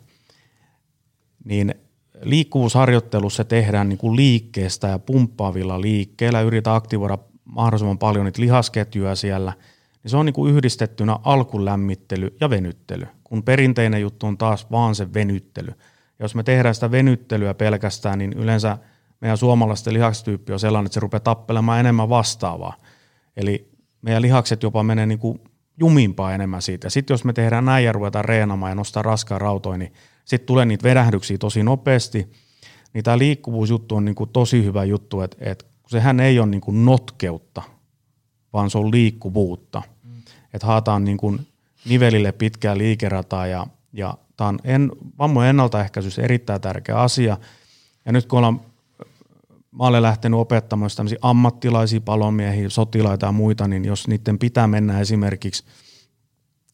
niin 1.45 1.75
liikkuvuusharjoittelussa 2.23 3.45
tehdään 3.45 3.89
niin 3.89 3.99
kuin 3.99 4.17
liikkeestä 4.17 4.89
ja 4.89 4.99
pumppaavilla 4.99 5.81
liikkeellä, 5.81 6.41
yritetään 6.41 6.77
aktivoida 6.77 7.19
mahdollisimman 7.45 7.99
paljon 7.99 8.25
niitä 8.25 8.43
lihasketjuja 8.43 9.15
siellä, 9.15 9.53
niin 10.03 10.11
se 10.11 10.17
on 10.17 10.27
niin 10.27 10.35
kuin 10.35 10.55
yhdistettynä 10.55 11.19
alkulämmittely 11.23 12.37
ja 12.41 12.51
venyttely, 12.51 13.07
kun 13.25 13.43
perinteinen 13.43 14.01
juttu 14.01 14.27
on 14.27 14.39
taas 14.39 14.71
vaan 14.71 14.95
se 14.95 15.15
venyttely– 15.15 15.73
jos 16.23 16.35
me 16.35 16.43
tehdään 16.43 16.75
sitä 16.75 16.91
venyttelyä 16.91 17.55
pelkästään, 17.55 18.19
niin 18.19 18.33
yleensä 18.33 18.79
meidän 19.21 19.39
suomalaisten 19.39 19.95
lihakstyyppi 19.95 20.53
on 20.53 20.61
sellainen, 20.61 20.87
että 20.87 20.95
se 20.95 21.01
rupeaa 21.01 21.21
tappelemaan 21.21 21.81
enemmän 21.81 22.09
vastaavaa. 22.09 22.77
Eli 23.37 23.71
meidän 24.03 24.23
lihakset 24.23 24.63
jopa 24.63 24.83
menee 24.83 25.07
niin 25.07 25.19
kuin 25.19 25.41
jumimpaa 25.79 26.35
enemmän 26.35 26.63
siitä. 26.63 26.91
Sitten 26.91 27.15
jos 27.15 27.25
me 27.25 27.33
tehdään 27.33 27.65
näin 27.65 27.85
ja 27.85 27.93
ruvetaan 27.93 28.25
reenamaan 28.25 28.71
ja 28.71 28.75
nostaa 28.75 29.03
raskaan 29.03 29.41
rautoja, 29.41 29.79
niin 29.79 29.93
sitten 30.25 30.47
tulee 30.47 30.65
niitä 30.65 30.89
vedähdyksiä 30.89 31.39
tosi 31.39 31.63
nopeasti. 31.63 32.33
Niin 32.95 33.05
tämä 33.05 33.19
liikkuvuusjuttu 33.19 33.97
on 33.97 34.05
niin 34.05 34.15
kuin 34.15 34.31
tosi 34.31 34.65
hyvä 34.65 34.85
juttu, 34.85 35.21
että, 35.21 35.37
että 35.41 35.65
sehän 35.87 36.21
ei 36.21 36.39
ole 36.39 36.47
niin 36.47 36.61
kuin 36.61 36.85
notkeutta, 36.85 37.63
vaan 38.53 38.71
se 38.71 38.79
on 38.79 38.91
liikkuvuutta. 38.91 39.83
Mm. 40.05 40.23
Että 40.55 40.67
haetaan 40.67 41.05
niin 41.05 41.17
kuin 41.17 41.47
nivelille 41.89 42.33
pitkää 42.33 42.79
liikerataa 42.79 43.47
ja, 43.47 43.67
ja 43.93 44.19
On 44.47 44.59
en, 44.65 44.93
vammojen 45.19 45.51
ennaltaehkäisyssä 45.51 46.23
erittäin 46.23 46.61
tärkeä 46.61 46.97
asia. 46.97 47.37
Ja 48.05 48.13
nyt 48.13 48.27
kun 48.27 48.39
ollaan, 48.39 48.61
mä 49.73 49.87
olen 49.87 50.03
lähtenyt 50.03 50.41
opettamaan 50.41 50.91
tämmöisiä 50.97 51.19
ammattilaisia 51.23 52.01
palomiehiä, 52.01 52.69
sotilaita 52.69 53.27
ja 53.27 53.33
muita, 53.33 53.69
niin 53.69 53.85
jos 53.85 54.09
niiden 54.09 54.39
pitää 54.39 54.67
mennä 54.67 55.01
esimerkiksi 55.01 55.65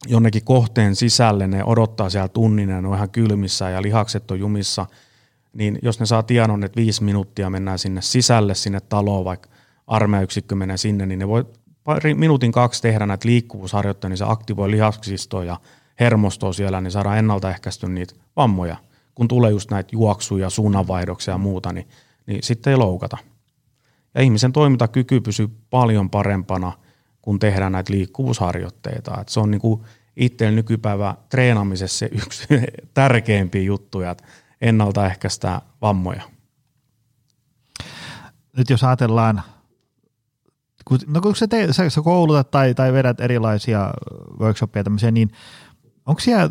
jonnekin 0.06 0.44
kohteen 0.44 0.96
sisälle, 0.96 1.46
ne 1.46 1.64
odottaa 1.64 2.10
siellä 2.10 2.28
tunnin 2.28 2.68
ja 2.68 2.80
ne 2.80 2.88
on 2.88 2.94
ihan 2.94 3.10
kylmissä 3.10 3.70
ja 3.70 3.82
lihakset 3.82 4.30
on 4.30 4.38
jumissa, 4.40 4.86
niin 5.52 5.78
jos 5.82 6.00
ne 6.00 6.06
saa 6.06 6.22
tiedon, 6.22 6.64
että 6.64 6.76
viisi 6.76 7.04
minuuttia 7.04 7.50
mennään 7.50 7.78
sinne 7.78 8.02
sisälle, 8.02 8.54
sinne 8.54 8.80
taloon, 8.80 9.24
vaikka 9.24 9.48
armeijayksikkö 9.86 10.54
menee 10.54 10.76
sinne, 10.76 11.06
niin 11.06 11.18
ne 11.18 11.28
voi 11.28 11.44
pari, 11.84 12.14
minuutin 12.14 12.52
kaksi 12.52 12.82
tehdä 12.82 13.06
näitä 13.06 13.28
liikkuvuusharjoitteita, 13.28 14.08
niin 14.08 14.18
se 14.18 14.24
aktivoi 14.28 14.70
lihaksistoa 14.70 15.44
ja 15.44 15.60
hermostoa 16.00 16.52
siellä, 16.52 16.80
niin 16.80 16.90
saadaan 16.90 17.18
ennaltaehkäisty 17.18 17.88
niitä 17.88 18.14
vammoja. 18.36 18.76
Kun 19.14 19.28
tulee 19.28 19.50
just 19.50 19.70
näitä 19.70 19.88
juoksuja, 19.92 20.50
suunnanvaihdoksia 20.50 21.34
ja 21.34 21.38
muuta, 21.38 21.72
niin, 21.72 21.88
niin 22.26 22.42
sitten 22.42 22.70
ei 22.70 22.76
loukata. 22.76 23.18
Ja 24.14 24.22
ihmisen 24.22 24.52
toimintakyky 24.52 25.20
pysyy 25.20 25.48
paljon 25.70 26.10
parempana, 26.10 26.72
kun 27.22 27.38
tehdään 27.38 27.72
näitä 27.72 27.92
liikkuvuusharjoitteita. 27.92 29.20
Et 29.20 29.28
se 29.28 29.40
on 29.40 29.50
niinku 29.50 29.84
itsellä 30.16 30.52
nykypäivä 30.52 31.14
treenaamisessa 31.28 31.98
se 31.98 32.08
yksi 32.12 32.46
tärkeimpiä 32.94 33.62
juttuja, 33.62 34.10
että 34.10 34.24
ennaltaehkäistään 34.60 35.60
vammoja. 35.82 36.22
Nyt 38.56 38.70
jos 38.70 38.84
ajatellaan, 38.84 39.42
kun, 40.84 40.98
no 41.06 41.20
kun 41.20 41.36
sä, 41.36 41.48
te, 41.48 41.72
sä, 41.72 41.90
sä 41.90 42.02
koulutat 42.02 42.50
tai, 42.50 42.74
tai 42.74 42.92
vedät 42.92 43.20
erilaisia 43.20 43.90
workshoppeja 44.40 44.84
tämmöisiä, 44.84 45.10
niin– 45.10 45.32
onko 46.08 46.20
siellä 46.20 46.50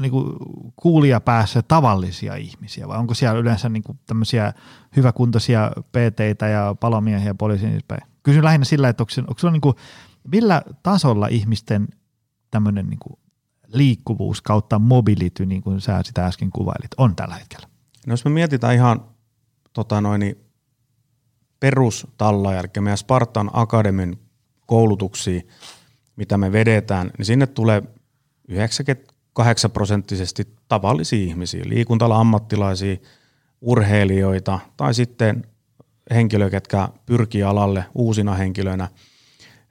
niin 0.00 0.10
kuin 0.10 0.36
kuulijapäässä 0.76 1.62
tavallisia 1.62 2.34
ihmisiä 2.34 2.88
vai 2.88 2.98
onko 2.98 3.14
siellä 3.14 3.38
yleensä 3.38 3.68
niin 3.68 3.82
kuin 3.82 3.98
tämmöisiä 4.06 4.52
hyväkuntoisia 4.96 5.70
pt 5.92 6.40
ja 6.52 6.76
palomiehiä 6.80 7.28
ja 7.28 7.34
poliisin 7.34 7.80
päin? 7.88 8.02
Kysyn 8.22 8.44
lähinnä 8.44 8.64
sillä, 8.64 8.88
että 8.88 9.02
onko, 9.02 9.12
onko 9.28 9.50
niin 9.50 9.60
kuin, 9.60 9.74
millä 10.32 10.62
tasolla 10.82 11.26
ihmisten 11.26 11.88
tämmöinen 12.50 12.86
niin 12.86 12.98
kuin 12.98 13.18
liikkuvuus 13.66 14.42
kautta 14.42 14.78
mobility, 14.78 15.46
niin 15.46 15.62
kuin 15.62 15.80
sä 15.80 16.02
sitä 16.02 16.26
äsken 16.26 16.50
kuvailit, 16.50 16.90
on 16.96 17.16
tällä 17.16 17.34
hetkellä? 17.34 17.68
No 18.06 18.12
jos 18.12 18.24
me 18.24 18.30
mietitään 18.30 18.74
ihan 18.74 19.04
tota 19.72 20.00
noin, 20.00 20.20
niin 20.20 20.36
perustalla, 21.60 22.54
eli 22.54 22.68
meidän 22.80 22.98
Spartan 22.98 23.50
Akademin 23.52 24.18
koulutuksia, 24.66 25.40
mitä 26.16 26.38
me 26.38 26.52
vedetään, 26.52 27.10
niin 27.18 27.26
sinne 27.26 27.46
tulee 27.46 27.82
98 28.48 29.70
prosenttisesti 29.70 30.48
tavallisia 30.68 31.24
ihmisiä, 31.24 31.62
liikuntala 31.66 32.20
ammattilaisia, 32.20 32.96
urheilijoita 33.60 34.58
tai 34.76 34.94
sitten 34.94 35.46
henkilöitä, 36.10 36.50
ketkä 36.50 36.88
pyrkii 37.06 37.42
alalle 37.42 37.84
uusina 37.94 38.34
henkilöinä, 38.34 38.88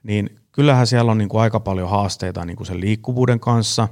niin 0.02 0.38
kyllähän 0.52 0.86
siellä 0.86 1.10
on 1.10 1.18
niin 1.18 1.28
kuin 1.28 1.40
aika 1.40 1.60
paljon 1.60 1.90
haasteita 1.90 2.44
niin 2.44 2.56
kuin 2.56 2.66
sen 2.66 2.80
liikkuvuuden 2.80 3.40
kanssa. 3.40 3.88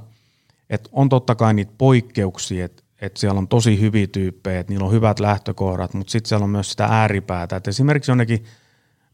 Et 0.69 0.89
on 0.91 1.09
totta 1.09 1.35
kai 1.35 1.53
niitä 1.53 1.73
poikkeuksia, 1.77 2.65
että 2.65 2.83
et 3.01 3.17
siellä 3.17 3.37
on 3.37 3.47
tosi 3.47 3.79
hyviä 3.79 4.07
tyyppejä, 4.07 4.59
että 4.59 4.71
niillä 4.73 4.85
on 4.85 4.91
hyvät 4.91 5.19
lähtökohdat, 5.19 5.93
mutta 5.93 6.11
sitten 6.11 6.29
siellä 6.29 6.43
on 6.43 6.49
myös 6.49 6.71
sitä 6.71 6.85
ääripäätä. 6.85 7.55
Et 7.55 7.67
esimerkiksi 7.67 8.11
jonnekin 8.11 8.45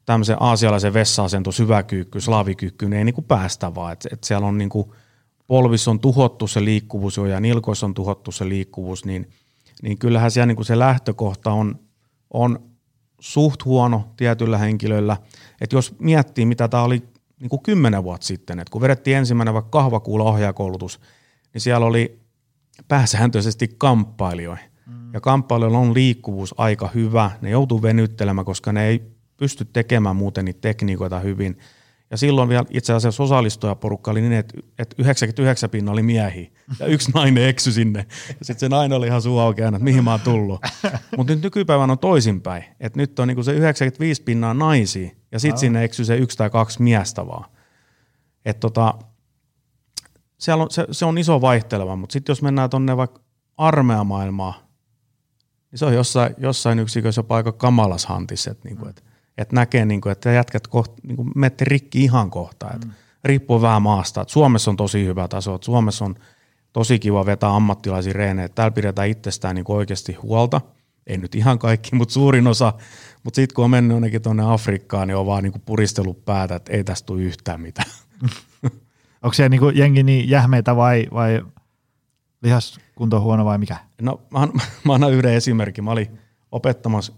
tämmöisen 0.05 0.37
aasialaisen 0.39 0.93
vessa-asento, 0.93 1.51
syväkyykky, 1.51 2.21
slaavikyykky, 2.21 2.89
ne 2.89 2.97
ei 2.97 3.03
niin 3.03 3.15
kuin 3.15 3.25
päästä 3.25 3.75
vaan. 3.75 3.93
Et, 3.93 4.07
et 4.11 4.23
siellä 4.23 4.47
on 4.47 4.57
niin 4.57 4.69
kuin, 4.69 4.91
polvissa 5.49 5.91
on 5.91 5.99
tuhottu 5.99 6.47
se 6.47 6.65
liikkuvuus 6.65 7.17
ja 7.17 7.39
nilkoissa 7.39 7.85
on 7.85 7.93
tuhottu 7.93 8.31
se 8.31 8.49
liikkuvuus, 8.49 9.05
niin, 9.05 9.29
niin 9.81 9.97
kyllähän 9.97 10.31
siellä 10.31 10.45
niin 10.45 10.55
kuin 10.55 10.65
se 10.65 10.79
lähtökohta 10.79 11.51
on, 11.51 11.79
on 12.33 12.59
suht 13.19 13.65
huono 13.65 14.13
tietyllä 14.17 14.57
henkilöillä. 14.57 15.17
Että 15.61 15.75
jos 15.75 15.95
miettii, 15.99 16.45
mitä 16.45 16.67
tämä 16.67 16.83
oli 16.83 17.03
niin 17.39 17.49
kuin 17.49 17.63
kymmenen 17.63 18.03
vuotta 18.03 18.27
sitten, 18.27 18.59
että 18.59 18.71
kun 18.71 18.81
vedettiin 18.81 19.17
ensimmäinen 19.17 19.53
vaikka 19.53 19.69
kahvakuulla 19.69 20.23
ohjaakoulutus, 20.23 20.99
niin 21.53 21.61
siellä 21.61 21.85
oli 21.85 22.19
pääsääntöisesti 22.87 23.75
kamppailijoita. 23.77 24.63
Mm. 24.85 25.13
Ja 25.13 25.21
kamppailijoilla 25.21 25.79
on 25.79 25.93
liikkuvuus 25.93 26.55
aika 26.57 26.89
hyvä. 26.95 27.31
Ne 27.41 27.49
joutuu 27.49 27.81
venyttelemään, 27.81 28.45
koska 28.45 28.71
ne 28.71 28.87
ei 28.87 29.01
pysty 29.37 29.65
tekemään 29.65 30.15
muuten 30.15 30.45
niitä 30.45 30.61
tekniikoita 30.61 31.19
hyvin. 31.19 31.57
Ja 32.11 32.17
silloin 32.17 32.49
vielä 32.49 32.65
itse 32.69 32.93
asiassa 32.93 33.23
osallistujaporukka 33.23 34.11
oli 34.11 34.21
niin, 34.21 34.33
että, 34.33 34.59
että 34.79 34.95
99 34.99 35.69
pinna 35.69 35.91
oli 35.91 36.03
miehiä 36.03 36.49
ja 36.79 36.85
yksi 36.85 37.11
nainen 37.11 37.47
eksy 37.47 37.71
sinne. 37.71 38.05
Ja 38.27 38.45
sitten 38.45 38.59
se 38.59 38.69
nainen 38.69 38.97
oli 38.97 39.07
ihan 39.07 39.21
suu 39.21 39.39
aukeana, 39.39 39.77
että 39.77 39.83
mihin 39.83 40.03
mä 40.03 40.11
oon 40.11 40.19
tullut. 40.19 40.61
Mutta 41.17 41.33
nyt 41.33 41.43
nykypäivän 41.43 41.91
on 41.91 41.99
toisinpäin. 41.99 42.63
Että 42.79 42.99
nyt 42.99 43.19
on 43.19 43.27
niinku 43.27 43.43
se 43.43 43.53
95 43.53 44.23
pinnaa 44.23 44.53
naisia 44.53 45.09
ja 45.31 45.39
sitten 45.39 45.59
sinne 45.59 45.83
eksy 45.83 46.05
se 46.05 46.17
yksi 46.17 46.37
tai 46.37 46.49
kaksi 46.49 46.81
miestä 46.81 47.27
vaan. 47.27 47.45
Että 48.45 48.59
tota, 48.59 48.93
siellä 50.37 50.63
on, 50.63 50.71
se, 50.71 50.87
se, 50.91 51.05
on 51.05 51.17
iso 51.17 51.41
vaihteleva, 51.41 51.95
mutta 51.95 52.13
sitten 52.13 52.31
jos 52.31 52.41
mennään 52.41 52.69
tuonne 52.69 52.97
vaikka 52.97 53.21
armeamaailmaan, 53.57 54.53
niin 55.71 55.79
se 55.79 55.85
on 55.85 55.93
jossain, 55.93 56.35
jossain 56.37 56.79
yksikössä 56.79 57.19
jopa 57.19 57.35
aika 57.35 57.51
kamalas 57.51 58.05
hantis, 58.05 58.47
että 58.47 58.69
niinku, 58.69 58.87
et, 58.87 59.03
et 59.39 59.51
näkee, 59.51 59.85
niinku, 59.85 60.09
että 60.09 60.31
jätkät 60.31 60.67
koht, 60.67 60.91
niinku, 61.03 61.23
menette 61.35 61.65
rikki 61.65 62.03
ihan 62.03 62.29
kohta. 62.29 62.67
Mm. 62.85 62.91
Riippuu 63.23 63.61
vähän 63.61 63.81
maasta. 63.81 64.21
Et 64.21 64.29
Suomessa 64.29 64.71
on 64.71 64.77
tosi 64.77 65.05
hyvä 65.05 65.27
taso, 65.27 65.55
et 65.55 65.63
Suomessa 65.63 66.05
on 66.05 66.15
tosi 66.73 66.99
kiva 66.99 67.25
vetää 67.25 67.55
ammattilaisia 67.55 68.13
reenejä. 68.13 68.49
Täällä 68.49 68.71
pidetään 68.71 69.07
itsestään 69.07 69.55
niinku 69.55 69.73
oikeasti 69.73 70.13
huolta. 70.13 70.61
Ei 71.07 71.17
nyt 71.17 71.35
ihan 71.35 71.59
kaikki, 71.59 71.95
mutta 71.95 72.13
suurin 72.13 72.47
osa. 72.47 72.73
Mutta 73.23 73.35
sitten 73.35 73.55
kun 73.55 73.65
on 73.65 73.71
mennyt 73.71 73.95
jonnekin 73.95 74.21
tuonne 74.21 74.53
Afrikkaan, 74.53 75.07
niin 75.07 75.15
on 75.15 75.25
vaan 75.25 75.43
niinku 75.43 75.59
puristellut 75.65 76.25
päätä, 76.25 76.55
että 76.55 76.73
ei 76.73 76.83
tästä 76.83 77.05
tule 77.05 77.21
yhtään 77.21 77.61
mitään. 77.61 77.89
Onko 79.23 79.33
se 79.33 79.49
niinku 79.49 79.69
jengi 79.69 80.03
niin 80.03 80.29
jähmeitä 80.29 80.75
vai, 80.75 81.07
vai 81.13 81.41
lihaskunto 82.41 83.21
huono 83.21 83.45
vai 83.45 83.57
mikä? 83.57 83.77
No 84.01 84.21
mä, 84.29 84.39
mä 84.85 84.93
annan 84.93 85.13
yhden 85.13 85.33
esimerkin. 85.33 85.83
Mä 85.83 85.91
olin 85.91 86.19
opettamassa 86.51 87.13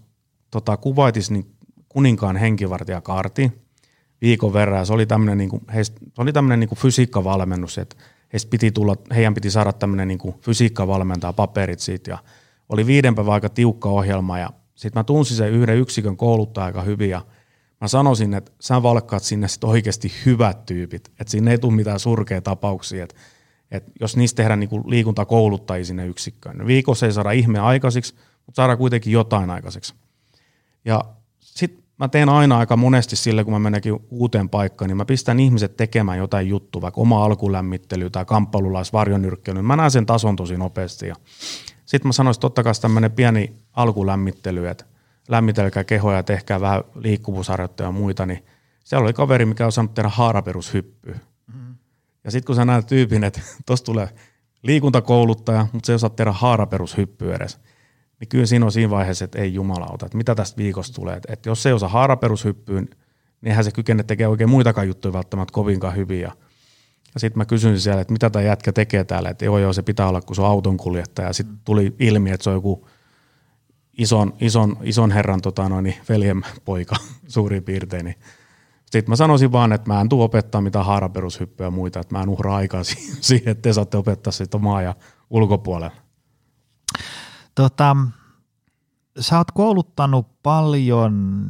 tota, 0.50 0.76
Kuvaitis 0.76 1.30
niin 1.30 1.46
kuninkaan 1.92 2.36
henkivartijakaarti 2.36 3.52
viikon 4.20 4.52
verran. 4.52 4.78
Ja 4.78 4.84
se 4.84 4.92
oli 4.92 5.06
tämmöinen 5.06 5.38
niinku, 5.38 5.60
heistä, 5.74 6.00
se 6.14 6.22
oli 6.22 6.32
tämmöinen 6.32 6.60
niinku 6.60 6.74
fysiikkavalmennus, 6.74 7.78
että 7.78 7.96
heistä 8.32 8.50
piti 8.50 8.70
tulla, 8.70 8.96
heidän 9.14 9.34
piti 9.34 9.50
saada 9.50 9.72
tämmöinen 9.72 10.08
niinku 10.08 10.34
fysiikkavalmentaja 10.40 11.32
paperit 11.32 11.80
siitä 11.80 12.10
ja 12.10 12.18
oli 12.68 12.86
viiden 12.86 13.14
päivän 13.14 13.34
aika 13.34 13.48
tiukka 13.48 13.88
ohjelma 13.88 14.38
ja 14.38 14.50
sitten 14.74 15.00
mä 15.00 15.04
tunsin 15.04 15.36
sen 15.36 15.50
yhden 15.50 15.76
yksikön 15.76 16.16
kouluttaja 16.16 16.64
aika 16.64 16.82
hyvin 16.82 17.10
ja 17.10 17.22
mä 17.80 17.88
sanoisin, 17.88 18.34
että 18.34 18.52
sä 18.60 18.82
valkkaat 18.82 19.22
sinne 19.22 19.48
sit 19.48 19.64
oikeasti 19.64 20.12
hyvät 20.26 20.66
tyypit, 20.66 21.08
että 21.08 21.30
siinä 21.30 21.50
ei 21.50 21.58
tule 21.58 21.74
mitään 21.74 22.00
surkea 22.00 22.40
tapauksia, 22.40 23.04
että 23.04 23.14
et 23.70 23.84
jos 24.00 24.16
niistä 24.16 24.36
tehdään 24.36 24.60
niinku 24.60 24.82
liikuntakouluttajia 24.86 25.84
sinne 25.84 26.06
yksikköön. 26.06 26.66
Viikossa 26.66 27.06
ei 27.06 27.12
saada 27.12 27.30
ihme 27.30 27.58
aikaiseksi, 27.58 28.14
mutta 28.46 28.56
saadaan 28.56 28.78
kuitenkin 28.78 29.12
jotain 29.12 29.50
aikaiseksi. 29.50 29.94
Ja 30.84 31.04
mä 32.02 32.08
teen 32.08 32.28
aina 32.28 32.58
aika 32.58 32.76
monesti 32.76 33.16
sille, 33.16 33.44
kun 33.44 33.52
mä 33.52 33.58
menenkin 33.58 34.06
uuteen 34.10 34.48
paikkaan, 34.48 34.88
niin 34.88 34.96
mä 34.96 35.04
pistän 35.04 35.40
ihmiset 35.40 35.76
tekemään 35.76 36.18
jotain 36.18 36.48
juttua, 36.48 36.82
vaikka 36.82 37.00
oma 37.00 37.24
alkulämmittely 37.24 38.10
tai 38.10 38.24
kamppailulais 38.24 38.92
varjonyrkkely. 38.92 39.62
Mä 39.62 39.76
näen 39.76 39.90
sen 39.90 40.06
tason 40.06 40.36
tosi 40.36 40.56
nopeasti. 40.56 41.06
Ja 41.06 41.14
sitten 41.86 42.08
mä 42.08 42.12
sanoisin, 42.12 42.38
että 42.38 42.46
ottakaa 42.46 42.72
tämmöinen 42.80 43.12
pieni 43.12 43.52
alkulämmittely, 43.72 44.68
että 44.68 44.84
lämmitelkää 45.28 45.84
kehoja 45.84 46.16
ja 46.16 46.22
tehkää 46.22 46.60
vähän 46.60 46.84
liikkuvuusharjoitteja 46.94 47.88
ja 47.88 47.92
muita, 47.92 48.26
niin 48.26 48.44
siellä 48.84 49.04
oli 49.04 49.12
kaveri, 49.12 49.46
mikä 49.46 49.66
on 49.66 49.72
saanut 49.72 49.94
tehdä 49.94 50.08
haaraperushyppyä. 50.08 51.18
Mm-hmm. 51.46 51.74
Ja 52.24 52.30
sitten 52.30 52.46
kun 52.46 52.56
sä 52.56 52.64
näet 52.64 52.86
tyypin, 52.86 53.24
että 53.24 53.40
tuossa 53.66 53.84
tulee 53.84 54.08
liikuntakouluttaja, 54.62 55.66
mutta 55.72 55.86
se 55.86 55.92
ei 55.92 55.94
osaa 55.94 56.10
tehdä 56.10 56.32
haaraperushyppyä 56.32 57.36
edes, 57.36 57.60
niin 58.22 58.28
kyllä 58.28 58.46
siinä 58.46 58.64
on 58.64 58.72
siinä 58.72 58.90
vaiheessa, 58.90 59.24
että 59.24 59.38
ei 59.38 59.54
jumalauta, 59.54 60.06
että 60.06 60.18
mitä 60.18 60.34
tästä 60.34 60.56
viikosta 60.56 60.94
tulee. 60.94 61.16
Että, 61.16 61.32
että 61.32 61.48
jos 61.48 61.62
se 61.62 61.68
ei 61.68 61.72
osaa 61.72 61.88
haaraperushyppyyn, 61.88 62.84
niin 62.84 63.48
eihän 63.48 63.64
se 63.64 63.70
kykene 63.70 64.02
tekemään 64.02 64.30
oikein 64.30 64.50
muitakaan 64.50 64.86
juttuja 64.86 65.12
välttämättä 65.12 65.52
kovinkaan 65.52 65.96
hyviä. 65.96 66.32
Ja, 67.14 67.20
sitten 67.20 67.38
mä 67.38 67.44
kysyin 67.44 67.80
siellä, 67.80 68.00
että 68.00 68.12
mitä 68.12 68.30
tämä 68.30 68.42
jätkä 68.42 68.72
tekee 68.72 69.04
täällä, 69.04 69.30
että 69.30 69.44
joo 69.44 69.58
joo 69.58 69.72
se 69.72 69.82
pitää 69.82 70.08
olla, 70.08 70.20
kun 70.20 70.36
se 70.36 70.42
on 70.42 70.48
autonkuljettaja. 70.48 71.28
Ja 71.28 71.32
sitten 71.32 71.58
tuli 71.64 71.94
ilmi, 71.98 72.30
että 72.30 72.44
se 72.44 72.50
on 72.50 72.56
joku 72.56 72.88
ison, 73.98 74.34
ison, 74.40 74.76
ison 74.82 75.10
herran 75.10 75.40
tota 75.40 75.68
noin, 75.68 75.94
veljen 76.08 76.42
poika 76.64 76.96
suurin 77.28 77.64
piirtein. 77.64 78.04
Niin 78.04 78.16
sitten 78.86 79.12
mä 79.12 79.16
sanoisin 79.16 79.52
vaan, 79.52 79.72
että 79.72 79.92
mä 79.92 80.00
en 80.00 80.08
tule 80.08 80.24
opettaa 80.24 80.60
mitään 80.60 80.86
haaraperushyppyä 80.86 81.66
ja 81.66 81.70
muita, 81.70 82.00
että 82.00 82.14
mä 82.14 82.22
en 82.22 82.28
uhraa 82.28 82.56
aikaa 82.56 82.82
siihen, 83.20 83.48
että 83.48 83.62
te 83.62 83.72
saatte 83.72 83.96
opettaa 83.96 84.32
sitä 84.32 84.58
maa 84.58 84.82
ja 84.82 84.94
ulkopuolella. 85.30 86.01
Tota, 87.54 87.96
sä 89.20 89.38
oot 89.38 89.50
kouluttanut 89.50 90.42
paljon 90.42 91.44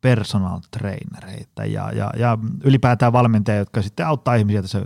personal 0.00 0.60
trainereita 0.70 1.64
ja, 1.64 1.92
ja, 1.92 2.10
ja 2.16 2.38
ylipäätään 2.64 3.12
valmentajia, 3.12 3.58
jotka 3.58 3.82
sitten 3.82 4.06
auttaa 4.06 4.34
ihmisiä 4.34 4.62
tässä 4.62 4.82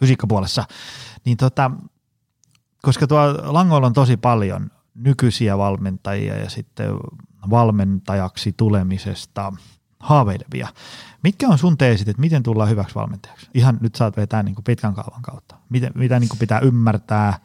fysiikkapuolessa. 0.00 0.64
Niin 1.24 1.36
tota, 1.36 1.70
koska 2.82 3.06
tuo 3.06 3.18
Langoilla 3.42 3.86
on 3.86 3.92
tosi 3.92 4.16
paljon 4.16 4.70
nykyisiä 4.94 5.58
valmentajia 5.58 6.36
ja 6.36 6.50
sitten 6.50 6.90
valmentajaksi 7.50 8.54
tulemisesta 8.56 9.52
haaveilevia. 10.00 10.68
Mitkä 11.22 11.48
on 11.48 11.58
sun 11.58 11.78
teesit, 11.78 12.08
että 12.08 12.20
miten 12.20 12.42
tullaan 12.42 12.70
hyväksi 12.70 12.94
valmentajaksi? 12.94 13.50
Ihan 13.54 13.78
nyt 13.80 13.94
saat 13.94 14.16
vetää 14.16 14.42
niin 14.42 14.54
kuin 14.54 14.64
pitkän 14.64 14.94
kaavan 14.94 15.22
kautta. 15.22 15.56
Mitä, 15.68 15.90
mitä 15.94 16.20
niin 16.20 16.28
kuin 16.28 16.38
pitää 16.38 16.60
ymmärtää, 16.60 17.38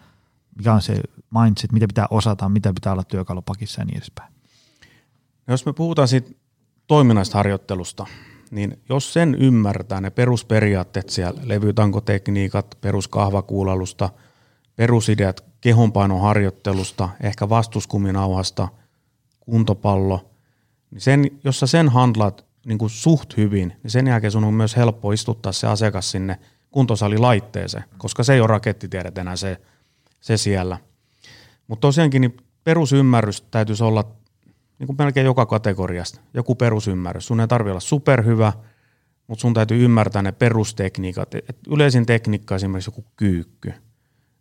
mikä 0.57 0.73
on 0.73 0.81
se 0.81 1.01
mindset, 1.41 1.71
mitä 1.71 1.87
pitää 1.87 2.07
osata, 2.09 2.49
mitä 2.49 2.73
pitää 2.73 2.93
olla 2.93 3.03
työkalupakissa 3.03 3.81
ja 3.81 3.85
niin 3.85 3.97
edespäin. 3.97 4.33
No 5.47 5.53
jos 5.53 5.65
me 5.65 5.73
puhutaan 5.73 6.07
siitä 6.07 6.31
toiminnasta 6.87 7.37
harjoittelusta, 7.37 8.05
niin 8.51 8.81
jos 8.89 9.13
sen 9.13 9.35
ymmärtää, 9.35 10.01
ne 10.01 10.09
perusperiaatteet 10.09 11.09
siellä, 11.09 11.41
levytankotekniikat, 11.43 12.77
peruskahvakuulalusta, 12.81 14.09
perusideat 14.75 15.43
kehonpainoharjoittelusta, 15.61 17.09
ehkä 17.21 17.49
vastuskuminauhasta, 17.49 18.67
kuntopallo, 19.39 20.29
niin 20.91 21.01
sen, 21.01 21.31
jos 21.43 21.59
sä 21.59 21.67
sen 21.67 21.89
handlaat 21.89 22.45
niin 22.65 22.77
kuin 22.77 22.89
suht 22.89 23.37
hyvin, 23.37 23.73
niin 23.83 23.91
sen 23.91 24.07
jälkeen 24.07 24.31
sun 24.31 24.43
on 24.43 24.53
myös 24.53 24.75
helppo 24.75 25.11
istuttaa 25.11 25.51
se 25.51 25.67
asiakas 25.67 26.11
sinne 26.11 26.39
kuntosalilaitteeseen, 26.71 27.83
koska 27.97 28.23
se 28.23 28.33
ei 28.33 28.39
ole 28.39 28.47
rakettitiedet 28.47 29.17
enää 29.17 29.35
se, 29.35 29.61
se 30.21 30.37
siellä. 30.37 30.77
Mutta 31.67 31.81
tosiaankin 31.81 32.21
niin 32.21 32.37
perusymmärrys 32.63 33.41
täytyisi 33.41 33.83
olla 33.83 34.03
niin 34.79 34.87
kuin 34.87 34.97
melkein 34.97 35.25
joka 35.25 35.45
kategoriasta, 35.45 36.21
joku 36.33 36.55
perusymmärrys. 36.55 37.27
Sun 37.27 37.41
ei 37.41 37.47
tarvitse 37.47 37.71
olla 37.71 37.79
superhyvä, 37.79 38.53
mutta 39.27 39.41
sun 39.41 39.53
täytyy 39.53 39.85
ymmärtää 39.85 40.21
ne 40.21 40.31
perustekniikat. 40.31 41.35
Et 41.35 41.57
yleisin 41.67 42.05
tekniikka 42.05 42.55
esimerkiksi 42.55 42.89
joku 42.89 43.05
kyykky, 43.15 43.73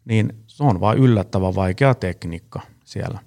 niin 0.05 0.33
se 0.47 0.65
on 0.65 0.81
vain 0.81 0.99
yllättävän 0.99 1.55
vaikea 1.55 1.95
tekniikka 1.95 2.61
siellä. 2.85 3.19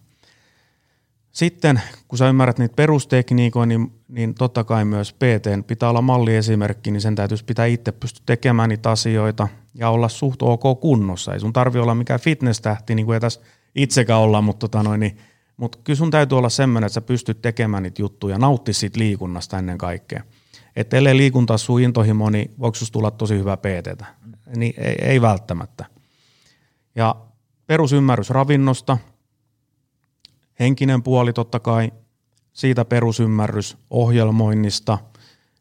Sitten 1.32 1.82
kun 2.08 2.18
sä 2.18 2.30
ymmärrät 2.30 2.60
niitä 2.60 2.76
perustekniikoita, 2.76 3.66
niin 3.66 3.92
niin 4.08 4.36
totta 4.36 4.64
kai 4.64 4.86
myös 4.86 5.14
PT 5.14 5.68
pitää 5.68 5.90
olla 5.90 6.02
malliesimerkki, 6.02 6.92
niin 6.92 7.02
sen 7.02 7.16
täytyisi 7.16 7.46
pitää 7.46 7.66
itse 7.66 7.92
pysty 7.92 8.22
tekemään 8.26 8.70
niitä 8.70 8.92
asioita 8.92 9.48
ja 9.74 9.90
olla 9.90 10.10
suht 10.10 10.42
ok 10.42 10.82
kunnossa. 10.82 11.34
Ei 11.34 11.40
sun 11.40 11.54
tarvi 11.54 11.80
olla 11.80 11.96
mikään 11.96 12.20
fitness-tähti, 12.20 12.96
niin 12.96 13.06
kuin 13.06 13.14
ei 13.14 13.20
tässä 13.20 13.42
itsekään 13.76 14.20
olla, 14.20 14.42
mutta, 14.42 14.68
tota 14.68 14.84
noin, 14.84 15.00
niin, 15.00 15.18
mutta 15.58 15.78
kyllä 15.84 15.98
sun 15.98 16.12
täytyy 16.12 16.38
olla 16.38 16.50
semmoinen, 16.50 16.86
että 16.86 16.94
sä 16.94 17.02
pystyt 17.02 17.42
tekemään 17.42 17.84
niitä 17.84 18.02
juttuja, 18.02 18.38
nautti 18.38 18.74
siitä 18.74 19.00
liikunnasta 19.00 19.60
ennen 19.60 19.78
kaikkea. 19.78 20.24
Että 20.76 20.98
ellei 20.98 21.18
liikunta 21.18 21.58
sun 21.58 21.82
intohimo, 21.82 22.30
niin 22.30 22.54
voiko 22.60 22.78
tulla 22.92 23.12
tosi 23.12 23.38
hyvä 23.38 23.58
PT? 23.58 24.02
Niin 24.56 24.74
ei, 24.78 24.96
ei 25.02 25.22
välttämättä. 25.22 25.86
Ja 26.96 27.16
perusymmärrys 27.68 28.30
ravinnosta, 28.30 28.98
henkinen 30.60 31.04
puoli 31.04 31.34
totta 31.34 31.60
kai, 31.60 31.92
siitä 32.54 32.86
perusymmärrys 32.86 33.78
ohjelmoinnista, 33.90 34.98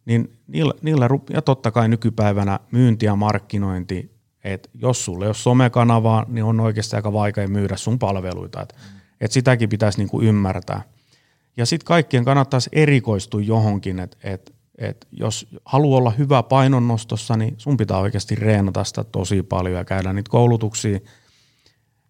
niin 0.05 0.39
niillä, 0.47 0.75
niillä, 0.83 1.09
ja 1.31 1.43
totta 1.43 1.71
kai 1.71 1.89
nykypäivänä 1.89 2.61
myynti 2.71 3.07
ja 3.07 3.17
markkinointi, 3.17 4.14
että 4.45 4.69
jos 4.75 5.05
sulle 5.05 5.25
ei 5.25 5.29
ole 5.29 5.35
somekanavaa, 5.35 6.25
niin 6.29 6.45
on 6.45 6.61
oikeasti 6.61 6.97
aika 6.97 7.13
vaikea 7.13 7.49
myydä 7.49 7.77
sun 7.77 7.99
palveluita, 7.99 8.61
mm. 8.61 9.01
et 9.21 9.33
sitäkin 9.33 9.69
pitäisi 9.69 9.99
niinku 9.99 10.23
ymmärtää. 10.23 10.83
Ja 11.57 11.67
sitten 11.67 11.87
kaikkien 11.87 12.25
kannattaisi 12.25 12.71
erikoistua 12.73 13.41
johonkin, 13.41 13.99
että 13.99 14.17
et, 14.25 14.55
et 14.79 15.07
jos 15.13 15.47
haluaa 15.65 15.99
olla 15.99 16.11
hyvä 16.11 16.43
painonnostossa, 16.43 17.37
niin 17.37 17.55
sun 17.59 17.77
pitää 17.77 17.99
oikeasti 17.99 18.35
reenata 18.35 18.85
sitä 18.85 19.05
tosi 19.05 19.43
paljon 19.43 19.77
ja 19.77 19.85
käydä 19.85 20.13
niitä 20.13 20.31
koulutuksia. 20.31 20.99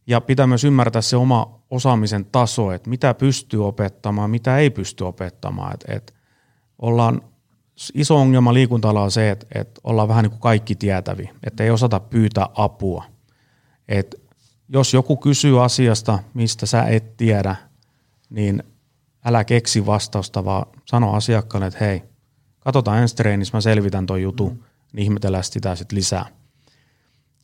Ja 0.06 0.20
pitää 0.20 0.46
myös 0.46 0.64
ymmärtää 0.64 1.02
se 1.02 1.16
oma 1.16 1.60
osaamisen 1.70 2.24
taso, 2.24 2.72
että 2.72 2.90
mitä 2.90 3.14
pystyy 3.14 3.66
opettamaan, 3.66 4.30
mitä 4.30 4.58
ei 4.58 4.70
pysty 4.70 5.04
opettamaan. 5.04 5.74
Et, 5.74 5.84
et 5.96 6.14
ollaan, 6.78 7.22
iso 7.94 8.16
ongelma 8.16 8.54
liikunta 8.54 8.88
on 8.88 9.10
se, 9.10 9.30
että, 9.30 9.46
että 9.54 9.80
ollaan 9.84 10.08
vähän 10.08 10.22
niin 10.22 10.30
kuin 10.30 10.40
kaikki 10.40 10.74
tietäviä, 10.74 11.34
että 11.44 11.64
ei 11.64 11.70
osata 11.70 12.00
pyytää 12.00 12.46
apua. 12.54 13.04
Et 13.88 14.14
jos 14.68 14.94
joku 14.94 15.16
kysyy 15.16 15.64
asiasta, 15.64 16.18
mistä 16.34 16.66
sä 16.66 16.82
et 16.84 17.16
tiedä, 17.16 17.56
niin 18.30 18.62
älä 19.24 19.44
keksi 19.44 19.86
vastausta, 19.86 20.44
vaan 20.44 20.66
sano 20.84 21.12
asiakkaalle, 21.12 21.66
että 21.66 21.84
hei, 21.84 22.02
katsotaan 22.60 22.98
ensi 22.98 23.16
treenissä, 23.16 23.56
mä 23.56 23.60
selvitän 23.60 24.06
ton 24.06 24.22
jutun, 24.22 24.52
mm. 24.52 24.62
niin 24.92 25.04
ihmetellään 25.04 25.44
sitä 25.44 25.76
sitten 25.76 25.96
lisää. 25.96 26.26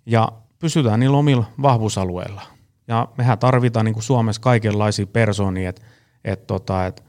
Ja 0.06 0.32
pysytään 0.58 1.00
niillä 1.00 1.16
omilla 1.16 1.44
vahvuusalueilla. 1.62 2.42
Ja 2.88 3.08
mehän 3.18 3.38
tarvitaan 3.38 3.84
niin 3.84 3.94
kuin 3.94 4.02
Suomessa 4.02 4.42
kaikenlaisia 4.42 5.06
persoonia, 5.06 5.68
että 5.68 5.82
et 6.24 6.46
tota, 6.46 6.86
et 6.86 7.04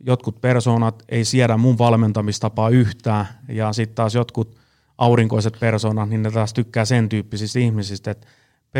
jotkut 0.00 0.40
persoonat 0.40 1.02
ei 1.08 1.24
siedä 1.24 1.56
mun 1.56 1.78
valmentamistapaa 1.78 2.68
yhtään, 2.68 3.26
ja 3.48 3.72
sitten 3.72 3.94
taas 3.94 4.14
jotkut 4.14 4.56
aurinkoiset 4.98 5.56
persoonat, 5.60 6.08
niin 6.08 6.22
ne 6.22 6.30
taas 6.30 6.54
tykkää 6.54 6.84
sen 6.84 7.08
tyyppisistä 7.08 7.58
ihmisistä, 7.58 8.10
että 8.10 8.26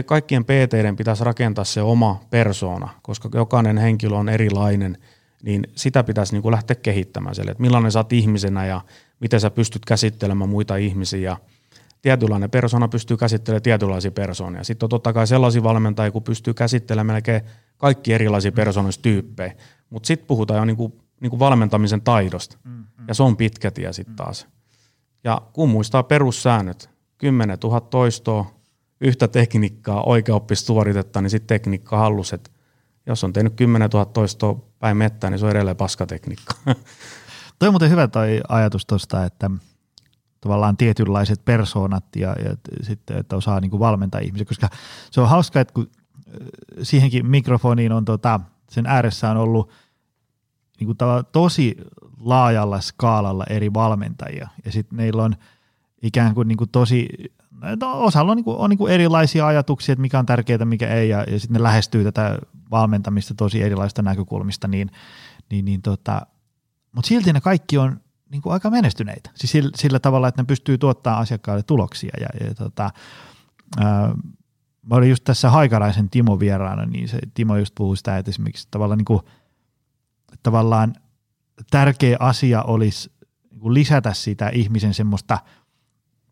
kaikkien 0.06 0.44
PTiden 0.44 0.96
pitäisi 0.96 1.24
rakentaa 1.24 1.64
se 1.64 1.82
oma 1.82 2.20
persoona, 2.30 2.88
koska 3.02 3.28
jokainen 3.34 3.78
henkilö 3.78 4.16
on 4.16 4.28
erilainen, 4.28 4.98
niin 5.42 5.64
sitä 5.74 6.04
pitäisi 6.04 6.32
niin 6.32 6.42
kuin 6.42 6.52
lähteä 6.52 6.76
kehittämään 6.76 7.34
sille, 7.34 7.50
että 7.50 7.60
millainen 7.60 7.92
sä 7.92 7.98
oot 7.98 8.12
ihmisenä 8.12 8.66
ja 8.66 8.80
miten 9.20 9.40
sä 9.40 9.50
pystyt 9.50 9.84
käsittelemään 9.84 10.50
muita 10.50 10.76
ihmisiä 10.76 11.36
tietynlainen 12.02 12.50
persona 12.50 12.88
pystyy 12.88 13.16
käsittelemään 13.16 13.62
tietynlaisia 13.62 14.10
persoonia. 14.10 14.64
Sitten 14.64 14.86
on 14.86 14.90
totta 14.90 15.12
kai 15.12 15.26
sellaisia 15.26 15.62
valmentajia, 15.62 16.10
kun 16.10 16.22
pystyy 16.22 16.54
käsittelemään 16.54 17.14
melkein 17.14 17.42
kaikki 17.76 18.12
erilaisia 18.12 18.52
persoonallistyyppejä, 18.52 19.54
mutta 19.90 20.06
sitten 20.06 20.26
puhutaan 20.26 20.68
jo 20.68 20.90
niinku, 21.20 21.36
niinku 21.36 21.38
valmentamisen 21.38 22.02
taidosta, 22.02 22.58
mm, 22.64 22.70
mm. 22.70 23.04
ja 23.08 23.14
se 23.14 23.22
on 23.22 23.36
pitkä 23.36 23.70
tie 23.70 23.92
sitten 23.92 24.16
taas. 24.16 24.46
Ja 25.24 25.42
kun 25.52 25.68
muistaa 25.68 26.02
perussäännöt, 26.02 26.90
10 27.18 27.58
000 27.62 27.80
toistoa, 27.80 28.46
yhtä 29.00 29.28
tekniikkaa, 29.28 30.02
oikeaoppista 30.02 30.66
suoritetta, 30.66 31.20
niin 31.20 31.30
sitten 31.30 31.46
tekniikka 31.46 31.98
hallus, 31.98 32.32
että 32.32 32.50
jos 33.06 33.24
on 33.24 33.32
tehnyt 33.32 33.54
10 33.54 33.90
000 33.90 34.04
toistoa 34.04 34.60
päin 34.78 34.96
mettää, 34.96 35.30
niin 35.30 35.38
se 35.38 35.44
on 35.44 35.50
edelleen 35.50 35.76
paskatekniikka. 35.76 36.54
Toi 37.58 37.68
on 37.68 37.72
muuten 37.72 37.90
hyvä 37.90 38.08
toi 38.08 38.40
ajatus 38.48 38.86
tuosta, 38.86 39.24
että 39.24 39.50
tavallaan 40.40 40.76
tietynlaiset 40.76 41.44
persoonat 41.44 42.04
ja, 42.16 42.28
ja 42.28 42.56
sitten, 42.82 43.16
että 43.16 43.36
osaa 43.36 43.60
niin 43.60 43.70
kuin 43.70 43.80
valmentaa 43.80 44.20
ihmisiä, 44.20 44.44
koska 44.44 44.68
se 45.10 45.20
on 45.20 45.28
hauska, 45.28 45.60
että 45.60 45.74
kun 45.74 45.90
siihenkin 46.82 47.26
mikrofoniin 47.26 47.92
on 47.92 48.04
tota, 48.04 48.40
sen 48.70 48.86
ääressä 48.86 49.30
on 49.30 49.36
ollut 49.36 49.72
niin 50.80 50.86
kuin 50.86 50.96
tosi 51.32 51.76
laajalla 52.20 52.80
skaalalla 52.80 53.44
eri 53.50 53.74
valmentajia 53.74 54.48
ja 54.64 54.72
sitten 54.72 54.96
neillä 54.96 55.22
on 55.22 55.34
ikään 56.02 56.34
kuin, 56.34 56.48
niin 56.48 56.58
kuin 56.58 56.70
tosi, 56.70 57.08
no, 57.80 58.00
osalla 58.00 58.32
on, 58.32 58.36
niin 58.36 58.44
kuin, 58.44 58.56
on 58.56 58.70
niin 58.70 58.78
kuin 58.78 58.92
erilaisia 58.92 59.46
ajatuksia, 59.46 59.92
että 59.92 60.00
mikä 60.00 60.18
on 60.18 60.26
tärkeää, 60.26 60.64
mikä 60.64 60.88
ei 60.88 61.08
ja, 61.08 61.24
ja 61.30 61.40
sitten 61.40 61.54
ne 61.54 61.62
lähestyy 61.62 62.04
tätä 62.04 62.38
valmentamista 62.70 63.34
tosi 63.34 63.62
erilaista 63.62 64.02
näkökulmista, 64.02 64.68
niin, 64.68 64.90
niin, 65.50 65.64
niin 65.64 65.82
tota, 65.82 66.26
mutta 66.92 67.08
silti 67.08 67.32
ne 67.32 67.40
kaikki 67.40 67.78
on 67.78 68.00
niin 68.30 68.42
kuin 68.42 68.52
aika 68.52 68.70
menestyneitä. 68.70 69.30
Siis 69.34 69.52
sillä, 69.52 69.70
sillä 69.76 69.98
tavalla, 69.98 70.28
että 70.28 70.42
ne 70.42 70.46
pystyy 70.46 70.78
tuottamaan 70.78 71.22
asiakkaille 71.22 71.62
tuloksia. 71.62 72.10
Ja, 72.20 72.46
ja 72.46 72.54
tota, 72.54 72.90
ää, 73.78 74.14
mä 74.82 74.94
olin 74.94 75.10
just 75.10 75.24
tässä 75.24 75.50
Haikaraisen 75.50 76.10
Timo 76.10 76.40
vieraana, 76.40 76.86
niin 76.86 77.08
se 77.08 77.18
Timo 77.34 77.56
just 77.56 77.74
puhui 77.74 77.96
sitä, 77.96 78.18
että 78.18 78.30
esimerkiksi 78.30 78.68
tavallaan, 78.70 78.98
niin 78.98 79.04
kuin, 79.04 79.20
tavallaan 80.42 80.94
tärkeä 81.70 82.16
asia 82.20 82.62
olisi 82.62 83.12
niin 83.50 83.74
lisätä 83.74 84.14
sitä 84.14 84.48
ihmisen 84.48 84.94
semmoista– 84.94 85.38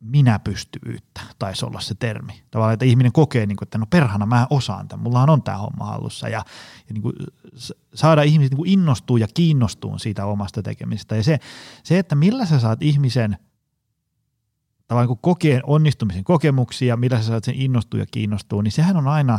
minäpystyvyyttä, 0.00 1.20
taisi 1.38 1.66
olla 1.66 1.80
se 1.80 1.94
termi. 1.94 2.42
Tavallaan, 2.50 2.74
että 2.74 2.84
ihminen 2.84 3.12
kokee, 3.12 3.46
niin 3.46 3.56
kuin, 3.56 3.66
että 3.66 3.78
no 3.78 3.86
perhana 3.86 4.26
mä 4.26 4.46
osaan 4.50 4.88
tämän, 4.88 5.02
mullahan 5.02 5.30
on 5.30 5.42
tämä 5.42 5.58
homma 5.58 5.86
hallussa. 5.86 6.28
Ja, 6.28 6.44
ja 6.88 6.94
niin 6.94 7.02
kuin, 7.02 7.14
saada 7.94 8.22
ihmiset 8.22 8.50
niin 8.50 8.56
kuin 8.56 8.70
innostuu 8.70 9.16
ja 9.16 9.28
kiinnostuu 9.34 9.98
siitä 9.98 10.26
omasta 10.26 10.62
tekemisestä. 10.62 11.16
Ja 11.16 11.22
se, 11.22 11.38
se, 11.82 11.98
että 11.98 12.14
millä 12.14 12.46
sä 12.46 12.60
saat 12.60 12.82
ihmisen 12.82 13.36
tavallaan 14.86 15.08
niin 15.08 15.18
kokeen 15.22 15.60
onnistumisen 15.66 16.24
kokemuksia, 16.24 16.96
millä 16.96 17.18
sä 17.18 17.26
saat 17.26 17.44
sen 17.44 17.54
innostua 17.54 18.00
ja 18.00 18.06
kiinnostua, 18.10 18.62
niin 18.62 18.72
sehän 18.72 18.96
on 18.96 19.08
aina 19.08 19.38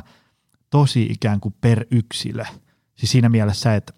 tosi 0.69 1.03
ikään 1.03 1.39
kuin 1.39 1.55
per 1.61 1.85
yksilö. 1.91 2.45
Siis 2.95 3.11
siinä 3.11 3.29
mielessä, 3.29 3.75
että 3.75 3.93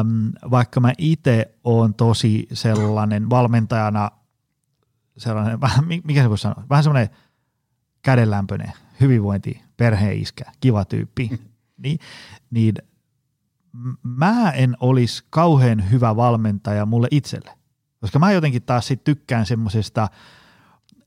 äm, 0.00 0.32
vaikka 0.50 0.80
mä 0.80 0.92
itse 0.98 1.54
oon 1.64 1.94
tosi 1.94 2.48
sellainen 2.52 3.30
valmentajana– 3.30 4.10
sellainen, 5.18 5.60
vähän, 5.66 5.84
mikä 6.04 6.22
se 6.22 6.28
voisi 6.28 6.42
sanoa, 6.42 6.64
vähän 6.70 6.84
semmoinen 6.84 7.08
kädenlämpöinen, 8.02 8.72
hyvinvointi, 9.00 9.62
perheen 9.76 10.18
iskä, 10.18 10.44
kiva 10.60 10.84
tyyppi, 10.84 11.30
niin, 11.82 11.98
niin 12.50 12.74
mä 14.02 14.50
en 14.50 14.76
olisi 14.80 15.24
kauhean 15.30 15.90
hyvä 15.90 16.16
valmentaja 16.16 16.86
mulle 16.86 17.08
itselle. 17.10 17.50
Koska 18.00 18.18
mä 18.18 18.32
jotenkin 18.32 18.62
taas 18.62 18.86
sit 18.86 19.04
tykkään 19.04 19.46
semmoisesta 19.46 20.08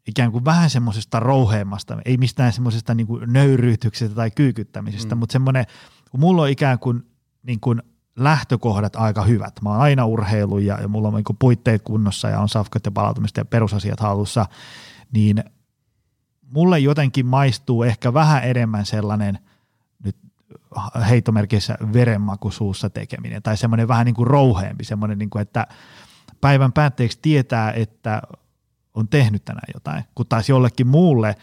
ikään 0.07 0.31
kuin 0.31 0.45
vähän 0.45 0.69
semmoisesta 0.69 1.19
rouheemmasta, 1.19 1.97
ei 2.05 2.17
mistään 2.17 2.53
semmoisesta 2.53 2.93
niin 2.93 3.07
nöyryytyksestä 3.27 4.15
tai 4.15 4.31
kyykyttämisestä, 4.31 5.15
mm. 5.15 5.19
mutta 5.19 5.33
semmoinen, 5.33 5.65
kun 6.11 6.19
mulla 6.19 6.41
on 6.41 6.49
ikään 6.49 6.79
kuin, 6.79 7.03
niin 7.43 7.59
kuin 7.59 7.81
lähtökohdat 8.15 8.95
aika 8.95 9.23
hyvät. 9.23 9.61
Mä 9.61 9.69
oon 9.69 9.81
aina 9.81 10.05
urheilu 10.05 10.57
ja, 10.57 10.81
ja 10.81 10.87
mulla 10.87 11.07
on 11.07 11.13
niin 11.13 11.37
puitteet 11.39 11.81
kunnossa 11.81 12.29
ja 12.29 12.39
on 12.39 12.49
safkat 12.49 12.85
ja 12.85 12.91
palautumista 12.91 13.39
ja 13.39 13.45
perusasiat 13.45 13.99
hallussa, 13.99 14.45
niin 15.11 15.43
mulle 16.53 16.79
jotenkin 16.79 17.25
maistuu 17.25 17.83
ehkä 17.83 18.13
vähän 18.13 18.43
enemmän 18.43 18.85
sellainen 18.85 19.39
nyt 20.03 20.15
heittomerkissä 21.09 21.77
verenmaku 21.93 22.51
suussa 22.51 22.89
tekeminen 22.89 23.43
tai 23.43 23.57
semmoinen 23.57 23.87
vähän 23.87 24.05
niin 24.05 24.15
kuin 24.15 24.27
rouheempi, 24.27 24.83
semmoinen, 24.83 25.17
niin 25.17 25.29
kuin, 25.29 25.41
että 25.41 25.67
päivän 26.41 26.73
päätteeksi 26.73 27.19
tietää, 27.21 27.71
että 27.71 28.21
on 28.93 29.07
tehnyt 29.07 29.45
tänään 29.45 29.73
jotain, 29.73 30.03
kun 30.15 30.25
taas 30.27 30.49
jollekin 30.49 30.87
muulle 30.87 31.35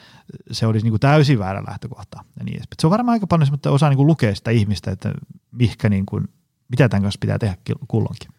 se 0.50 0.66
olisi 0.66 0.84
niin 0.84 0.92
kuin 0.92 1.00
täysin 1.00 1.38
väärä 1.38 1.64
lähtökohta. 1.68 2.24
Ja 2.38 2.44
niin 2.44 2.62
Se 2.78 2.86
on 2.86 2.90
varmaan 2.90 3.12
aika 3.12 3.26
paljon 3.26 3.46
semmoinen, 3.46 3.72
osaa 3.72 3.88
niin 3.88 3.96
kuin 3.96 4.06
lukea 4.06 4.34
sitä 4.34 4.50
ihmistä, 4.50 4.90
että 4.90 5.12
mihkä 5.52 5.88
niin 5.88 6.06
kuin 6.06 6.28
mitä 6.68 6.88
tämän 6.88 7.02
kanssa 7.02 7.18
pitää 7.20 7.38
tehdä 7.38 7.56
kulloinkin? 7.88 8.30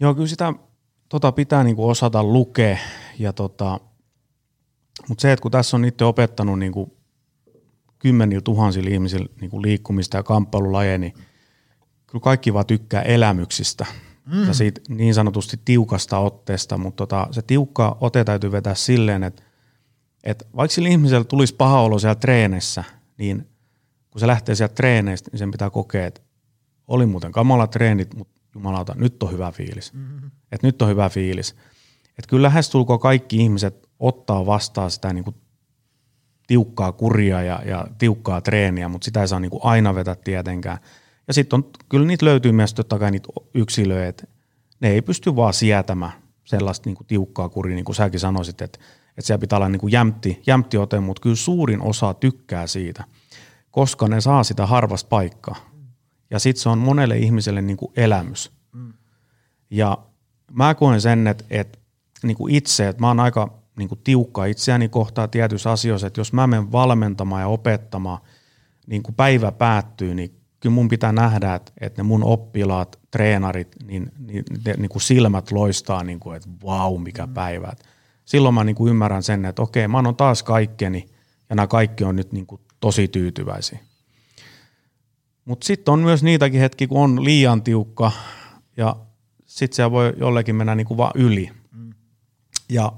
Joo, 0.00 0.14
kyllä 0.14 0.26
sitä 0.26 0.52
tota 1.08 1.32
pitää 1.32 1.64
niinku 1.64 1.88
osata 1.88 2.24
lukea. 2.24 2.78
Ja 3.18 3.32
tota, 3.32 3.80
mutta 5.08 5.22
se, 5.22 5.32
että 5.32 5.42
kun 5.42 5.50
tässä 5.50 5.76
on 5.76 5.84
itse 5.84 6.04
opettanut 6.04 6.58
niinku 6.58 6.96
kymmenillä 7.98 8.40
tuhansilla 8.40 8.90
ihmisillä 8.90 9.26
niinku 9.40 9.62
liikkumista 9.62 10.16
ja 10.16 10.22
kamppailulajeja, 10.22 10.98
niin 10.98 11.12
kyllä 12.06 12.22
kaikki 12.22 12.54
vaan 12.54 12.66
tykkää 12.66 13.02
elämyksistä 13.02 13.86
mm. 14.26 14.46
ja 14.46 14.54
siitä 14.54 14.80
niin 14.88 15.14
sanotusti 15.14 15.60
tiukasta 15.64 16.18
otteesta, 16.18 16.78
mutta 16.78 16.96
tota, 16.96 17.28
se 17.30 17.42
tiukka 17.42 17.96
ote 18.00 18.24
täytyy 18.24 18.52
vetää 18.52 18.74
silleen, 18.74 19.22
että, 19.22 19.42
että 20.24 20.44
vaikka 20.56 20.74
sillä 20.74 20.88
ihmisellä 20.88 21.24
tulisi 21.24 21.54
paha 21.54 21.80
olo 21.80 21.98
siellä 21.98 22.14
treenissä, 22.14 22.84
niin 23.18 23.48
kun 24.10 24.20
se 24.20 24.26
lähtee 24.26 24.54
sieltä 24.54 24.74
treeneistä, 24.74 25.30
niin 25.32 25.38
sen 25.38 25.50
pitää 25.50 25.70
kokea, 25.70 26.06
että 26.06 26.20
oli 26.88 27.06
muuten 27.06 27.32
kamala 27.32 27.66
treenit, 27.66 28.14
mutta 28.14 28.40
jumalauta, 28.54 28.94
nyt 28.96 29.22
on 29.22 29.32
hyvä 29.32 29.52
fiilis. 29.52 29.92
Mm-hmm. 29.92 30.30
Että 30.52 30.66
nyt 30.66 30.82
on 30.82 30.88
hyvä 30.88 31.08
fiilis. 31.08 31.56
Että 32.18 32.28
kyllä 32.28 32.42
lähestulkoon 32.42 33.00
kaikki 33.00 33.36
ihmiset 33.36 33.88
ottaa 33.98 34.46
vastaan 34.46 34.90
sitä 34.90 35.12
niin 35.12 35.24
kuin 35.24 35.36
tiukkaa 36.46 36.92
kuria 36.92 37.42
ja, 37.42 37.62
ja 37.64 37.86
tiukkaa 37.98 38.40
treeniä, 38.40 38.88
mutta 38.88 39.04
sitä 39.04 39.20
ei 39.20 39.28
saa 39.28 39.40
niin 39.40 39.50
kuin 39.50 39.64
aina 39.64 39.94
vetä 39.94 40.16
tietenkään. 40.24 40.78
Ja 41.28 41.34
sitten 41.34 41.56
on, 41.56 41.70
kyllä 41.88 42.06
niitä 42.06 42.26
löytyy 42.26 42.52
myös 42.52 42.74
totta 42.74 42.98
kai 42.98 43.10
niitä 43.10 43.28
yksilöitä, 43.54 44.08
että 44.08 44.26
ne 44.80 44.88
ei 44.88 45.02
pysty 45.02 45.36
vaan 45.36 45.54
sietämään 45.54 46.12
sellaista 46.44 46.88
niin 46.88 46.96
kuin 46.96 47.06
tiukkaa 47.06 47.48
kuria, 47.48 47.74
niin 47.74 47.84
kuin 47.84 47.96
säkin 47.96 48.20
sanoisit, 48.20 48.62
että, 48.62 48.78
että 49.08 49.26
siellä 49.26 49.40
pitää 49.40 49.56
olla 49.56 49.68
niin 49.68 49.80
kuin 49.80 49.92
jämpti, 49.92 50.42
jämpti 50.46 50.76
ote, 50.76 51.00
mutta 51.00 51.22
kyllä 51.22 51.36
suurin 51.36 51.80
osa 51.80 52.14
tykkää 52.14 52.66
siitä, 52.66 53.04
koska 53.70 54.08
ne 54.08 54.20
saa 54.20 54.44
sitä 54.44 54.66
harvasta 54.66 55.08
paikkaa. 55.08 55.71
Ja 56.32 56.38
sitten 56.38 56.62
se 56.62 56.68
on 56.68 56.78
monelle 56.78 57.18
ihmiselle 57.18 57.62
niin 57.62 57.76
kuin 57.76 57.92
elämys. 57.96 58.52
Mm. 58.72 58.92
Ja 59.70 59.98
mä 60.52 60.74
koen 60.74 61.00
sen, 61.00 61.26
että, 61.26 61.44
että 61.50 61.78
niin 62.22 62.36
kuin 62.36 62.54
itse, 62.54 62.88
että 62.88 63.00
mä 63.00 63.08
oon 63.08 63.20
aika 63.20 63.58
niin 63.76 63.88
kuin 63.88 64.00
tiukka 64.04 64.44
itseäni 64.44 64.88
kohtaa 64.88 65.28
tietyissä 65.28 65.70
asioissa, 65.70 66.06
että 66.06 66.20
jos 66.20 66.32
mä 66.32 66.46
menen 66.46 66.72
valmentamaan 66.72 67.42
ja 67.42 67.48
opettamaan, 67.48 68.18
niin 68.86 69.02
kuin 69.02 69.14
päivä 69.14 69.52
päättyy, 69.52 70.14
niin 70.14 70.40
kyllä 70.60 70.74
mun 70.74 70.88
pitää 70.88 71.12
nähdä, 71.12 71.54
että, 71.54 71.72
että 71.80 72.02
ne 72.02 72.06
mun 72.06 72.24
oppilaat, 72.24 72.98
treenarit, 73.10 73.76
niin, 73.86 74.12
niin, 74.18 74.44
ne, 74.64 74.74
niin 74.78 74.88
kuin 74.88 75.02
silmät 75.02 75.50
loistaa, 75.50 76.04
niin 76.04 76.20
kuin, 76.20 76.36
että 76.36 76.48
vau, 76.64 76.98
mikä 76.98 77.26
mm. 77.26 77.34
päivä. 77.34 77.68
Et 77.72 77.84
silloin 78.24 78.54
mä 78.54 78.64
niin 78.64 78.76
kuin 78.76 78.90
ymmärrän 78.90 79.22
sen, 79.22 79.44
että 79.44 79.62
okei, 79.62 79.88
mä 79.88 79.98
annan 79.98 80.16
taas 80.16 80.42
kaikkeni, 80.42 81.08
ja 81.50 81.56
nämä 81.56 81.66
kaikki 81.66 82.04
on 82.04 82.16
nyt 82.16 82.32
niin 82.32 82.46
kuin 82.46 82.60
tosi 82.80 83.08
tyytyväisiä. 83.08 83.78
Mutta 85.44 85.66
sitten 85.66 85.92
on 85.92 86.00
myös 86.00 86.22
niitäkin 86.22 86.60
hetki, 86.60 86.86
kun 86.86 87.00
on 87.00 87.24
liian 87.24 87.62
tiukka, 87.62 88.12
ja 88.76 88.96
sitten 89.46 89.76
se 89.76 89.90
voi 89.90 90.12
jollekin 90.16 90.56
mennä 90.56 90.74
niin 90.74 90.86
kuin 90.86 90.98
vaan 90.98 91.12
yli. 91.14 91.50
Mm. 91.72 91.90
Ja 92.68 92.92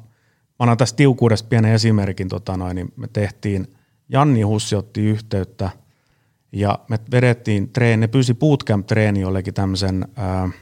mä 0.49 0.57
annan 0.59 0.77
tästä 0.77 0.97
tiukuudesta 0.97 1.49
pienen 1.49 1.73
esimerkin, 1.73 2.29
tota 2.29 2.57
noin, 2.57 2.75
niin 2.75 2.93
me 2.97 3.09
tehtiin, 3.13 3.75
Janni 4.09 4.43
Hussi 4.43 4.77
otti 4.77 5.01
yhteyttä– 5.01 5.71
ja 6.55 6.79
me 6.89 6.99
vedettiin 7.11 7.69
treeni, 7.73 8.01
ne 8.01 8.07
pyysi 8.07 8.35
bootcamp-treeni 8.35 9.21
jollekin 9.21 9.55
tämmöisen, 9.55 10.09
äh, 10.19 10.55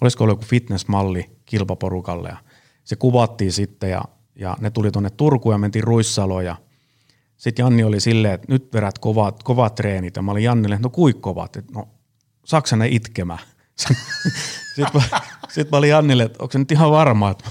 olisiko 0.00 0.24
ollut 0.24 0.38
joku 0.38 0.46
fitnessmalli 0.48 1.30
kilpaporukalle 1.46 2.28
ja 2.28 2.36
se 2.84 2.96
kuvattiin 2.96 3.52
sitten 3.52 3.90
ja, 3.90 4.02
ja 4.36 4.56
ne 4.60 4.70
tuli 4.70 4.90
tuonne 4.90 5.10
Turkuun 5.10 5.54
ja 5.54 5.58
mentiin 5.58 5.84
Ruissaloon 5.84 6.44
ja 6.44 6.56
sitten 7.38 7.62
Janni 7.62 7.84
oli 7.84 8.00
silleen, 8.00 8.34
että 8.34 8.46
nyt 8.48 8.72
verät 8.72 8.98
kovat, 8.98 9.42
kovat 9.42 9.74
treenit 9.74 10.16
ja 10.16 10.22
mä 10.22 10.32
olin 10.32 10.44
Jannille, 10.44 10.78
no 10.82 10.90
kuinka 10.90 11.20
kovat, 11.20 11.56
että 11.56 11.72
no 11.74 11.88
saaksa 12.44 12.76
ne 12.76 12.88
itkemään. 12.90 13.40
sitten, 14.74 14.90
mä, 14.94 15.20
sitten 15.48 15.68
mä 15.72 15.78
olin 15.78 15.90
Jannille, 15.90 16.22
että 16.22 16.38
onko 16.42 16.52
se 16.52 16.58
nyt 16.58 16.72
ihan 16.72 16.90
varma, 16.90 17.30
että, 17.30 17.50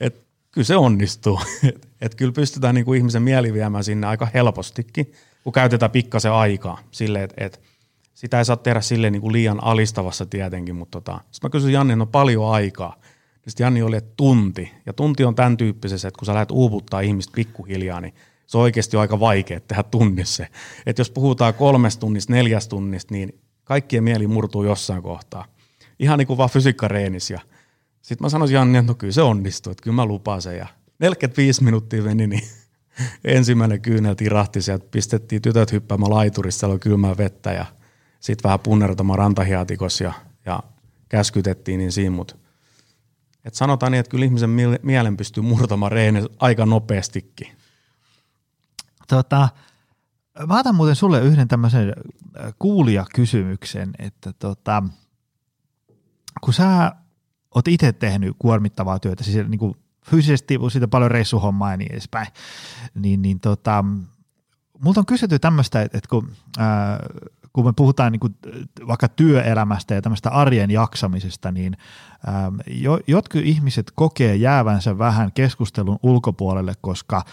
että 0.00 0.20
kyllä 0.50 0.66
se 0.66 0.76
onnistuu. 0.76 1.40
että, 1.68 1.88
että 2.00 2.16
kyllä 2.16 2.32
pystytään 2.32 2.74
niin 2.74 2.84
kuin 2.84 2.98
ihmisen 2.98 3.22
mieli 3.22 3.52
viemään 3.52 3.84
sinne 3.84 4.06
aika 4.06 4.28
helpostikin– 4.34 5.12
kun 5.44 5.52
käytetään 5.52 5.90
pikkasen 5.90 6.32
aikaa 6.32 6.78
silleen, 6.90 7.24
että, 7.24 7.44
että 7.44 7.58
sitä 8.14 8.38
ei 8.38 8.44
saa 8.44 8.56
tehdä 8.56 8.80
silleen 8.80 9.12
niin 9.12 9.20
kuin 9.20 9.32
liian 9.32 9.64
alistavassa 9.64 10.26
tietenkin, 10.26 10.76
mutta 10.76 11.00
tota, 11.00 11.20
sitten 11.30 11.48
mä 11.48 11.52
kysyin 11.52 11.72
Janni, 11.72 11.96
no 11.96 12.06
paljon 12.06 12.52
aikaa. 12.52 13.00
Sitten 13.48 13.64
Janni 13.64 13.82
oli, 13.82 13.96
että 13.96 14.12
tunti. 14.16 14.72
Ja 14.86 14.92
tunti 14.92 15.24
on 15.24 15.34
tämän 15.34 15.56
tyyppisessä, 15.56 16.08
että 16.08 16.18
kun 16.18 16.26
sä 16.26 16.34
lähdet 16.34 16.50
uuvuttaa 16.50 17.00
ihmistä 17.00 17.32
pikkuhiljaa, 17.34 18.00
niin 18.00 18.14
se 18.52 18.58
on 18.58 18.62
oikeasti 18.62 18.96
aika 18.96 19.20
vaikea 19.20 19.60
tehdä 19.60 19.82
tunnissa. 19.82 20.46
Että 20.86 21.00
jos 21.00 21.10
puhutaan 21.10 21.54
kolmesta 21.54 22.00
tunnista, 22.00 22.32
neljästä 22.32 22.70
tunnista, 22.70 23.14
niin 23.14 23.40
kaikkien 23.64 24.04
mieli 24.04 24.26
murtuu 24.26 24.64
jossain 24.64 25.02
kohtaa. 25.02 25.44
Ihan 25.98 26.18
niin 26.18 26.26
kuin 26.26 26.36
vaan 26.36 26.50
fysiikkareenissä. 26.50 27.38
Sitten 28.02 28.24
mä 28.24 28.28
sanoisin 28.28 28.54
Janni, 28.54 28.78
että 28.78 28.92
no 28.92 28.94
kyllä 28.94 29.12
se 29.12 29.22
onnistuu, 29.22 29.70
että 29.70 29.82
kyllä 29.82 29.94
mä 29.94 30.06
lupaan 30.06 30.42
sen. 30.42 30.56
Ja 30.56 30.66
45 30.98 31.64
minuuttia 31.64 32.02
meni, 32.02 32.26
niin 32.26 32.42
ensimmäinen 33.24 33.80
kyynel 33.80 34.14
tirahti 34.14 34.62
sieltä, 34.62 34.86
pistettiin 34.90 35.42
tytöt 35.42 35.72
hyppäämään 35.72 36.10
laiturissa, 36.10 36.60
siellä 36.60 36.72
oli 36.72 36.80
kylmää 36.80 37.16
vettä 37.16 37.52
ja 37.52 37.66
sitten 38.20 38.44
vähän 38.44 38.60
punnertamaan 38.60 39.18
rantahiatikos 39.18 40.00
ja, 40.00 40.12
ja 40.46 40.62
käskytettiin 41.08 41.78
niin 41.78 41.92
siinä, 41.92 42.16
mutta 42.16 42.34
et 43.44 43.54
sanotaan 43.54 43.92
niin, 43.92 44.00
että 44.00 44.10
kyllä 44.10 44.24
ihmisen 44.24 44.50
mielen 44.82 45.16
pystyy 45.16 45.42
murtamaan 45.42 45.92
reene 45.92 46.22
aika 46.38 46.66
nopeastikin. 46.66 47.61
Tota, 49.12 49.48
mä 50.46 50.58
otan 50.58 50.74
muuten 50.74 50.96
sulle 50.96 51.20
yhden 51.20 51.48
tämmöisen 51.48 51.88
äh, 51.88 52.54
kuulijakysymyksen, 52.58 53.90
että 53.98 54.32
tota, 54.32 54.82
kun 56.40 56.54
sä 56.54 56.92
oot 57.54 57.68
itse 57.68 57.92
tehnyt 57.92 58.36
kuormittavaa 58.38 58.98
työtä, 58.98 59.24
siis 59.24 59.48
niin 59.48 59.58
kuin 59.58 59.74
fyysisesti 60.06 60.58
siitä 60.68 60.88
paljon 60.88 61.10
reissuhommaa 61.10 61.70
ja 61.70 61.76
niin 61.76 61.92
edespäin. 61.92 62.26
Niin, 62.94 63.22
niin 63.22 63.40
tota, 63.40 63.84
multa 64.84 65.00
on 65.00 65.06
kysytty 65.06 65.38
tämmöistä, 65.38 65.82
että, 65.82 66.00
kun, 66.10 66.32
ää, 66.58 66.98
kun 67.52 67.64
me 67.64 67.72
puhutaan 67.76 68.12
niin 68.12 68.20
kuin 68.20 68.36
vaikka 68.86 69.08
työelämästä 69.08 69.94
ja 69.94 70.02
tämmöistä 70.02 70.30
arjen 70.30 70.70
jaksamisesta, 70.70 71.52
niin 71.52 71.76
ää, 72.26 72.52
jo, 72.66 73.00
jotkut 73.06 73.42
ihmiset 73.44 73.90
kokee 73.94 74.36
jäävänsä 74.36 74.98
vähän 74.98 75.32
keskustelun 75.32 75.98
ulkopuolelle, 76.02 76.74
koska 76.80 77.24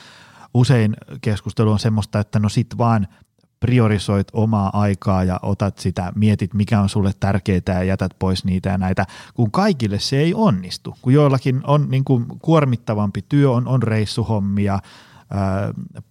usein 0.54 0.96
keskustelu 1.22 1.72
on 1.72 1.80
semmoista, 1.80 2.20
että 2.20 2.40
no 2.40 2.50
sit 2.50 2.78
vaan– 2.78 3.08
priorisoit 3.60 4.28
omaa 4.34 4.70
aikaa 4.74 5.24
ja 5.24 5.40
otat 5.42 5.78
sitä, 5.78 6.12
mietit 6.16 6.54
mikä 6.54 6.82
on 6.82 6.90
sulle 6.90 7.12
tärkeää 7.20 7.62
ja 7.68 7.84
jätät 7.84 8.12
pois 8.20 8.46
niitä 8.46 8.70
ja 8.70 8.78
näitä, 8.78 9.06
kun 9.34 9.52
kaikille 9.52 10.00
se 10.00 10.18
ei 10.18 10.34
onnistu. 10.34 10.98
Kun 11.02 11.14
joillakin 11.14 11.62
on 11.68 11.90
niin 11.90 12.04
kuin 12.04 12.26
kuormittavampi 12.42 13.26
työ, 13.30 13.52
on, 13.52 13.68
on 13.68 13.84
reissuhommia, 13.84 14.80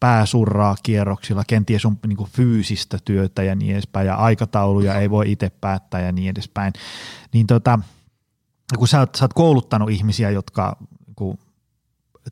pääsurraa 0.01 0.77
kierroksilla, 0.83 1.43
kenties 1.47 1.85
on 1.85 1.99
niin 2.07 2.17
kuin 2.17 2.31
fyysistä 2.31 2.99
työtä 3.05 3.43
ja 3.43 3.55
niin 3.55 3.73
edespäin, 3.73 4.07
ja 4.07 4.15
aikatauluja 4.15 4.95
ei 4.95 5.11
voi 5.11 5.33
itse 5.33 5.51
päättää 5.61 6.01
ja 6.01 6.13
niin 6.13 6.31
edespäin. 6.31 6.73
Niin 7.33 7.47
tota, 7.47 7.79
kun 8.79 8.89
sä 8.89 8.99
oot, 8.99 9.15
sä 9.15 9.25
oot 9.25 9.33
kouluttanut 9.33 9.91
ihmisiä, 9.91 10.31
jotka 10.31 10.77
niin 11.07 11.15
kuin 11.17 11.39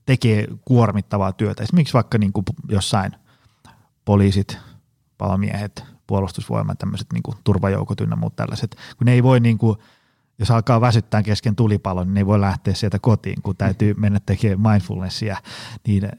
tekee 0.07 0.47
kuormittavaa 0.65 1.33
työtä, 1.33 1.63
esimerkiksi 1.63 1.95
vaikka 1.95 2.19
niin 2.19 2.33
kuin 2.33 2.45
jossain 2.69 3.13
poliisit, 4.05 4.59
palomiehet, 5.19 5.85
puolustusvoimat, 6.07 6.79
tämmöiset 6.79 7.07
niin 7.13 7.23
kuin 7.23 7.37
turvajoukot 7.45 8.01
ynnä 8.01 8.17
muut 8.17 8.37
tällaiset, 8.37 8.77
kun 8.99 9.05
ne 9.05 9.13
ei 9.13 9.23
voi 9.23 9.41
niin 9.41 9.59
kuin, 9.59 9.79
jos 10.39 10.51
alkaa 10.51 10.81
väsyttää 10.81 11.23
kesken 11.23 11.57
tulipalon, 11.57 12.07
niin 12.07 12.15
ne 12.15 12.21
ei 12.21 12.27
voi 12.27 12.41
lähteä 12.41 12.75
sieltä 12.75 12.99
kotiin, 12.99 13.43
kun 13.43 13.57
täytyy 13.57 13.95
mennä 13.95 14.21
tekemään 14.27 14.73
mindfulnessia. 14.73 15.37
Niin 15.87 16.11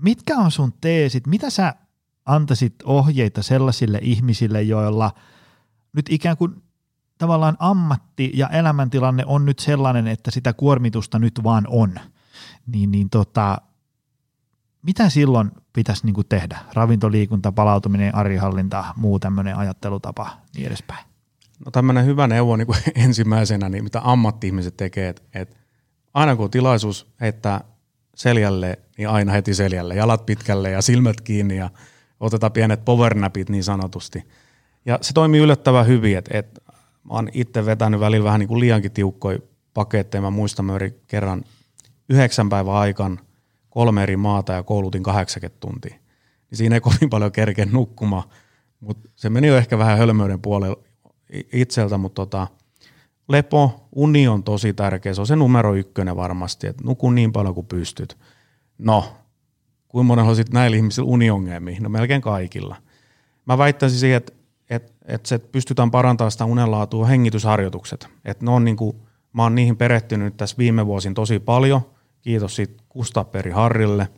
mitkä 0.00 0.36
on 0.36 0.50
sun 0.50 0.72
teesit, 0.80 1.26
mitä 1.26 1.50
sä 1.50 1.74
antaisit 2.26 2.74
ohjeita 2.84 3.42
sellaisille 3.42 3.98
ihmisille, 4.02 4.62
joilla 4.62 5.10
nyt 5.92 6.06
ikään 6.10 6.36
kuin 6.36 6.62
tavallaan 7.18 7.56
ammatti 7.58 8.30
ja 8.34 8.48
elämäntilanne 8.48 9.24
on 9.26 9.44
nyt 9.44 9.58
sellainen, 9.58 10.06
että 10.06 10.30
sitä 10.30 10.52
kuormitusta 10.52 11.18
nyt 11.18 11.40
vaan 11.44 11.64
on, 11.68 11.94
niin, 12.66 12.90
niin 12.90 13.10
tota, 13.10 13.58
mitä 14.82 15.08
silloin 15.08 15.50
pitäisi 15.72 16.06
niin 16.06 16.14
kuin 16.14 16.26
tehdä? 16.28 16.58
Ravintoliikunta, 16.72 17.52
palautuminen, 17.52 18.14
arihallinta, 18.14 18.84
muu 18.96 19.18
tämmöinen 19.18 19.56
ajattelutapa, 19.56 20.30
niin 20.54 20.66
edespäin. 20.66 21.04
No 21.64 21.70
tämmöinen 21.70 22.06
hyvä 22.06 22.26
neuvo 22.26 22.56
niin 22.56 22.66
kuin 22.66 22.78
ensimmäisenä, 23.04 23.68
niin 23.68 23.84
mitä 23.84 24.00
ammatti-ihmiset 24.04 24.76
tekee, 24.76 25.08
että, 25.08 25.22
että 25.34 25.56
aina 26.14 26.36
kun 26.36 26.44
on 26.44 26.50
tilaisuus 26.50 27.06
heittää 27.20 27.60
seljälle, 28.14 28.78
niin 28.98 29.08
aina 29.08 29.32
heti 29.32 29.54
seljälle, 29.54 29.94
jalat 29.94 30.26
pitkälle 30.26 30.70
ja 30.70 30.82
silmät 30.82 31.20
kiinni 31.20 31.56
ja 31.56 31.70
otetaan 32.20 32.52
pienet 32.52 32.84
powernapit 32.84 33.50
niin 33.50 33.64
sanotusti. 33.64 34.24
Ja 34.86 34.98
se 35.02 35.12
toimii 35.12 35.40
yllättävän 35.40 35.86
hyvin, 35.86 36.18
että, 36.18 36.38
että 36.38 36.60
mä 37.04 37.14
oon 37.14 37.28
itse 37.32 37.66
vetänyt 37.66 38.00
välillä 38.00 38.24
vähän 38.24 38.40
niin 38.40 38.48
kuin 38.48 38.60
liiankin 38.60 38.92
tiukkoja 38.92 39.38
paketteja. 39.74 40.22
Mä 40.22 40.30
muistan, 40.30 40.64
mä 40.64 40.78
kerran 41.06 41.44
yhdeksän 42.08 42.48
päivän 42.48 42.74
aikaan– 42.74 43.20
kolme 43.74 44.02
eri 44.02 44.16
maata 44.16 44.52
ja 44.52 44.62
koulutin 44.62 45.02
80 45.02 45.60
tuntia. 45.60 45.94
Niin 46.50 46.58
siinä 46.58 46.76
ei 46.76 46.80
kovin 46.80 47.10
paljon 47.10 47.32
kerkeä 47.32 47.66
nukkumaan, 47.72 48.22
mutta 48.80 49.08
se 49.14 49.30
meni 49.30 49.46
jo 49.46 49.56
ehkä 49.56 49.78
vähän 49.78 49.98
hölmöyden 49.98 50.40
puolella 50.40 50.76
itseltä, 51.52 51.98
mutta 51.98 52.22
tota, 52.22 52.46
lepo, 53.28 53.88
uni 53.92 54.28
on 54.28 54.42
tosi 54.42 54.72
tärkeä, 54.72 55.14
se 55.14 55.20
on 55.20 55.26
se 55.26 55.36
numero 55.36 55.74
ykkönen 55.74 56.16
varmasti, 56.16 56.66
että 56.66 56.84
nuku 56.84 57.10
niin 57.10 57.32
paljon 57.32 57.54
kuin 57.54 57.66
pystyt. 57.66 58.18
No, 58.78 59.04
kuinka 59.88 60.06
monella 60.06 60.30
on 60.30 60.36
sitten 60.36 60.54
näillä 60.54 60.76
ihmisillä 60.76 61.08
uniongelmia? 61.08 61.80
No 61.80 61.88
melkein 61.88 62.22
kaikilla. 62.22 62.76
Mä 63.46 63.58
väittäisin 63.58 63.98
siihen, 63.98 64.16
että, 64.16 64.32
että, 64.70 64.92
että 65.04 65.28
se 65.28 65.38
pystytään 65.38 65.90
parantamaan 65.90 66.32
sitä 66.32 66.44
unenlaatua 66.44 67.06
hengitysharjoitukset. 67.06 68.08
Että 68.24 68.44
ne 68.44 68.50
on 68.50 68.64
niin 68.64 68.76
kuin, 68.76 68.96
mä 69.32 69.42
oon 69.42 69.54
niihin 69.54 69.76
perehtynyt 69.76 70.36
tässä 70.36 70.56
viime 70.58 70.86
vuosin 70.86 71.14
tosi 71.14 71.38
paljon– 71.38 71.80
kiitos 72.24 72.56
siitä 72.56 72.82
Kustaperi 72.88 73.50
Harrille, 73.50 74.08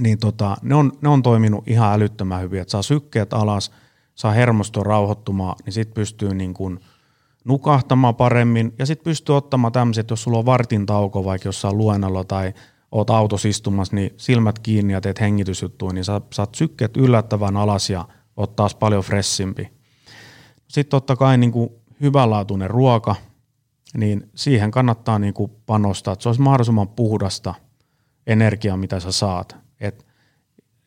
niin 0.00 0.18
tota, 0.18 0.56
ne, 0.62 0.74
on, 0.74 0.92
ne 1.00 1.08
on 1.08 1.22
toiminut 1.22 1.68
ihan 1.68 1.92
älyttömän 1.92 2.42
hyvin, 2.42 2.60
että 2.60 2.72
saa 2.72 2.82
sykkeet 2.82 3.32
alas, 3.32 3.72
saa 4.14 4.32
hermosto 4.32 4.84
rauhoittumaan, 4.84 5.56
niin 5.64 5.72
sitten 5.72 5.94
pystyy 5.94 6.34
niin 6.34 6.54
kuin 6.54 6.80
nukahtamaan 7.44 8.14
paremmin 8.14 8.74
ja 8.78 8.86
sitten 8.86 9.04
pystyy 9.04 9.36
ottamaan 9.36 9.72
tämmöiset, 9.72 10.10
jos 10.10 10.22
sulla 10.22 10.38
on 10.38 10.46
vartin 10.46 10.86
tauko 10.86 11.24
vaikka 11.24 11.48
jossain 11.48 11.78
luennolla 11.78 12.24
tai 12.24 12.52
oot 12.92 13.10
autossa 13.10 13.48
istumassa, 13.48 13.96
niin 13.96 14.14
silmät 14.16 14.58
kiinni 14.58 14.92
ja 14.92 15.00
teet 15.00 15.20
hengitysjuttuja, 15.20 15.92
niin 15.92 16.04
sä 16.04 16.20
saat 16.32 16.54
sykkeet 16.54 16.96
yllättävän 16.96 17.56
alas 17.56 17.90
ja 17.90 18.08
oot 18.36 18.56
taas 18.56 18.74
paljon 18.74 19.02
fressimpi. 19.02 19.68
Sitten 20.68 20.90
totta 20.90 21.16
kai 21.16 21.38
niin 21.38 21.52
hyvänlaatuinen 22.00 22.70
ruoka, 22.70 23.14
niin 23.96 24.30
siihen 24.34 24.70
kannattaa 24.70 25.18
niin 25.18 25.34
kuin 25.34 25.52
panostaa, 25.66 26.12
että 26.12 26.22
se 26.22 26.28
olisi 26.28 26.40
mahdollisimman 26.40 26.88
puhdasta 26.88 27.54
energiaa, 28.26 28.76
mitä 28.76 29.00
sä 29.00 29.12
saat. 29.12 29.56
Et 29.80 30.06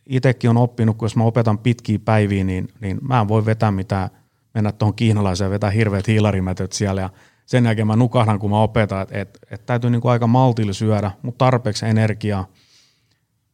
itekin 0.06 0.50
on 0.50 0.58
oppinut, 0.58 0.98
kun 0.98 1.06
jos 1.06 1.16
mä 1.16 1.24
opetan 1.24 1.58
pitkiä 1.58 2.00
päiviä, 2.00 2.44
niin, 2.44 2.68
niin 2.82 2.98
mä 3.02 3.22
en 3.22 3.28
voi 3.28 3.46
vetää 3.46 3.72
mitään, 3.72 4.10
mennä 4.54 4.72
tuohon 4.72 4.96
kiinalaiseen 4.96 5.46
ja 5.46 5.52
vetää 5.52 5.70
hirveät 5.70 6.08
hiilarimätöt 6.08 6.72
siellä 6.72 7.02
ja 7.02 7.10
sen 7.46 7.66
jälkeen 7.66 7.88
mä 7.88 7.96
nukahdan, 7.96 8.40
kun 8.40 8.50
mä 8.50 8.62
opetan, 8.62 9.02
että 9.02 9.20
et, 9.20 9.40
et 9.52 9.66
täytyy 9.66 9.90
niinku 9.90 10.08
aika 10.08 10.28
maltilla 10.28 10.74
syödä, 10.74 11.12
mutta 11.22 11.46
tarpeeksi 11.46 11.86
energiaa, 11.86 12.48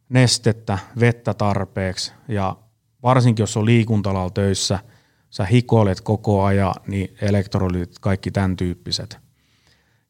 nestettä, 0.10 0.78
vettä 1.00 1.34
tarpeeksi 1.34 2.14
ja 2.28 2.56
varsinkin 3.04 3.44
jos 3.44 3.58
on 3.58 3.66
liikuntalalla 3.66 4.30
töissä, 4.30 4.80
sä 5.30 5.46
hikoilet 5.46 6.02
koko 6.02 6.44
ajan, 6.44 6.74
niin 6.88 7.16
elektrolyytit, 7.22 8.00
kaikki 8.00 8.32
tämän 8.32 8.56
tyyppiset. 8.56 9.20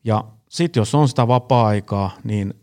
Ja 0.04 0.24
sitten 0.50 0.82
jos 0.82 0.96
on 0.96 1.08
sitä 1.08 1.28
vapaa-aikaa, 1.28 2.12
niin 2.24 2.54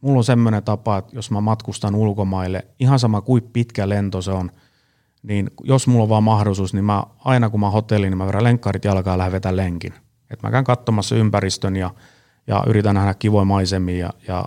mulla 0.00 0.18
on 0.18 0.24
semmoinen 0.24 0.62
tapa, 0.62 0.98
että 0.98 1.16
jos 1.16 1.30
mä 1.30 1.40
matkustan 1.40 1.94
ulkomaille, 1.94 2.66
ihan 2.78 2.98
sama 2.98 3.20
kuin 3.20 3.42
pitkä 3.52 3.88
lento 3.88 4.22
se 4.22 4.30
on, 4.30 4.50
niin 5.22 5.50
jos 5.64 5.86
mulla 5.86 6.02
on 6.02 6.08
vaan 6.08 6.22
mahdollisuus, 6.22 6.74
niin 6.74 6.84
mä 6.84 7.04
aina 7.18 7.50
kun 7.50 7.60
mä 7.60 7.70
hotelliin, 7.70 8.10
niin 8.10 8.18
mä 8.18 8.26
vedän 8.26 8.44
lenkkarit 8.44 8.84
jalkaa 8.84 9.14
ja 9.14 9.18
lähden 9.18 9.32
vetää 9.32 9.56
lenkin. 9.56 9.94
Et 10.30 10.42
mä 10.42 10.50
käyn 10.50 10.64
katsomassa 10.64 11.16
ympäristön 11.16 11.76
ja, 11.76 11.90
ja 12.46 12.64
yritän 12.66 12.94
nähdä 12.94 13.14
kivoja 13.14 13.44
maisemia 13.44 13.98
ja, 14.06 14.12
ja 14.28 14.44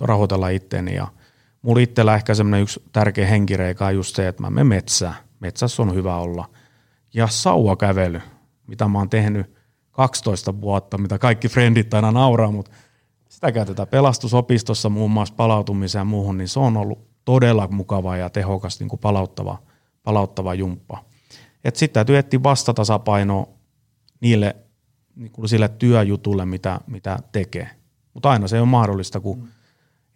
rauhoitella 0.00 0.48
itteeni. 0.48 0.94
Ja 0.94 1.08
mulla 1.62 1.80
itsellä 1.80 2.14
ehkä 2.14 2.34
semmoinen 2.34 2.62
yksi 2.62 2.82
tärkeä 2.92 3.26
henkireika 3.26 3.86
on 3.86 3.94
just 3.94 4.16
se, 4.16 4.28
että 4.28 4.42
mä 4.42 4.50
menen 4.50 4.66
metsään. 4.66 5.14
Metsässä 5.40 5.82
on 5.82 5.94
hyvä 5.94 6.16
olla. 6.16 6.48
Ja 7.14 7.28
sauvakävely, 7.28 8.20
mitä 8.66 8.88
mä 8.88 8.98
oon 8.98 9.10
tehnyt 9.10 9.55
12 9.96 10.60
vuotta, 10.60 10.98
mitä 10.98 11.18
kaikki 11.18 11.48
frendit 11.48 11.94
aina 11.94 12.12
nauraa, 12.12 12.50
mutta 12.50 12.70
sitä 13.28 13.52
käytetään 13.52 13.88
pelastusopistossa 13.88 14.88
muun 14.88 15.10
muassa 15.10 15.34
palautumiseen 15.34 16.00
ja 16.00 16.04
muuhun, 16.04 16.38
niin 16.38 16.48
se 16.48 16.60
on 16.60 16.76
ollut 16.76 16.98
todella 17.24 17.68
mukava 17.68 18.16
ja 18.16 18.30
tehokas 18.30 18.80
niin 18.80 18.88
kuin 18.88 19.00
palauttava, 19.00 19.58
palauttava 20.02 20.54
jumppa. 20.54 21.04
Sitten 21.74 21.94
täytyy 21.94 22.18
etsiä 22.18 22.42
vastatasapainoa 22.42 23.48
niille 24.20 24.56
niin 25.14 25.32
kuin 25.32 25.48
sille 25.48 25.68
työjutulle, 25.68 26.44
mitä, 26.44 26.80
mitä 26.86 27.18
tekee. 27.32 27.70
Mutta 28.14 28.30
aina 28.30 28.48
se 28.48 28.60
ole 28.60 28.68
mahdollista, 28.68 29.20
kun 29.20 29.38
mm. 29.38 29.48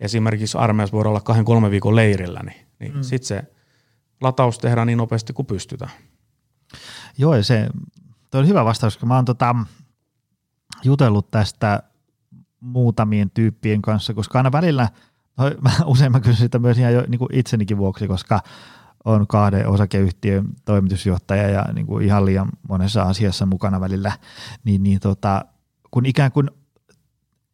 esimerkiksi 0.01 0.59
armeijassa 0.59 0.97
voidaan 0.97 1.11
olla 1.11 1.20
kahden 1.20 1.45
kolme 1.45 1.70
viikon 1.70 1.97
leirillä, 1.97 2.41
niin, 2.43 2.66
niin 2.78 2.95
mm. 2.95 3.03
sitten 3.03 3.26
se 3.26 3.43
lataus 4.20 4.59
tehdään 4.59 4.87
niin 4.87 4.97
nopeasti 4.97 5.33
kuin 5.33 5.47
pystytään. 5.47 5.91
Joo, 7.18 7.35
ja 7.35 7.43
se 7.45 7.66
toi 8.31 8.41
on 8.41 8.49
hyvä 8.49 8.64
vastaus, 8.64 8.95
koska 8.95 9.07
mä 9.07 9.14
oon 9.14 9.24
tota, 9.24 9.57
jutellut 10.85 11.31
tästä 11.31 11.83
muutamien 12.61 13.31
tyyppien 13.31 13.83
kanssa, 13.83 14.14
koska 14.14 14.39
aina 14.39 14.53
välillä, 14.53 14.89
no, 15.37 15.45
mä, 15.64 15.70
usein 15.85 16.12
mä 16.12 16.20
kysyn 16.20 16.37
sitä 16.37 16.59
myös 16.59 16.78
ihan 16.78 16.93
jo 16.93 17.05
niin 17.09 17.18
kuin 17.18 17.35
itsenikin 17.35 17.78
vuoksi, 17.78 18.09
koska 18.09 18.41
on 19.05 19.26
kahden 19.26 19.68
osakeyhtiön 19.68 20.47
toimitusjohtaja 20.64 21.49
ja 21.49 21.64
niin 21.72 21.87
kuin 21.87 22.05
ihan 22.05 22.24
liian 22.24 22.49
monessa 22.68 23.03
asiassa 23.03 23.47
mukana 23.47 23.81
välillä, 23.81 24.12
niin, 24.64 24.83
niin 24.83 25.01
tota, 25.01 25.45
kun 25.91 26.07
ikään 26.07 26.33
kuin 26.33 26.51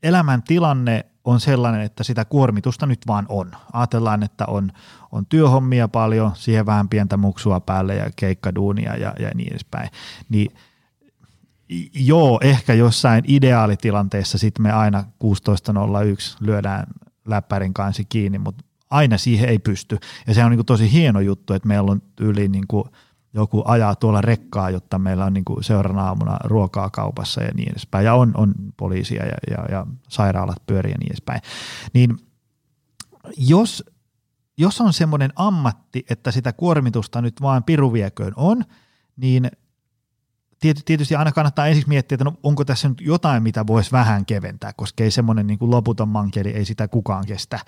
elämäntilanne 0.03 1.07
on 1.24 1.41
sellainen, 1.41 1.81
että 1.81 2.05
sitä 2.05 2.24
kuormitusta 2.24 2.87
nyt 2.87 3.01
vaan 3.07 3.27
on. 3.29 3.51
Ajatellaan, 3.72 4.22
että 4.22 4.45
on, 4.47 4.72
on 5.12 5.27
työhommia 5.27 5.89
paljon, 5.89 6.31
siihen 6.35 6.66
vähän 6.66 6.89
pientä 6.89 7.16
muksua 7.16 7.61
päälle 7.61 7.95
ja 7.95 8.11
keikkaduunia 8.16 8.97
ja, 8.97 9.14
ja 9.18 9.31
niin 9.35 9.53
edespäin. 9.53 9.91
Niin 10.29 10.57
joo, 11.95 12.41
ehkä 12.43 12.75
jossain 12.75 13.25
ideaalitilanteessa 13.27 14.39
sitten 14.39 14.62
me 14.62 14.73
aina 14.73 15.05
16.01 15.25 16.37
lyödään 16.41 16.87
läppärin 17.27 17.75
kanssa 17.75 18.03
kiinni, 18.09 18.39
mutta 18.39 18.64
aina 18.91 19.19
siihen 19.19 19.49
ei 19.49 19.59
pysty. 19.59 19.99
Ja 20.27 20.35
se 20.35 20.45
on 20.45 20.51
niin 20.51 20.59
kuin 20.59 20.67
tosi 20.67 20.93
hieno 20.93 21.21
juttu, 21.21 21.55
että 21.55 21.69
meillä 21.69 21.93
on 21.93 22.03
yli 22.21 22.49
niin 22.49 22.67
kuin 22.69 22.85
joku 23.35 23.62
ajaa 23.64 23.95
tuolla 23.95 24.21
rekkaa, 24.21 24.71
jotta 24.71 24.99
meillä 24.99 25.25
on 25.25 25.33
niin 25.33 25.45
kuin 25.45 25.64
seuraavana 25.64 26.07
aamuna 26.09 26.39
ruokaa 26.45 26.91
kaupassa 26.91 27.43
ja 27.43 27.51
niin 27.55 27.71
edespäin. 27.71 28.05
Ja 28.05 28.14
on, 28.14 28.33
on 28.37 28.55
poliisia 28.77 29.27
ja, 29.27 29.37
ja, 29.51 29.64
ja 29.71 29.87
sairaalat 30.09 30.67
pyöriä 30.67 30.93
ja 30.93 30.99
niin 30.99 31.12
edespäin. 31.12 31.41
Niin 31.95 32.17
jos, 33.37 33.85
jos 34.59 34.81
on 34.81 34.93
semmoinen 34.93 35.33
ammatti, 35.37 36.05
että 36.11 36.31
sitä 36.31 36.53
kuormitusta 36.53 37.23
nyt 37.23 37.43
vaan 37.43 37.64
piruvieköön 37.64 38.33
on, 38.37 38.64
niin– 39.17 39.51
tietysti 40.61 41.15
aina 41.15 41.33
kannattaa 41.33 41.67
ensiksi 41.67 41.89
miettiä, 41.89 42.17
että 42.17 42.25
no, 42.25 42.35
onko 42.43 42.65
tässä 42.65 42.89
nyt 42.89 43.01
jotain, 43.01 43.43
mitä 43.43 43.67
voisi 43.67 43.93
vähän 43.93 44.27
keventää, 44.27 44.73
koska 44.73 45.05
ei 45.05 45.11
semmoinen 45.11 45.47
niin 45.47 45.59
kuin 45.59 45.71
loputon 45.71 46.09
mankeli, 46.09 46.51
ei 46.51 46.65
sitä 46.65 46.89
kukaan 46.89 47.27
kestä. 47.27 47.59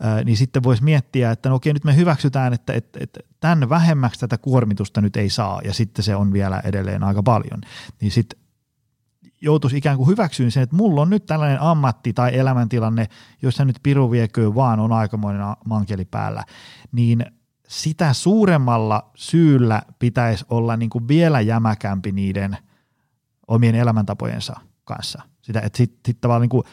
Ää, 0.00 0.24
niin 0.24 0.36
sitten 0.36 0.62
voisi 0.62 0.84
miettiä, 0.84 1.30
että 1.30 1.48
no 1.48 1.54
okei, 1.54 1.72
nyt 1.72 1.84
me 1.84 1.96
hyväksytään, 1.96 2.52
että, 2.52 2.72
että, 2.72 2.98
että 3.02 3.20
tämän 3.40 3.68
vähemmäksi 3.68 4.20
tätä 4.20 4.38
kuormitusta 4.38 5.00
nyt 5.00 5.16
ei 5.16 5.30
saa, 5.30 5.60
ja 5.64 5.72
sitten 5.72 6.02
se 6.04 6.16
on 6.16 6.32
vielä 6.32 6.60
edelleen 6.64 7.04
aika 7.04 7.22
paljon. 7.22 7.60
Niin 8.00 8.10
sitten 8.10 8.38
joutuisi 9.40 9.76
ikään 9.76 9.96
kuin 9.96 10.08
hyväksyyn 10.08 10.50
sen, 10.50 10.62
että 10.62 10.76
mulla 10.76 11.02
on 11.02 11.10
nyt 11.10 11.26
tällainen 11.26 11.60
ammatti 11.60 12.12
tai 12.12 12.38
elämäntilanne, 12.38 13.08
jossa 13.42 13.64
nyt 13.64 13.76
piru 13.82 14.10
vieköön 14.10 14.54
vaan 14.54 14.80
on 14.80 14.92
aikamoinen 14.92 15.42
mankeli 15.64 16.04
päällä, 16.04 16.44
niin– 16.92 17.26
sitä 17.72 18.12
suuremmalla 18.12 19.10
syyllä 19.14 19.82
pitäisi 19.98 20.44
olla 20.48 20.76
niin 20.76 20.90
kuin 20.90 21.08
vielä 21.08 21.40
jämäkämpi 21.40 22.12
niiden 22.12 22.58
omien 23.48 23.74
elämäntapojensa 23.74 24.56
kanssa. 24.84 25.22
Sitä, 25.42 25.60
että 25.60 25.76
sitten 25.76 26.00
sit 26.06 26.20
tavallaan 26.20 26.40
niin 26.40 26.48
kuin 26.48 26.64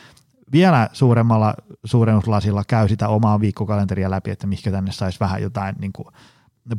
vielä 0.51 0.89
suuremmalla 0.93 1.53
suurennuslasilla 1.83 2.63
käy 2.67 2.87
sitä 2.87 3.07
omaa 3.07 3.39
viikkokalenteria 3.39 4.09
läpi, 4.09 4.31
että 4.31 4.47
mihinkä 4.47 4.71
tänne 4.71 4.91
saisi 4.91 5.19
vähän 5.19 5.41
jotain 5.41 5.75
niin 5.79 5.93
kuin 5.93 6.07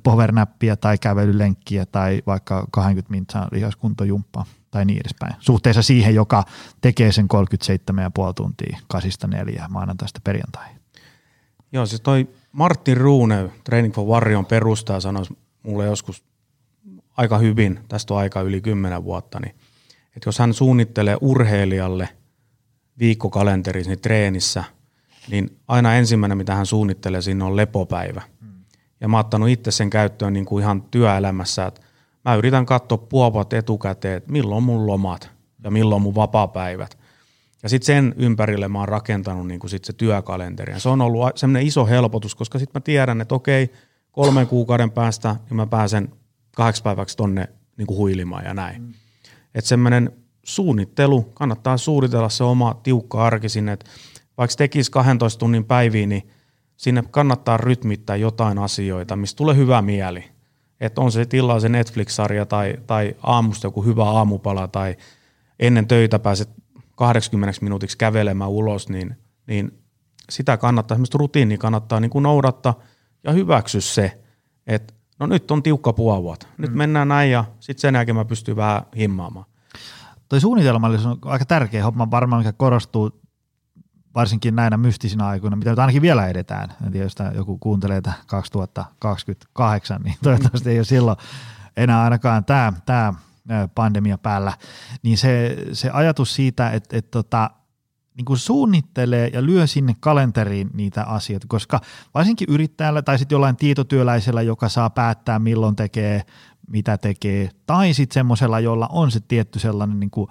powernäppiä 0.02 0.76
tai 0.76 0.98
kävelylenkkiä 0.98 1.86
tai 1.86 2.22
vaikka 2.26 2.66
20 2.70 3.10
mintsaa 3.10 3.48
lihaskuntojumppaa 3.52 4.44
tai 4.70 4.84
niin 4.84 5.00
edespäin. 5.00 5.34
Suhteessa 5.38 5.82
siihen, 5.82 6.14
joka 6.14 6.44
tekee 6.80 7.12
sen 7.12 7.26
37,5 7.34 8.34
tuntia 8.36 8.78
kasista 8.88 9.26
neljä 9.26 9.66
maanantaista 9.68 10.20
perjantaihin. 10.24 10.80
Joo, 11.72 11.86
siis 11.86 12.00
toi 12.00 12.28
Martin 12.52 12.96
Ruune, 12.96 13.50
Training 13.64 13.94
for 13.94 14.06
Warrior 14.06 14.44
perustaja, 14.44 15.00
sanoi 15.00 15.24
mulle 15.62 15.84
joskus 15.84 16.24
aika 17.16 17.38
hyvin, 17.38 17.80
tästä 17.88 18.14
on 18.14 18.20
aika 18.20 18.40
yli 18.40 18.60
kymmenen 18.60 19.04
vuotta, 19.04 19.40
niin 19.40 19.54
että 20.16 20.28
jos 20.28 20.38
hän 20.38 20.54
suunnittelee 20.54 21.16
urheilijalle 21.20 22.08
viikkokalenterissa 22.98 23.90
niin 23.90 24.00
treenissä, 24.00 24.64
niin 25.30 25.58
aina 25.68 25.94
ensimmäinen, 25.94 26.38
mitä 26.38 26.54
hän 26.54 26.66
suunnittelee, 26.66 27.22
siinä 27.22 27.44
on 27.44 27.56
lepopäivä. 27.56 28.22
Ja 29.00 29.08
mä 29.08 29.16
oon 29.16 29.20
ottanut 29.20 29.48
itse 29.48 29.70
sen 29.70 29.90
käyttöön 29.90 30.32
niin 30.32 30.44
kuin 30.44 30.62
ihan 30.62 30.82
työelämässä, 30.82 31.66
että 31.66 31.80
mä 32.24 32.34
yritän 32.34 32.66
katsoa 32.66 32.98
puopat 32.98 33.52
etukäteen, 33.52 34.16
että 34.16 34.32
milloin 34.32 34.64
mun 34.64 34.86
lomat 34.86 35.30
ja 35.64 35.70
milloin 35.70 36.02
mun 36.02 36.14
vapaapäivät. 36.14 36.98
Ja 37.62 37.68
sitten 37.68 37.86
sen 37.86 38.14
ympärille 38.16 38.68
mä 38.68 38.78
oon 38.78 38.88
rakentanut 38.88 39.46
niin 39.46 39.60
kuin 39.60 39.70
sit 39.70 39.84
se 39.84 39.92
työkalenteri. 39.92 40.72
Ja 40.72 40.80
se 40.80 40.88
on 40.88 41.00
ollut 41.00 41.26
semmoinen 41.34 41.66
iso 41.66 41.86
helpotus, 41.86 42.34
koska 42.34 42.58
sitten 42.58 42.80
mä 42.80 42.84
tiedän, 42.84 43.20
että 43.20 43.34
okei, 43.34 43.72
kolmen 44.12 44.46
kuukauden 44.46 44.90
päästä 44.90 45.36
niin 45.50 45.56
mä 45.56 45.66
pääsen 45.66 46.08
kahdeksi 46.56 46.82
päiväksi 46.82 47.16
tonne 47.16 47.48
niin 47.76 47.86
kuin 47.86 47.98
huilimaan 47.98 48.44
ja 48.44 48.54
näin. 48.54 48.82
Mm. 48.82 48.94
Että 49.54 49.68
semmoinen 49.68 50.12
suunnittelu, 50.42 51.22
kannattaa 51.22 51.76
suunnitella 51.76 52.28
se 52.28 52.44
oma 52.44 52.80
tiukka 52.82 53.24
arki 53.24 53.48
sinne, 53.48 53.72
että 53.72 53.90
vaikka 54.38 54.56
tekisi 54.56 54.90
12 54.90 55.38
tunnin 55.38 55.64
päiviin, 55.64 56.08
niin 56.08 56.30
sinne 56.76 57.04
kannattaa 57.10 57.56
rytmittää 57.56 58.16
jotain 58.16 58.58
asioita, 58.58 59.16
mistä 59.16 59.36
tulee 59.36 59.56
hyvä 59.56 59.82
mieli. 59.82 60.24
Että 60.80 61.00
on 61.00 61.12
se 61.12 61.26
tilaa 61.26 61.60
se 61.60 61.68
Netflix-sarja 61.68 62.46
tai, 62.46 62.74
tai 62.86 63.16
aamusta 63.22 63.66
joku 63.66 63.82
hyvä 63.82 64.04
aamupala 64.04 64.68
tai 64.68 64.96
ennen 65.58 65.86
töitä 65.86 66.18
pääset 66.18 66.48
80 67.00 67.58
minuutiksi 67.62 67.98
kävelemään 67.98 68.50
ulos, 68.50 68.88
niin, 68.88 69.16
niin 69.46 69.82
sitä 70.30 70.56
kannattaa, 70.56 70.94
semmoista 70.94 71.18
rutiinia 71.18 71.58
kannattaa 71.58 72.00
niin 72.00 72.10
kuin 72.10 72.22
noudattaa 72.22 72.74
ja 73.24 73.32
hyväksy 73.32 73.80
se, 73.80 74.20
että 74.66 74.94
no 75.18 75.26
nyt 75.26 75.50
on 75.50 75.62
tiukka 75.62 75.92
puoli 75.92 76.36
nyt 76.58 76.70
mm. 76.70 76.78
mennään 76.78 77.08
näin 77.08 77.30
ja 77.30 77.44
sitten 77.60 77.80
sen 77.80 77.94
jälkeen 77.94 78.16
mä 78.16 78.24
pystyn 78.24 78.56
vähän 78.56 78.82
himmaamaan. 78.96 79.46
Toi 80.28 80.40
suunnitelmallisuus 80.40 81.06
on 81.06 81.18
aika 81.24 81.44
tärkeä 81.44 81.84
homma 81.84 82.10
varmaan, 82.10 82.40
mikä 82.40 82.52
korostuu 82.52 83.20
varsinkin 84.14 84.56
näinä 84.56 84.76
mystisinä 84.76 85.26
aikoina, 85.26 85.56
mitä 85.56 85.70
nyt 85.70 85.78
ainakin 85.78 86.02
vielä 86.02 86.26
edetään. 86.26 86.72
En 86.86 86.92
tiedä, 86.92 87.04
jos 87.06 87.14
joku 87.34 87.58
kuuntelee 87.58 88.02
2028, 88.26 90.02
niin 90.02 90.14
toivottavasti 90.22 90.70
ei 90.70 90.78
ole 90.78 90.84
silloin 90.84 91.16
enää 91.76 92.02
ainakaan 92.02 92.44
tämä, 92.44 92.72
tämä 92.86 93.14
pandemia 93.74 94.18
päällä, 94.18 94.52
niin 95.02 95.18
se, 95.18 95.56
se 95.72 95.90
ajatus 95.90 96.34
siitä, 96.34 96.70
että, 96.70 96.96
että 96.96 97.10
tota, 97.10 97.50
niin 98.16 98.24
kuin 98.24 98.38
suunnittelee 98.38 99.30
ja 99.32 99.46
lyö 99.46 99.66
sinne 99.66 99.96
kalenteriin 100.00 100.70
niitä 100.74 101.04
asioita, 101.04 101.46
koska 101.48 101.80
varsinkin 102.14 102.48
yrittäjällä 102.50 103.02
tai 103.02 103.18
sitten 103.18 103.36
jollain 103.36 103.56
tietotyöläisellä, 103.56 104.42
joka 104.42 104.68
saa 104.68 104.90
päättää 104.90 105.38
milloin 105.38 105.76
tekee, 105.76 106.22
mitä 106.68 106.98
tekee, 106.98 107.50
tai 107.66 107.94
sitten 107.94 108.14
semmoisella, 108.14 108.60
jolla 108.60 108.88
on 108.92 109.10
se 109.10 109.20
tietty 109.20 109.58
sellainen 109.58 110.00
niin 110.00 110.10
kuin, 110.10 110.30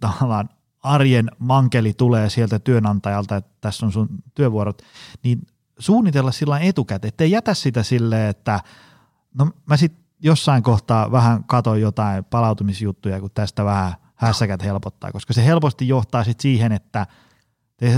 tavallaan 0.00 0.48
arjen 0.82 1.30
mankeli 1.38 1.92
tulee 1.92 2.30
sieltä 2.30 2.58
työnantajalta, 2.58 3.36
että 3.36 3.50
tässä 3.60 3.86
on 3.86 3.92
sun 3.92 4.08
työvuorot, 4.34 4.82
niin 5.22 5.46
suunnitella 5.78 6.32
sillä 6.32 6.58
etukäteen, 6.58 7.08
ettei 7.08 7.30
jätä 7.30 7.54
sitä 7.54 7.82
silleen, 7.82 8.30
että 8.30 8.60
no 9.38 9.50
mä 9.66 9.76
sitten 9.76 10.05
jossain 10.20 10.62
kohtaa 10.62 11.12
vähän 11.12 11.44
katoin 11.44 11.82
jotain 11.82 12.24
palautumisjuttuja, 12.24 13.20
kun 13.20 13.30
tästä 13.34 13.64
vähän 13.64 13.92
hässäkät 14.14 14.64
helpottaa, 14.64 15.12
koska 15.12 15.32
se 15.32 15.44
helposti 15.44 15.88
johtaa 15.88 16.24
sitten 16.24 16.42
siihen, 16.42 16.72
että 16.72 17.06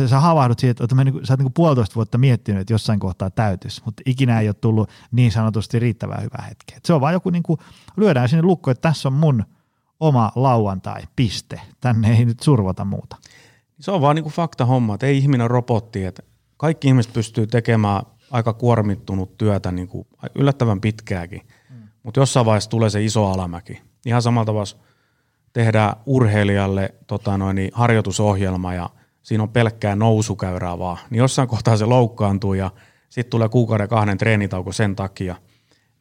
sä 0.07 0.21
havahdut 0.21 0.59
siihen, 0.59 0.77
että 0.81 1.05
niinku, 1.05 1.21
sä 1.25 1.33
oot 1.33 1.39
niinku 1.39 1.53
puolitoista 1.55 1.95
vuotta 1.95 2.19
miettinyt, 2.19 2.61
että 2.61 2.73
jossain 2.73 3.01
kohtaa 3.01 3.31
täytyisi, 3.31 3.83
mutta 3.85 4.03
ikinä 4.07 4.41
ei 4.41 4.49
ole 4.49 4.55
tullut 4.55 4.91
niin 5.13 5.33
sanotusti 5.33 5.79
riittävän 5.79 6.23
hyvää 6.23 6.47
hetkeä. 6.49 6.79
se 6.85 6.93
on 6.93 7.01
vaan 7.01 7.13
joku, 7.13 7.31
niinku, 7.31 7.59
lyödään 7.97 8.29
sinne 8.29 8.43
lukko, 8.43 8.71
että 8.71 8.89
tässä 8.89 9.09
on 9.09 9.13
mun 9.13 9.45
oma 10.01 10.33
lauantai, 10.35 11.03
piste. 11.17 11.61
Tänne 11.81 12.17
ei 12.17 12.25
nyt 12.25 12.41
survota 12.41 12.85
muuta. 12.85 13.17
Se 13.81 13.91
on 13.91 14.01
vaan 14.01 14.17
niinku 14.17 14.31
fakta 14.31 14.65
homma, 14.65 14.95
että 14.95 15.07
ei 15.07 15.19
ihminen 15.19 15.51
robotti, 15.51 16.05
että 16.05 16.23
kaikki 16.57 16.89
ihmiset 16.89 17.13
pystyy 17.13 17.47
tekemään 17.47 18.03
aika 18.31 18.53
kuormittunut 18.53 19.39
työtä 19.39 19.73
niinku 19.73 20.07
yllättävän 20.35 20.81
pitkääkin. 20.81 21.41
Mutta 22.09 22.21
jossain 22.21 22.47
vaiheessa 22.47 22.71
tulee 22.71 22.91
se 22.91 23.05
iso 23.05 23.27
alamäki. 23.27 23.83
Ihan 24.07 24.23
samalla 24.23 24.45
tavalla 24.45 24.79
tehdään 25.53 25.97
urheilijalle 26.07 26.95
tota 27.07 27.39
noin, 27.39 27.55
niin 27.55 27.71
harjoitusohjelma 27.73 28.75
ja 28.75 28.91
siinä 29.23 29.43
on 29.43 29.49
pelkkää 29.49 29.97
nousukäyrää 29.97 30.79
vaan, 30.79 30.99
niin 31.11 31.19
jossain 31.19 31.49
kohtaa 31.49 31.77
se 31.77 31.85
loukkaantuu 31.85 32.55
ja 32.55 32.71
sitten 33.09 33.31
tulee 33.31 33.49
kuukauden 33.49 33.89
kahden 33.89 34.19
treenitauko 34.19 34.73
sen 34.73 34.97
takia. 34.97 35.37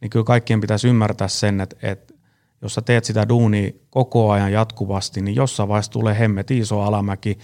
Niin 0.02 0.10
kyllä 0.10 0.24
kaikkien 0.24 0.62
pitäisi 0.62 0.88
ymmärtää 0.88 1.28
sen, 1.28 1.62
että, 1.62 1.76
että 1.82 2.14
jos 2.62 2.74
sä 2.74 2.82
teet 2.82 3.06
sitä 3.06 3.30
duunia 3.30 3.72
koko 3.90 4.32
ajan 4.32 4.52
jatkuvasti, 4.52 5.22
niin 5.22 5.36
jossain 5.36 5.70
vaiheessa 5.70 5.92
tulee 5.92 6.20
hemmet 6.20 6.52
iso 6.52 6.82
alamäki. 6.82 7.38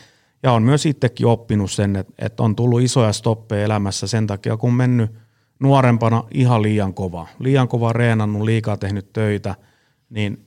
Ja 0.44 0.52
on 0.52 0.64
myös 0.64 0.86
itsekin 0.86 1.28
oppinut 1.28 1.72
sen, 1.72 1.96
että, 1.96 2.14
että 2.20 2.44
on 2.44 2.56
tullut 2.56 2.82
isoja 2.82 3.14
stoppeja 3.14 3.66
elämässä 3.66 4.08
sen 4.08 4.28
takia, 4.28 4.58
kun 4.58 4.70
on 4.70 4.76
mennyt 4.76 5.23
nuorempana 5.64 6.24
ihan 6.34 6.62
liian 6.62 6.94
kova. 6.94 7.28
Liian 7.40 7.68
kova 7.68 7.94
reenannut, 7.94 8.42
liikaa 8.42 8.78
tehnyt 8.78 9.14
töitä, 9.14 9.56
niin 10.10 10.46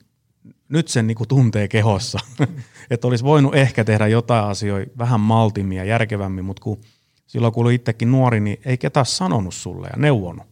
nyt 0.69 0.87
sen 0.87 1.07
niin 1.07 1.15
kuin 1.15 1.27
tuntee 1.27 1.67
kehossa. 1.67 2.19
että 2.91 3.07
olisi 3.07 3.23
voinut 3.23 3.55
ehkä 3.55 3.83
tehdä 3.83 4.07
jotain 4.07 4.45
asioita 4.45 4.97
vähän 4.97 5.19
maltimmin 5.19 5.77
ja 5.77 5.83
järkevämmin, 5.83 6.45
mutta 6.45 6.63
kun 6.63 6.81
silloin 7.27 7.53
kun 7.53 7.71
itsekin 7.71 8.11
nuori, 8.11 8.39
niin 8.39 8.57
ei 8.65 8.77
ketään 8.77 9.05
sanonut 9.05 9.53
sulle 9.53 9.87
ja 9.87 9.97
neuvonut. 9.97 10.45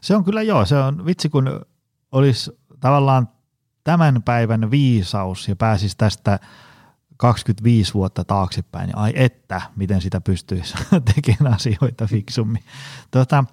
Se 0.00 0.16
on 0.16 0.24
kyllä 0.24 0.42
joo, 0.42 0.66
se 0.66 0.76
on 0.76 1.06
vitsi 1.06 1.28
kun 1.28 1.60
olisi 2.12 2.50
tavallaan 2.80 3.28
tämän 3.84 4.22
päivän 4.22 4.70
viisaus 4.70 5.48
ja 5.48 5.56
pääsisi 5.56 5.96
tästä 5.96 6.38
25 7.18 7.94
vuotta 7.94 8.24
taaksepäin, 8.24 8.86
niin 8.86 8.98
ai 8.98 9.12
että, 9.14 9.62
miten 9.76 10.00
sitä 10.00 10.20
pystyisi 10.20 10.74
tekemään 11.14 11.54
asioita 11.54 12.06
fiksummin. 12.06 12.62
Tota, 13.10 13.44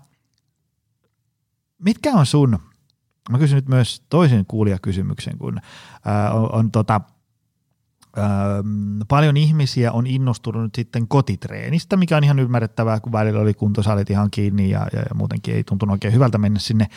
mitkä 1.80 2.12
on 2.14 2.26
sun 2.26 2.60
Mä 3.32 3.38
kysyn 3.38 3.56
nyt 3.56 3.70
myös 3.70 4.04
toisen 4.10 4.46
kuulijakysymyksen, 4.46 5.38
kun 5.38 5.60
ää, 6.06 6.34
on, 6.34 6.54
on 6.54 6.72
tota, 6.72 7.02
ää, 8.18 8.64
paljon 9.08 9.38
ihmisiä 9.38 9.92
on 9.92 10.08
innostunut 10.08 10.76
sitten 10.76 11.08
kotitreenistä, 11.08 11.98
mikä 11.98 12.18
on 12.18 12.24
ihan 12.24 12.40
ymmärrettävää, 12.40 13.00
kun 13.00 13.12
välillä 13.12 13.40
oli 13.40 13.54
kuntosalit 13.54 14.10
ihan 14.10 14.32
kiinni 14.32 14.70
ja, 14.70 14.88
ja, 14.94 15.00
ja 15.00 15.16
muutenkin 15.16 15.56
ei 15.56 15.64
tuntunut 15.64 15.94
oikein 15.94 16.14
hyvältä 16.14 16.38
mennä 16.38 16.60
sinne. 16.60 16.88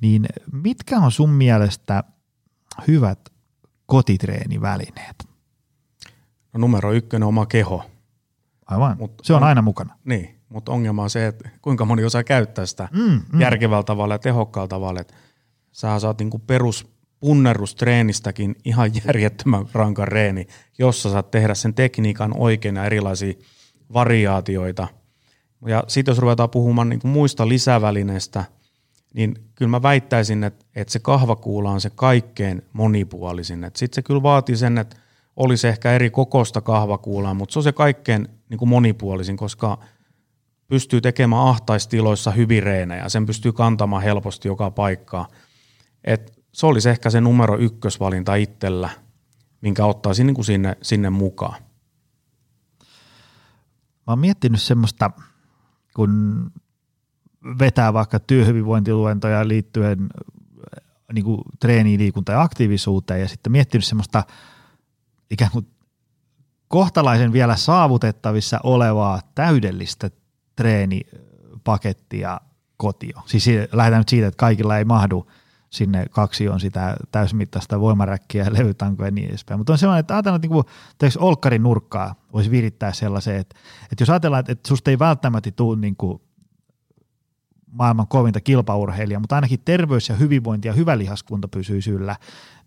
Niin 0.00 0.26
mitkä 0.52 0.98
on 0.98 1.12
sun 1.12 1.30
mielestä 1.30 2.04
hyvät 2.88 3.20
kotitreenivälineet? 3.86 5.27
No 6.52 6.60
numero 6.60 6.92
ykkönen 6.92 7.28
oma 7.28 7.46
keho. 7.46 7.84
Aivan, 8.66 8.96
Mut 8.98 9.12
se 9.22 9.32
on, 9.34 9.42
on 9.42 9.48
aina 9.48 9.62
mukana. 9.62 9.94
Niin, 10.04 10.40
mutta 10.48 10.72
ongelma 10.72 11.02
on 11.02 11.10
se, 11.10 11.26
että 11.26 11.48
kuinka 11.62 11.84
moni 11.84 12.04
osaa 12.04 12.24
käyttää 12.24 12.66
sitä 12.66 12.88
mm, 12.92 13.20
mm. 13.32 13.40
järkevällä 13.40 13.82
tavalla 13.82 14.14
ja 14.14 14.18
tehokkaalla 14.18 14.68
tavalla. 14.68 15.00
Että 15.00 15.14
sä 15.72 15.98
saat 15.98 16.18
niinku 16.18 16.38
perus 16.38 16.86
punnerustreenistäkin 17.20 18.56
ihan 18.64 18.90
järjettömän 19.04 19.66
rankan 19.72 20.08
reeni, 20.08 20.46
jossa 20.78 21.10
saat 21.10 21.30
tehdä 21.30 21.54
sen 21.54 21.74
tekniikan 21.74 22.34
oikein 22.36 22.76
ja 22.76 22.84
erilaisia 22.84 23.34
variaatioita. 23.92 24.88
Ja 25.66 25.84
sitten 25.88 26.12
jos 26.12 26.18
ruvetaan 26.18 26.50
puhumaan 26.50 26.88
niinku 26.88 27.08
muista 27.08 27.48
lisävälineistä, 27.48 28.44
niin 29.14 29.34
kyllä 29.54 29.70
mä 29.70 29.82
väittäisin, 29.82 30.44
että, 30.44 30.64
että 30.76 30.92
se 30.92 30.98
kahvakuula 30.98 31.70
on 31.70 31.80
se 31.80 31.90
kaikkein 31.90 32.62
monipuolisin. 32.72 33.70
Sitten 33.74 33.94
se 33.94 34.02
kyllä 34.02 34.22
vaatii 34.22 34.56
sen, 34.56 34.78
että 34.78 34.96
olisi 35.38 35.68
ehkä 35.68 35.92
eri 35.92 36.10
kokosta 36.10 36.60
kahvakuulaa, 36.60 37.34
mutta 37.34 37.52
se 37.52 37.58
on 37.58 37.62
se 37.62 37.72
kaikkein 37.72 38.28
niin 38.48 38.58
kuin 38.58 38.68
monipuolisin, 38.68 39.36
koska 39.36 39.78
pystyy 40.68 41.00
tekemään 41.00 41.42
ahtaistiloissa 41.42 42.30
hyvin 42.30 42.62
reenejä. 42.62 43.08
Sen 43.08 43.26
pystyy 43.26 43.52
kantamaan 43.52 44.02
helposti 44.02 44.48
joka 44.48 44.70
paikkaan. 44.70 45.26
Et 46.04 46.38
se 46.52 46.66
olisi 46.66 46.88
ehkä 46.90 47.10
se 47.10 47.20
numero 47.20 47.58
ykkösvalinta 47.58 48.34
itsellä, 48.34 48.90
minkä 49.60 49.84
ottaisin 49.84 50.26
niin 50.26 50.34
kuin 50.34 50.44
sinne, 50.44 50.76
sinne 50.82 51.10
mukaan. 51.10 51.62
Mä 54.06 54.12
oon 54.12 54.18
miettinyt 54.18 54.62
semmoista, 54.62 55.10
kun 55.94 56.44
vetää 57.58 57.92
vaikka 57.92 58.18
työhyvinvointiluentoja 58.20 59.48
liittyen 59.48 60.08
niin 61.12 61.24
kuin 61.24 61.40
treeniin, 61.60 62.00
liikunta 62.00 62.32
ja 62.32 62.42
aktiivisuuteen 62.42 63.20
ja 63.20 63.28
sitten 63.28 63.52
miettinyt 63.52 63.84
semmoista 63.84 64.24
ikään 65.30 65.50
kuin 65.50 65.66
kohtalaisen 66.68 67.32
vielä 67.32 67.56
saavutettavissa 67.56 68.60
olevaa 68.62 69.20
täydellistä 69.34 70.10
treenipakettia 70.56 72.40
kotio. 72.76 73.22
Siis 73.26 73.46
lähdetään 73.72 74.00
nyt 74.00 74.08
siitä, 74.08 74.26
että 74.26 74.38
kaikilla 74.38 74.78
ei 74.78 74.84
mahdu 74.84 75.26
sinne 75.70 76.06
kaksi 76.10 76.48
on 76.48 76.60
sitä 76.60 76.96
täysmittaista 77.12 77.80
voimaräkkiä, 77.80 78.46
levytankoa 78.50 79.06
ja 79.06 79.10
niin 79.10 79.28
edespäin. 79.28 79.60
Mutta 79.60 79.72
on 79.72 79.78
sellainen, 79.78 80.00
että 80.00 80.14
ajatellaan, 80.14 80.40
että 80.44 81.04
niin 81.06 81.12
olkkarin 81.18 81.62
nurkkaa 81.62 82.14
voisi 82.32 82.50
virittää 82.50 82.92
sellaisen, 82.92 83.36
että, 83.36 83.56
että 83.82 84.02
jos 84.02 84.10
ajatellaan, 84.10 84.40
että, 84.40 84.52
että 84.52 84.68
susta 84.68 84.90
ei 84.90 84.98
välttämättä 84.98 85.50
tule 85.50 85.76
niin 85.76 85.96
kuin 85.96 86.22
maailman 87.72 88.08
kovinta 88.08 88.40
kilpaurheilijaa, 88.40 89.20
mutta 89.20 89.34
ainakin 89.34 89.60
terveys 89.64 90.08
ja 90.08 90.16
hyvinvointi 90.16 90.68
ja 90.68 90.74
hyvä 90.74 90.98
lihaskunta 90.98 91.48
pysyy 91.48 91.80
yllä, 91.88 92.16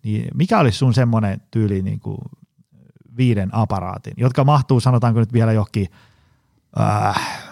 niin 0.03 0.27
mikä 0.33 0.59
olisi 0.59 0.77
sun 0.77 0.93
semmoinen 0.93 1.41
tyyli 1.51 1.81
niin 1.81 1.99
kuin 1.99 2.17
viiden 3.17 3.49
aparaatin, 3.55 4.13
jotka 4.17 4.43
mahtuu 4.43 4.79
sanotaanko 4.79 5.19
nyt 5.19 5.33
vielä 5.33 5.51
johonkin 5.51 5.87
äh, 6.79 7.49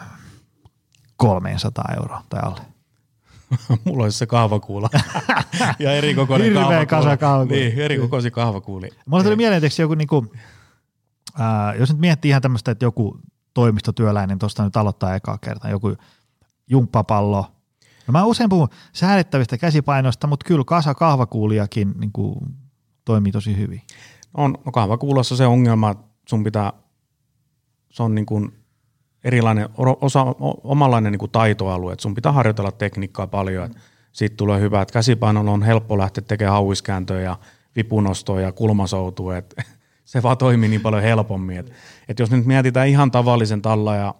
300 1.17 1.85
euroa 1.97 2.23
tai 2.29 2.39
alle? 2.43 2.61
Mulla 3.85 4.03
olisi 4.03 4.17
se 4.17 4.25
kahvakuula. 4.25 4.89
ja 5.79 5.91
eri 5.91 6.15
kokoinen 6.15 6.45
Hirveä 6.45 6.63
kahvakuula. 6.63 6.85
kasa 6.85 7.17
kahvakuula. 7.17 7.59
Niin, 7.59 7.79
eri 7.79 7.97
kokoisia 7.97 8.31
kahvakuuli. 8.31 8.89
Mulla 9.05 9.23
tuli 9.23 9.35
mieleen, 9.35 9.63
että 9.63 9.81
joku 9.81 9.95
niinku, 9.95 10.25
äh, 11.39 11.79
jos 11.79 11.89
nyt 11.89 11.99
miettii 11.99 12.29
ihan 12.29 12.41
tämmöistä, 12.41 12.71
että 12.71 12.85
joku 12.85 13.19
toimistotyöläinen 13.53 14.39
tuosta 14.39 14.63
nyt 14.63 14.77
aloittaa 14.77 15.15
ekaa 15.15 15.37
kertaa, 15.37 15.71
joku 15.71 15.95
jumppapallo. 16.67 17.45
No 18.07 18.11
mä 18.11 18.23
usein 18.23 18.49
puhun 18.49 18.67
säädettävistä 18.93 19.57
käsipainoista, 19.57 20.27
mutta 20.27 20.45
kyllä 20.45 20.63
kasa 20.63 20.93
kahvakuuliakin 20.93 21.93
niin 21.97 22.11
kuin, 22.11 22.35
toimii 23.05 23.31
tosi 23.31 23.57
hyvin. 23.57 23.81
On, 24.33 24.57
no 24.65 24.71
kahvakuulassa 24.71 25.35
se 25.35 25.45
ongelma, 25.45 25.91
että 25.91 26.05
sun 26.25 26.43
pitää, 26.43 26.73
se 27.91 28.03
on 28.03 28.15
niin 28.15 28.25
kuin 28.25 28.53
erilainen, 29.23 29.69
osa, 30.01 30.25
omanlainen 30.63 31.11
niin 31.11 31.19
kuin 31.19 31.31
taitoalue, 31.31 31.93
että 31.93 32.03
sun 32.03 32.15
pitää 32.15 32.31
harjoitella 32.31 32.71
tekniikkaa 32.71 33.27
paljon, 33.27 33.65
että 33.65 33.79
siitä 34.11 34.35
tulee 34.35 34.59
hyvä, 34.59 34.81
että 34.81 34.93
käsipainolla 34.93 35.51
on 35.51 35.63
helppo 35.63 35.97
lähteä 35.97 36.23
tekemään 36.27 36.53
hauiskääntöjä 36.53 37.21
ja 37.21 37.37
vipunostoja 37.75 38.45
ja 38.45 38.51
kulmasoutua, 38.51 39.37
että 39.37 39.63
se 40.05 40.23
vaan 40.23 40.37
toimii 40.37 40.69
niin 40.69 40.81
paljon 40.81 41.03
helpommin. 41.03 41.57
Että, 41.57 41.71
että 42.07 42.23
jos 42.23 42.31
nyt 42.31 42.45
mietitään 42.45 42.87
ihan 42.87 43.11
tavallisen 43.11 43.61
talla 43.61 43.95
ja 43.95 44.15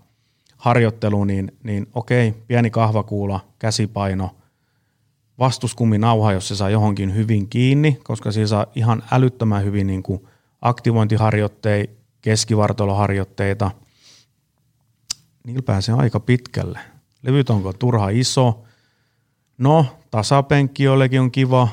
harjoittelu, 0.58 1.24
niin, 1.24 1.52
niin 1.64 1.88
okei, 1.94 2.32
pieni 2.48 2.70
kahvakuula, 2.70 3.40
käsipaino, 3.60 4.36
nauha, 5.98 6.32
jos 6.32 6.48
se 6.48 6.56
saa 6.56 6.70
johonkin 6.70 7.16
hyvin 7.16 7.50
kiinni, 7.50 8.00
koska 8.04 8.32
siinä 8.32 8.48
saa 8.48 8.66
ihan 8.76 9.04
älyttömän 9.12 9.64
hyvin 9.64 9.88
niin 9.88 10.04
kuin 10.04 10.28
aktivointiharjoitteita, 10.62 11.94
keskivartaloharjoitteita– 12.22 13.72
niillä 15.50 15.62
pääsee 15.62 15.96
aika 15.96 16.20
pitkälle. 16.20 16.80
Levyt 17.24 17.50
onko 17.50 17.74
turha 17.74 18.10
iso. 18.10 18.64
No, 19.58 19.86
tasapenkki 20.12 20.84
jollekin 20.84 21.22
on 21.22 21.32
kiva, 21.32 21.68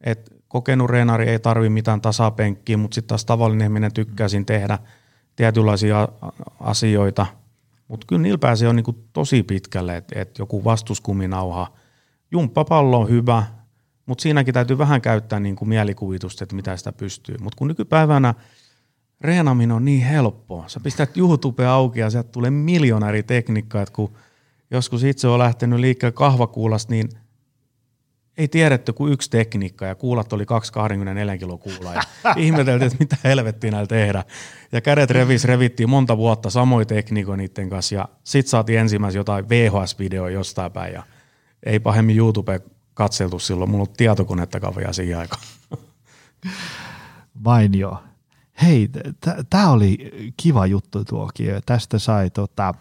että 0.00 0.30
kokenut 0.48 0.90
reenari 0.90 1.28
ei 1.28 1.38
tarvi 1.38 1.68
mitään 1.68 2.00
tasapenkkiä, 2.00 2.76
mutta 2.76 2.94
sitten 2.94 3.08
taas 3.08 3.24
tavallinen 3.24 3.64
ihminen 3.64 3.92
tykkää 3.92 4.28
siinä 4.28 4.44
tehdä 4.44 4.78
tietynlaisia 5.36 6.08
asioita. 6.60 7.26
Mutta 7.88 8.06
kyllä 8.06 8.22
niillä 8.22 8.38
pääsee 8.38 8.68
on 8.68 8.76
niinku 8.76 8.92
tosi 9.12 9.42
pitkälle, 9.42 9.96
että 9.96 10.20
et 10.20 10.38
joku 10.38 10.64
vastuskuminauha. 10.64 11.72
Jumppapallo 12.30 13.00
on 13.00 13.08
hyvä, 13.08 13.42
mutta 14.06 14.22
siinäkin 14.22 14.54
täytyy 14.54 14.78
vähän 14.78 15.00
käyttää 15.00 15.40
niinku 15.40 15.64
mielikuvitusta, 15.64 16.44
että 16.44 16.56
mitä 16.56 16.76
sitä 16.76 16.92
pystyy. 16.92 17.36
Mutta 17.40 17.56
kun 17.56 17.68
nykypäivänä 17.68 18.34
reenaminen 19.20 19.76
on 19.76 19.84
niin 19.84 20.02
helppoa. 20.02 20.68
Sä 20.68 20.80
pistät 20.80 21.16
YouTube 21.16 21.66
auki 21.66 22.00
ja 22.00 22.10
sieltä 22.10 22.28
tulee 22.32 22.50
miljoona 22.50 23.08
eri 23.08 23.22
tekniikkaa, 23.22 23.82
että 23.82 23.94
kun 23.94 24.12
joskus 24.70 25.04
itse 25.04 25.28
on 25.28 25.38
lähtenyt 25.38 25.80
liikkeelle 25.80 26.12
kahvakuulasta, 26.12 26.92
niin– 26.92 27.08
ei 28.38 28.48
tiedetty 28.48 28.92
kuin 28.92 29.12
yksi 29.12 29.30
tekniikka 29.30 29.86
ja 29.86 29.94
kuulat 29.94 30.32
oli 30.32 30.46
224 30.46 31.38
kilo 31.38 31.58
kuulaa 31.58 31.94
ja 31.94 32.02
ihmeteltiin, 32.36 32.86
että 32.86 32.98
mitä 33.00 33.16
helvettiä 33.24 33.70
näillä 33.70 33.86
tehdä. 33.86 34.24
Ja 34.72 34.80
kädet 34.80 35.10
revis, 35.10 35.44
revittiin 35.44 35.90
monta 35.90 36.16
vuotta 36.16 36.50
samoin 36.50 36.86
tekniikoin 36.86 37.38
niiden 37.38 37.70
kanssa 37.70 37.94
ja 37.94 38.08
sit 38.24 38.46
saatiin 38.46 38.78
ensimmäisen 38.78 39.20
jotain 39.20 39.48
VHS-videoa 39.48 40.30
jostain 40.30 40.72
päin 40.72 40.94
ja 40.94 41.02
ei 41.62 41.80
pahemmin 41.80 42.16
YouTube 42.16 42.60
katseltu 42.94 43.38
silloin, 43.38 43.70
mulla 43.70 43.82
on 43.82 43.96
tietokonettakaan 43.96 44.76
vielä 44.76 44.92
siihen 44.92 45.18
aikaan. 45.18 45.42
Mainio. 47.44 48.02
Hei, 48.62 48.88
tämä 49.50 49.70
oli 49.70 50.10
kiva 50.36 50.66
juttu 50.66 51.04
tuokin. 51.04 51.50
Tästä 51.66 51.98
sai 51.98 52.30
tota, 52.30 52.74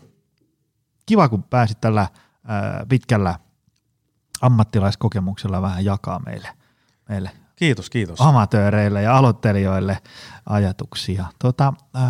kiva 1.05 1.29
kun 1.29 1.43
pääsit 1.43 1.81
tällä 1.81 2.07
ää, 2.43 2.85
pitkällä 2.89 3.39
ammattilaiskokemuksella 4.41 5.61
vähän 5.61 5.85
jakaa 5.85 6.19
meille, 6.19 6.49
meille 7.09 7.31
kiitos, 7.55 7.89
kiitos. 7.89 8.21
amatööreille 8.21 9.01
ja 9.01 9.17
aloittelijoille 9.17 9.97
ajatuksia. 10.45 11.25
Tota, 11.39 11.73
äh, 11.95 12.03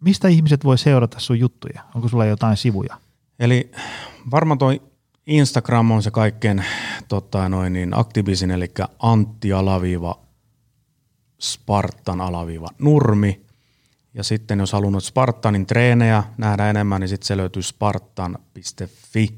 mistä 0.00 0.28
ihmiset 0.28 0.64
voi 0.64 0.78
seurata 0.78 1.20
sun 1.20 1.38
juttuja? 1.38 1.82
Onko 1.94 2.08
sulla 2.08 2.24
jotain 2.24 2.56
sivuja? 2.56 2.96
Eli 3.38 3.72
varmaan 4.30 4.58
toi 4.58 4.82
Instagram 5.26 5.90
on 5.90 6.02
se 6.02 6.10
kaikkein 6.10 6.64
tota, 7.08 7.48
noin, 7.48 7.72
niin 7.72 7.98
aktiivisin, 7.98 8.50
eli 8.50 8.70
Antti 8.98 9.52
alaviiva 9.52 10.18
Spartan 11.40 12.20
alaviiva 12.20 12.68
Nurmi. 12.78 13.46
Ja 14.14 14.24
sitten 14.24 14.58
jos 14.58 14.72
halunnut 14.72 15.04
Spartanin 15.04 15.66
treenejä 15.66 16.24
nähdä 16.38 16.70
enemmän, 16.70 17.00
niin 17.00 17.08
sitten 17.08 17.26
se 17.26 17.36
löytyy 17.36 17.62
spartan.fi. 17.62 19.28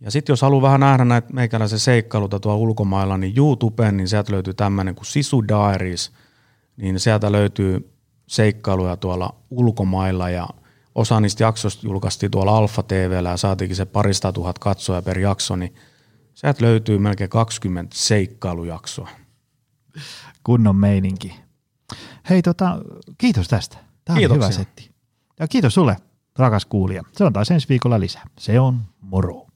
Ja 0.00 0.10
sitten 0.10 0.32
jos 0.32 0.42
haluaa 0.42 0.62
vähän 0.62 0.80
nähdä 0.80 1.04
näitä 1.04 1.32
meikäläisen 1.32 1.78
seikkailuta 1.78 2.40
tuolla 2.40 2.58
ulkomailla, 2.58 3.18
niin 3.18 3.34
YouTubeen, 3.36 3.96
niin 3.96 4.08
sieltä 4.08 4.32
löytyy 4.32 4.54
tämmöinen 4.54 4.94
kuin 4.94 5.06
Sisu 5.06 5.48
Diaries, 5.48 6.12
niin 6.76 7.00
sieltä 7.00 7.32
löytyy 7.32 7.90
seikkailuja 8.26 8.96
tuolla 8.96 9.34
ulkomailla 9.50 10.30
ja 10.30 10.48
osa 10.94 11.20
niistä 11.20 11.42
jaksoista 11.44 11.86
julkaistiin 11.86 12.30
tuolla 12.30 12.56
Alfa 12.56 12.82
TVllä 12.82 13.30
ja 13.30 13.36
saatiinkin 13.36 13.76
se 13.76 13.84
parista 13.84 14.32
tuhat 14.32 14.58
katsoja 14.58 15.02
per 15.02 15.18
jakso, 15.18 15.56
niin 15.56 15.74
sieltä 16.34 16.64
löytyy 16.64 16.98
melkein 16.98 17.30
20 17.30 17.96
seikkailujaksoa. 17.96 19.08
Kunnon 20.44 20.76
meininki. 20.76 21.34
Hei, 22.30 22.42
tota, 22.42 22.78
kiitos 23.18 23.48
tästä. 23.48 23.76
Tämä 24.04 24.18
oli 24.18 24.34
hyvä 24.34 24.50
setti. 24.50 24.90
Ja 25.40 25.48
kiitos 25.48 25.74
sulle, 25.74 25.96
rakas 26.36 26.66
kuulija. 26.66 27.02
Se 27.12 27.24
on 27.24 27.32
taas 27.32 27.50
ensi 27.50 27.68
viikolla 27.68 28.00
lisää. 28.00 28.26
Se 28.38 28.60
on 28.60 28.80
moro. 29.00 29.46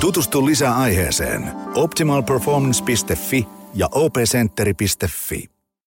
Tutustu 0.00 0.46
lisää 0.46 0.76
aiheeseen 0.76 1.52
optimalperformance.fi 1.74 3.46
ja 3.74 3.88
opcenteri.fi. 3.92 5.53